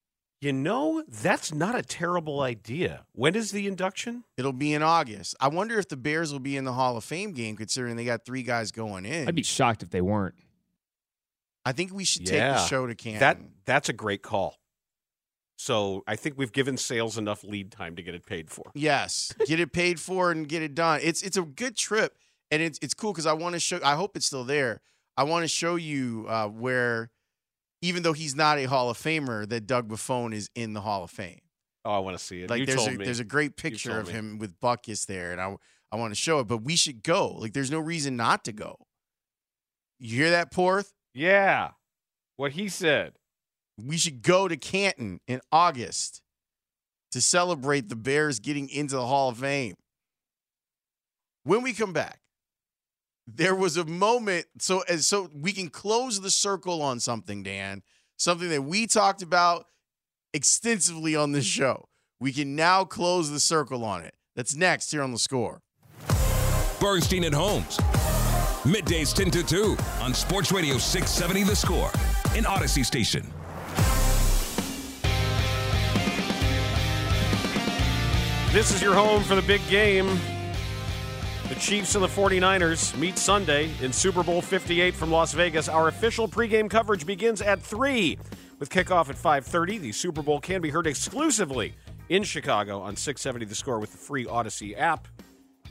You 0.41 0.55
know, 0.55 1.03
that's 1.07 1.53
not 1.53 1.75
a 1.75 1.83
terrible 1.83 2.41
idea. 2.41 3.05
When 3.13 3.35
is 3.35 3.53
the 3.53 3.67
induction? 3.67 4.25
It'll 4.39 4.55
be 4.55 4.73
in 4.73 4.83
August. 4.83 5.37
I 5.39 5.49
wonder 5.49 5.79
if 5.79 5.89
the 5.89 5.99
Bears 5.99 6.33
will 6.33 6.41
be 6.41 6.57
in 6.57 6.65
the 6.65 6.73
Hall 6.73 6.97
of 6.97 7.05
Fame 7.05 7.33
game, 7.33 7.57
considering 7.57 7.97
they 7.97 8.07
got 8.07 8.25
three 8.25 8.43
guys 8.43 8.73
going 8.73 9.05
in. 9.05 9.29
I'd 9.29 9.35
be 9.35 9.43
shocked 9.43 9.83
if 9.83 9.91
they 9.91 10.01
weren't. 10.01 10.35
I 11.67 11.73
think 11.73 11.93
we 11.93 12.05
should 12.05 12.25
take 12.25 12.39
the 12.39 12.65
show 12.67 12.87
to 12.87 12.95
Canton. 12.95 13.21
That 13.21 13.39
that's 13.67 13.89
a 13.91 13.93
great 13.93 14.23
call. 14.23 14.57
So 15.59 16.03
I 16.07 16.17
think 16.17 16.39
we've 16.39 16.53
given 16.53 16.79
sales 16.79 17.19
enough 17.19 17.45
lead 17.45 17.71
time 17.71 17.97
to 17.97 18.03
get 18.03 18.15
it 18.15 18.25
paid 18.25 18.49
for. 18.49 18.71
Yes, 18.75 19.35
get 19.45 19.61
it 19.61 19.75
paid 19.75 20.01
for 20.01 20.31
and 20.31 20.49
get 20.49 20.63
it 20.63 20.75
done. 20.75 21.01
It's 21.03 21.21
it's 21.23 21.37
a 21.37 21.43
good 21.43 21.77
trip, 21.77 22.17
and 22.51 22.63
it's 22.63 22.79
it's 22.81 22.95
cool 22.95 23.13
because 23.13 23.27
I 23.27 23.35
want 23.35 23.53
to 23.57 23.61
show. 23.61 23.79
I 23.85 23.95
hope 23.95 24.17
it's 24.17 24.25
still 24.25 24.45
there. 24.45 24.81
I 25.19 25.25
want 25.25 25.45
to 25.45 25.49
show 25.49 25.77
you 25.77 26.25
uh, 26.31 26.49
where, 26.49 27.11
even 27.83 28.03
though 28.03 28.13
he's 28.13 28.35
not 28.35 28.59
a 28.59 28.65
Hall 28.65 28.91
of 28.91 28.99
Famer, 28.99 29.49
that 29.49 29.67
Doug 29.67 29.89
Buffone 29.89 30.35
is 30.35 30.51
in 30.55 30.75
the 30.75 30.81
Hall 30.81 31.05
of 31.05 31.11
Fame. 31.11 31.41
Oh, 31.85 31.93
I 31.93 31.99
want 31.99 32.19
to 32.19 32.23
see 32.23 32.43
it. 32.43 32.51
Like 32.51 32.61
you 32.61 32.67
there's 32.67 32.79
told 32.79 32.89
a, 32.91 32.99
me. 32.99 33.05
there's 33.05 33.21
a 33.21 33.25
great 33.25 33.57
picture 33.57 33.99
of 33.99 34.09
me. 34.09 34.13
him 34.13 34.39
with 34.39 34.59
Butkus 34.61 35.07
there, 35.07 35.33
and 35.33 35.41
I 35.41 35.57
I 35.91 35.97
want 35.97 36.13
to 36.13 36.15
show 36.15 36.41
it. 36.41 36.45
But 36.45 36.59
we 36.59 36.77
should 36.77 37.03
go. 37.03 37.29
Like 37.29 37.53
there's 37.53 37.71
no 37.71 37.81
reason 37.81 38.17
not 38.17 38.45
to 38.45 38.53
go. 38.53 38.77
You 39.99 40.17
hear 40.17 40.31
that, 40.31 40.51
Porth? 40.51 40.93
Yeah, 41.15 41.71
what 42.37 42.53
he 42.53 42.69
said. 42.69 43.13
We 43.83 43.97
should 43.97 44.23
go 44.23 44.47
to 44.47 44.57
Canton 44.57 45.21
in 45.27 45.41
August 45.51 46.21
to 47.13 47.21
celebrate 47.21 47.89
the 47.89 47.97
Bears 47.97 48.39
getting 48.39 48.69
into 48.69 48.95
the 48.95 49.07
Hall 49.07 49.31
of 49.31 49.39
Fame. 49.39 49.75
When 51.45 51.63
we 51.63 51.73
come 51.73 51.93
back, 51.93 52.20
there 53.27 53.55
was 53.55 53.77
a 53.77 53.85
moment 53.85 54.47
so 54.59 54.83
as 54.89 55.07
so 55.07 55.29
we 55.35 55.53
can 55.53 55.69
close 55.69 56.21
the 56.21 56.31
circle 56.31 56.83
on 56.83 57.01
something, 57.01 57.43
Dan, 57.43 57.83
something 58.17 58.49
that 58.49 58.63
we 58.63 58.87
talked 58.87 59.23
about 59.23 59.67
extensively 60.33 61.17
on 61.17 61.33
this 61.33 61.45
show. 61.45 61.89
We 62.21 62.33
can 62.33 62.55
now 62.55 62.85
close 62.85 63.31
the 63.31 63.41
circle 63.41 63.85
on 63.85 64.03
it. 64.03 64.15
That's 64.37 64.55
next 64.55 64.91
here 64.91 65.03
on 65.03 65.13
the 65.13 65.19
score. 65.19 65.63
Bernstein 66.81 67.25
and 67.25 67.35
Holmes. 67.35 67.79
Middays 68.65 69.15
10 69.15 69.31
to 69.31 69.43
2 69.43 69.77
on 70.01 70.13
Sports 70.13 70.53
Radio 70.53 70.77
670 70.77 71.45
The 71.45 71.57
Score 71.57 71.91
in 72.37 72.45
Audacy 72.45 72.85
Station. 72.85 73.23
This 78.53 78.75
is 78.75 78.83
your 78.83 78.95
home 78.95 79.23
for 79.23 79.35
the 79.35 79.43
big 79.43 79.67
game. 79.69 80.19
The 81.51 81.57
Chiefs 81.57 81.97
and 81.97 82.05
the 82.05 82.09
49ers 82.09 82.97
meet 82.97 83.19
Sunday 83.19 83.73
in 83.83 83.93
Super 83.93 84.23
Bowl 84.23 84.41
58 84.41 84.95
from 84.95 85.11
Las 85.11 85.33
Vegas. 85.33 85.69
Our 85.69 85.89
official 85.89 86.29
pregame 86.29 86.71
coverage 86.71 87.05
begins 87.05 87.43
at 87.43 87.61
3 87.61 88.17
with 88.61 88.71
kickoff 88.71 89.09
at 89.09 89.17
5:30. 89.17 89.79
The 89.79 89.91
Super 89.91 90.23
Bowl 90.23 90.39
can 90.39 90.61
be 90.61 90.71
heard 90.71 90.87
exclusively 90.87 91.75
in 92.09 92.23
Chicago 92.23 92.81
on 92.81 92.95
670 92.95 93.47
The 93.47 93.57
Score 93.57 93.81
with 93.81 93.91
the 93.91 93.99
free 93.99 94.27
Audacy 94.27 94.79
app. 94.79 95.09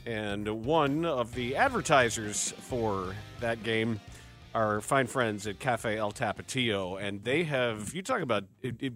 And 0.04 0.46
one 0.66 1.06
of 1.06 1.34
the 1.34 1.56
advertisers 1.56 2.50
for 2.50 3.16
that 3.40 3.62
game 3.62 4.00
our 4.54 4.82
fine 4.82 5.06
friends 5.06 5.46
at 5.46 5.60
Cafe 5.60 5.96
El 5.96 6.12
Tapatio, 6.12 7.00
and 7.00 7.24
they 7.24 7.44
have 7.44 7.94
you 7.94 8.02
talk 8.02 8.20
about 8.20 8.44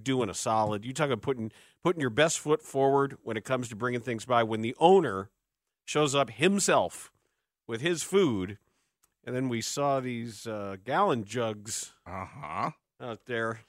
doing 0.02 0.28
a 0.28 0.34
solid. 0.34 0.84
You 0.84 0.92
talk 0.92 1.06
about 1.06 1.22
putting 1.22 1.50
putting 1.82 2.02
your 2.02 2.10
best 2.10 2.40
foot 2.40 2.60
forward 2.60 3.16
when 3.22 3.38
it 3.38 3.44
comes 3.44 3.70
to 3.70 3.76
bringing 3.76 4.00
things 4.00 4.26
by. 4.26 4.42
When 4.42 4.60
the 4.60 4.76
owner 4.78 5.30
shows 5.84 6.14
up 6.14 6.30
himself 6.30 7.12
with 7.66 7.80
his 7.80 8.02
food, 8.02 8.58
and 9.24 9.34
then 9.34 9.48
we 9.48 9.60
saw 9.60 10.00
these 10.00 10.46
uh, 10.46 10.76
gallon 10.84 11.24
jugs 11.24 11.92
Uh 12.06 12.26
huh. 12.26 12.70
out 13.00 13.20
there. 13.26 13.60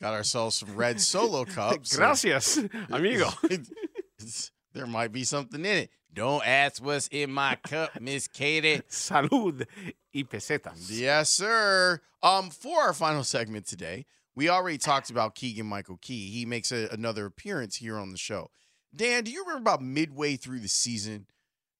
Got 0.00 0.14
ourselves 0.14 0.56
some 0.56 0.74
red 0.74 1.00
solo 1.00 1.44
cups. 1.46 1.94
Gracias, 1.96 2.58
amigo. 2.90 3.28
there 4.72 4.86
might 4.86 5.12
be 5.12 5.24
something 5.24 5.60
in 5.60 5.66
it. 5.84 5.90
Don't 6.14 6.46
ask 6.46 6.84
what's 6.84 7.08
in 7.08 7.32
my 7.32 7.56
cup, 7.66 7.98
Miss 8.00 8.28
Katie. 8.28 8.82
Salud 8.90 9.66
y 10.14 10.22
pesetas. 10.24 10.90
Yes, 10.90 11.30
sir. 11.30 12.00
Um, 12.22 12.50
for 12.50 12.80
our 12.82 12.92
final 12.92 13.24
segment 13.24 13.66
today, 13.66 14.04
we 14.34 14.48
already 14.48 14.76
talked 14.78 15.08
about 15.08 15.34
Keegan 15.34 15.66
Michael 15.66 15.98
Key. 16.02 16.30
He 16.30 16.44
makes 16.44 16.70
a, 16.70 16.88
another 16.92 17.24
appearance 17.26 17.76
here 17.76 17.96
on 17.96 18.10
the 18.12 18.18
show. 18.18 18.50
Dan, 18.94 19.24
do 19.24 19.30
you 19.30 19.40
remember 19.44 19.60
about 19.60 19.82
midway 19.82 20.36
through 20.36 20.60
the 20.60 20.68
season, 20.68 21.26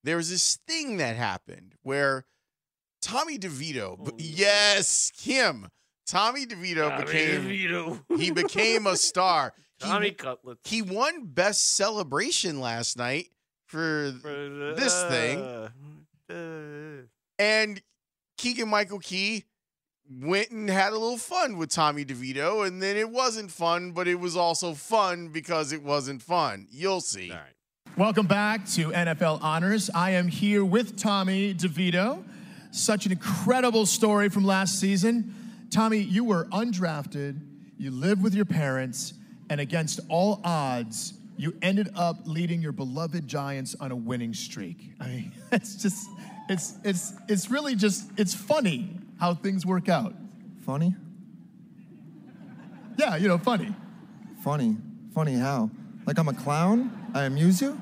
there 0.04 0.16
was 0.16 0.30
this 0.30 0.56
thing 0.66 0.96
that 0.96 1.16
happened 1.16 1.74
where 1.82 2.24
Tommy 3.00 3.38
DeVito, 3.38 4.16
b- 4.16 4.24
yes, 4.24 5.12
him, 5.20 5.68
Tommy 6.06 6.46
DeVito 6.46 6.88
Tommy 6.88 7.04
became 7.04 7.42
DeVito. 7.46 8.18
he 8.18 8.30
became 8.30 8.86
a 8.86 8.96
star. 8.96 9.52
Tommy 9.80 10.06
he, 10.08 10.12
Cutlets. 10.12 10.60
he 10.70 10.80
won 10.82 11.24
best 11.26 11.76
celebration 11.76 12.60
last 12.60 12.96
night 12.96 13.26
for 13.66 14.10
this 14.76 15.02
thing. 15.04 15.40
Uh, 16.30 17.02
And 17.38 17.82
Keegan 18.38 18.68
Michael 18.68 19.00
Key 19.00 19.44
went 20.20 20.50
and 20.50 20.68
had 20.68 20.92
a 20.92 20.98
little 20.98 21.16
fun 21.16 21.56
with 21.56 21.70
Tommy 21.70 22.04
DeVito, 22.04 22.66
and 22.66 22.82
then 22.82 22.96
it 22.96 23.08
wasn't 23.08 23.50
fun, 23.50 23.92
but 23.92 24.08
it 24.08 24.16
was 24.16 24.36
also 24.36 24.74
fun 24.74 25.28
because 25.28 25.72
it 25.72 25.82
wasn't 25.82 26.22
fun. 26.22 26.66
You'll 26.70 27.00
see. 27.00 27.30
All 27.30 27.38
right. 27.38 27.96
Welcome 27.96 28.26
back 28.26 28.66
to 28.70 28.90
NFL 28.90 29.42
Honors. 29.42 29.90
I 29.94 30.10
am 30.12 30.28
here 30.28 30.64
with 30.64 30.96
Tommy 30.96 31.54
DeVito. 31.54 32.24
Such 32.70 33.06
an 33.06 33.12
incredible 33.12 33.86
story 33.86 34.28
from 34.28 34.44
last 34.44 34.80
season. 34.80 35.34
Tommy, 35.70 35.98
you 35.98 36.24
were 36.24 36.46
undrafted, 36.46 37.40
you 37.78 37.90
lived 37.90 38.22
with 38.22 38.34
your 38.34 38.44
parents, 38.44 39.14
and 39.50 39.60
against 39.60 40.00
all 40.08 40.40
odds, 40.44 41.14
you 41.36 41.54
ended 41.62 41.90
up 41.96 42.16
leading 42.24 42.62
your 42.62 42.72
beloved 42.72 43.26
Giants 43.26 43.74
on 43.80 43.90
a 43.90 43.96
winning 43.96 44.34
streak. 44.34 44.94
I 45.00 45.06
mean, 45.08 45.32
it's 45.52 45.76
just, 45.76 46.08
it's, 46.48 46.74
it's, 46.84 47.12
it's 47.28 47.50
really 47.50 47.74
just, 47.74 48.10
it's 48.16 48.34
funny 48.34 49.01
how 49.22 49.32
things 49.32 49.64
work 49.64 49.88
out. 49.88 50.12
Funny? 50.66 50.96
Yeah, 52.96 53.14
you 53.14 53.28
know, 53.28 53.38
funny. 53.38 53.72
Funny. 54.42 54.76
Funny 55.14 55.34
how? 55.34 55.70
Like 56.06 56.18
I'm 56.18 56.26
a 56.26 56.34
clown? 56.34 56.90
I 57.14 57.26
amuse 57.26 57.62
you? 57.62 57.80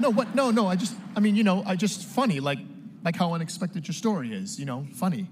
No, 0.00 0.10
what? 0.10 0.34
No, 0.34 0.50
no. 0.50 0.66
I 0.66 0.74
just, 0.74 0.96
I 1.14 1.20
mean, 1.20 1.36
you 1.36 1.44
know, 1.44 1.62
I 1.64 1.76
just 1.76 2.04
funny, 2.04 2.40
like, 2.40 2.58
like 3.04 3.14
how 3.14 3.34
unexpected 3.34 3.86
your 3.86 3.94
story 3.94 4.34
is. 4.34 4.58
You 4.58 4.66
know, 4.66 4.84
funny. 4.94 5.28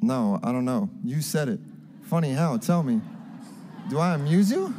No, 0.00 0.38
I 0.44 0.52
don't 0.52 0.64
know. 0.64 0.88
You 1.02 1.20
said 1.20 1.48
it. 1.48 1.58
Funny 2.02 2.32
how? 2.32 2.58
Tell 2.58 2.84
me. 2.84 3.00
Do 3.90 3.98
I 3.98 4.14
amuse 4.14 4.52
you? 4.52 4.72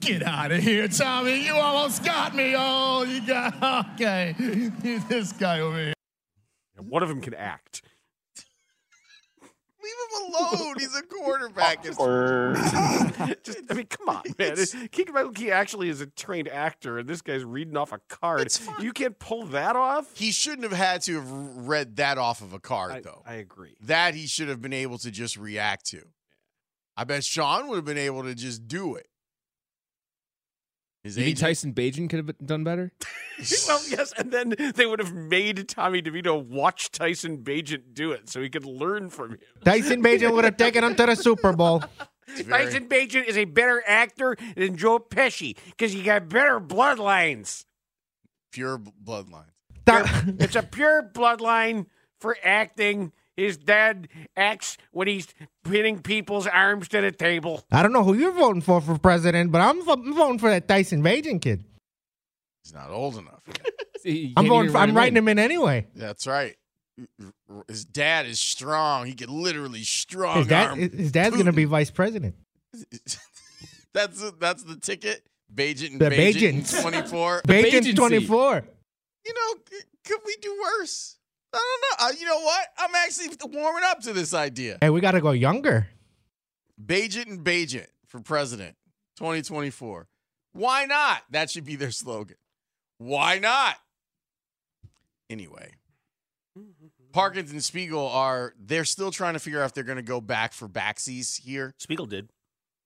Get 0.00 0.22
out 0.22 0.52
of 0.52 0.62
here, 0.62 0.86
Tommy. 0.88 1.44
You 1.44 1.54
almost 1.54 2.04
got 2.04 2.34
me. 2.34 2.54
Oh, 2.56 3.02
you 3.02 3.20
got 3.26 3.90
okay. 3.94 4.34
this 5.08 5.32
guy 5.32 5.60
over 5.60 5.76
here. 5.76 5.94
One 6.78 7.02
of 7.02 7.08
them 7.08 7.20
can 7.20 7.34
act. 7.34 7.82
Leave 9.42 9.92
him 10.12 10.34
alone. 10.34 10.74
He's 10.78 10.94
a 10.96 11.02
quarterback. 11.02 11.82
Just, 11.84 12.00
I 12.00 13.74
mean, 13.74 13.86
come 13.86 14.08
on, 14.08 14.22
man. 14.38 14.56
Keegan 14.92 15.14
Michael 15.14 15.32
Key 15.32 15.50
actually 15.50 15.88
is 15.88 16.00
a 16.00 16.06
trained 16.06 16.48
actor, 16.48 16.98
and 16.98 17.08
this 17.08 17.20
guy's 17.20 17.44
reading 17.44 17.76
off 17.76 17.92
a 17.92 17.98
card. 18.08 18.56
You 18.80 18.92
can't 18.92 19.18
pull 19.18 19.46
that 19.46 19.74
off. 19.74 20.16
He 20.16 20.30
shouldn't 20.30 20.62
have 20.62 20.72
had 20.72 21.02
to 21.02 21.16
have 21.16 21.30
read 21.30 21.96
that 21.96 22.18
off 22.18 22.40
of 22.40 22.52
a 22.52 22.60
card, 22.60 22.92
I- 22.92 23.00
though. 23.00 23.22
I 23.26 23.34
agree. 23.34 23.76
That 23.82 24.14
he 24.14 24.26
should 24.26 24.48
have 24.48 24.62
been 24.62 24.72
able 24.72 24.98
to 24.98 25.10
just 25.10 25.36
react 25.36 25.86
to. 25.86 26.02
I 26.96 27.04
bet 27.04 27.24
Sean 27.24 27.68
would 27.68 27.76
have 27.76 27.84
been 27.84 27.98
able 27.98 28.22
to 28.24 28.34
just 28.34 28.66
do 28.68 28.94
it. 28.94 29.08
His 31.08 31.16
You 31.16 31.24
think 31.24 31.38
Tyson 31.38 31.72
Bagent 31.72 32.10
could 32.10 32.26
have 32.26 32.38
done 32.46 32.64
better? 32.64 32.92
well, 33.66 33.80
yes, 33.88 34.12
and 34.18 34.30
then 34.30 34.54
they 34.74 34.84
would 34.84 34.98
have 34.98 35.14
made 35.14 35.66
Tommy 35.68 36.02
DeVito 36.02 36.44
watch 36.44 36.90
Tyson 36.90 37.38
Bagent 37.38 37.94
do 37.94 38.12
it, 38.12 38.28
so 38.28 38.42
he 38.42 38.50
could 38.50 38.66
learn 38.66 39.08
from 39.08 39.30
him. 39.32 39.38
Tyson 39.64 40.02
Bagent 40.02 40.32
would 40.34 40.44
have 40.44 40.58
taken 40.58 40.84
him 40.84 40.94
to 40.96 41.06
the 41.06 41.14
Super 41.16 41.52
Bowl. 41.54 41.82
Tyson 42.48 42.88
Bagent 42.88 43.24
is 43.24 43.38
a 43.38 43.46
better 43.46 43.82
actor 43.86 44.36
than 44.54 44.76
Joe 44.76 44.98
Pesci 44.98 45.56
because 45.70 45.92
he 45.92 46.02
got 46.02 46.28
better 46.28 46.60
bloodlines. 46.60 47.64
pure 48.52 48.76
b- 48.76 48.92
bloodline. 49.02 49.46
Pure- 49.86 50.04
it's 50.38 50.56
a 50.56 50.62
pure 50.62 51.02
bloodline 51.14 51.86
for 52.20 52.36
acting. 52.44 53.12
His 53.38 53.56
dad 53.56 54.08
acts 54.36 54.78
when 54.90 55.06
he's 55.06 55.28
pinning 55.62 56.02
people's 56.02 56.48
arms 56.48 56.88
to 56.88 57.00
the 57.00 57.12
table. 57.12 57.62
I 57.70 57.84
don't 57.84 57.92
know 57.92 58.02
who 58.02 58.14
you're 58.14 58.32
voting 58.32 58.62
for 58.62 58.80
for 58.80 58.98
president, 58.98 59.52
but 59.52 59.60
I'm, 59.60 59.88
I'm 59.88 60.12
voting 60.12 60.40
for 60.40 60.50
that 60.50 60.66
Tyson 60.66 61.04
Bagent 61.04 61.40
kid. 61.40 61.62
He's 62.64 62.74
not 62.74 62.90
old 62.90 63.16
enough. 63.16 63.40
I'm 64.36 64.48
voting. 64.48 64.72
For, 64.72 64.78
I'm 64.78 64.92
writing 64.92 65.16
him 65.16 65.28
in 65.28 65.38
anyway. 65.38 65.86
That's 65.94 66.26
right. 66.26 66.56
His 67.68 67.84
dad 67.84 68.26
is 68.26 68.40
strong. 68.40 69.06
He 69.06 69.14
could 69.14 69.30
literally 69.30 69.84
strong 69.84 70.38
His 70.38 70.46
dad, 70.48 70.70
arm. 70.70 70.80
his 70.80 71.12
dad's 71.12 71.36
gonna 71.36 71.52
be 71.52 71.64
vice 71.64 71.92
president. 71.92 72.34
That's 73.94 74.32
that's 74.32 74.64
the 74.64 74.76
ticket. 74.76 75.22
Bagent 75.54 75.92
and 75.92 76.00
The 76.00 76.10
Bagent 76.10 76.62
Bagents. 76.64 76.82
24. 76.82 77.42
Bagent's 77.46 77.94
24. 77.94 78.64
You 79.26 79.34
know, 79.34 79.78
could 80.04 80.18
we 80.26 80.36
do 80.42 80.60
worse? 80.60 81.17
I 81.52 81.56
don't 81.56 82.00
know. 82.00 82.06
Uh, 82.06 82.12
you 82.20 82.26
know 82.26 82.40
what? 82.44 82.66
I'm 82.78 82.94
actually 82.94 83.28
warming 83.50 83.84
up 83.86 84.00
to 84.02 84.12
this 84.12 84.34
idea. 84.34 84.78
Hey, 84.80 84.90
we 84.90 85.00
got 85.00 85.12
to 85.12 85.20
go 85.20 85.30
younger. 85.32 85.88
Bagent 86.82 87.26
and 87.26 87.44
Bagent 87.44 87.88
for 88.06 88.20
president 88.20 88.76
2024. 89.16 90.06
Why 90.52 90.84
not? 90.84 91.22
That 91.30 91.50
should 91.50 91.64
be 91.64 91.76
their 91.76 91.90
slogan. 91.90 92.36
Why 92.98 93.38
not? 93.38 93.76
Anyway, 95.30 95.72
Parkins 97.12 97.52
and 97.52 97.62
Spiegel 97.62 98.08
are 98.08 98.54
they're 98.58 98.84
still 98.84 99.10
trying 99.10 99.34
to 99.34 99.38
figure 99.38 99.60
out 99.60 99.66
if 99.66 99.74
they're 99.74 99.84
going 99.84 99.96
to 99.96 100.02
go 100.02 100.20
back 100.20 100.52
for 100.52 100.68
backsies 100.68 101.40
here. 101.40 101.74
Spiegel 101.78 102.06
did. 102.06 102.30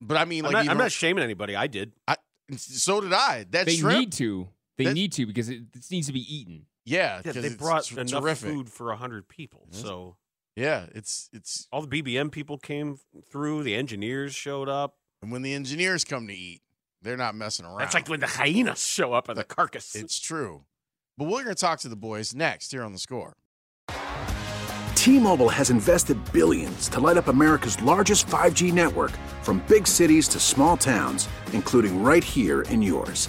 But 0.00 0.16
I 0.16 0.24
mean, 0.24 0.44
I'm 0.44 0.52
like 0.52 0.66
not, 0.66 0.72
I'm 0.72 0.78
not 0.78 0.92
shaming 0.92 1.22
anybody. 1.22 1.54
I 1.54 1.68
did. 1.68 1.92
I, 2.08 2.16
so 2.56 3.00
did 3.00 3.12
I. 3.12 3.46
That's 3.48 3.66
they 3.66 3.76
shrimp, 3.76 3.98
need 3.98 4.12
to. 4.14 4.48
They 4.76 4.84
that- 4.84 4.94
need 4.94 5.12
to 5.12 5.26
because 5.26 5.48
it, 5.48 5.72
this 5.72 5.90
needs 5.90 6.08
to 6.08 6.12
be 6.12 6.34
eaten. 6.34 6.66
Yeah, 6.84 7.20
Yeah, 7.24 7.32
'cause 7.32 7.42
they 7.42 7.54
brought 7.54 7.84
t- 7.84 7.98
enough 7.98 8.22
terrific. 8.22 8.50
food 8.50 8.70
for 8.70 8.94
hundred 8.94 9.28
people. 9.28 9.66
So 9.70 10.16
Yeah, 10.56 10.86
it's 10.94 11.28
it's 11.32 11.66
all 11.72 11.82
the 11.82 12.02
BBM 12.02 12.30
people 12.30 12.58
came 12.58 12.98
through. 13.30 13.62
The 13.62 13.74
engineers 13.74 14.34
showed 14.34 14.68
up. 14.68 14.96
and 15.22 15.30
when 15.30 15.42
the 15.42 15.54
engineers 15.54 16.04
come 16.04 16.26
to 16.26 16.34
eat, 16.34 16.62
they're 17.00 17.16
not 17.16 17.34
messing 17.34 17.64
around. 17.64 17.78
That's 17.78 17.94
like 17.94 18.08
when 18.08 18.20
the 18.20 18.26
hyenas 18.26 18.84
show 18.84 19.12
up 19.12 19.28
at 19.30 19.36
the 19.36 19.44
carcass. 19.44 19.94
It's 19.94 20.18
true. 20.20 20.64
But 21.16 21.26
we're 21.26 21.44
going 21.44 21.54
to 21.54 21.60
talk 21.60 21.78
to 21.80 21.88
the 21.88 21.94
boys 21.96 22.34
next 22.34 22.72
here 22.72 22.82
on 22.82 22.92
the 22.92 22.98
score. 22.98 23.36
T-Mobile 24.94 25.48
has 25.48 25.70
invested 25.70 26.16
billions 26.32 26.88
to 26.90 27.00
light 27.00 27.16
up 27.16 27.28
America's 27.28 27.80
largest 27.82 28.26
5G 28.28 28.72
network 28.72 29.10
from 29.42 29.58
big 29.68 29.86
cities 29.86 30.28
to 30.28 30.38
small 30.40 30.76
towns, 30.76 31.28
including 31.52 32.02
right 32.02 32.22
here 32.24 32.62
in 32.62 32.80
yours. 32.82 33.28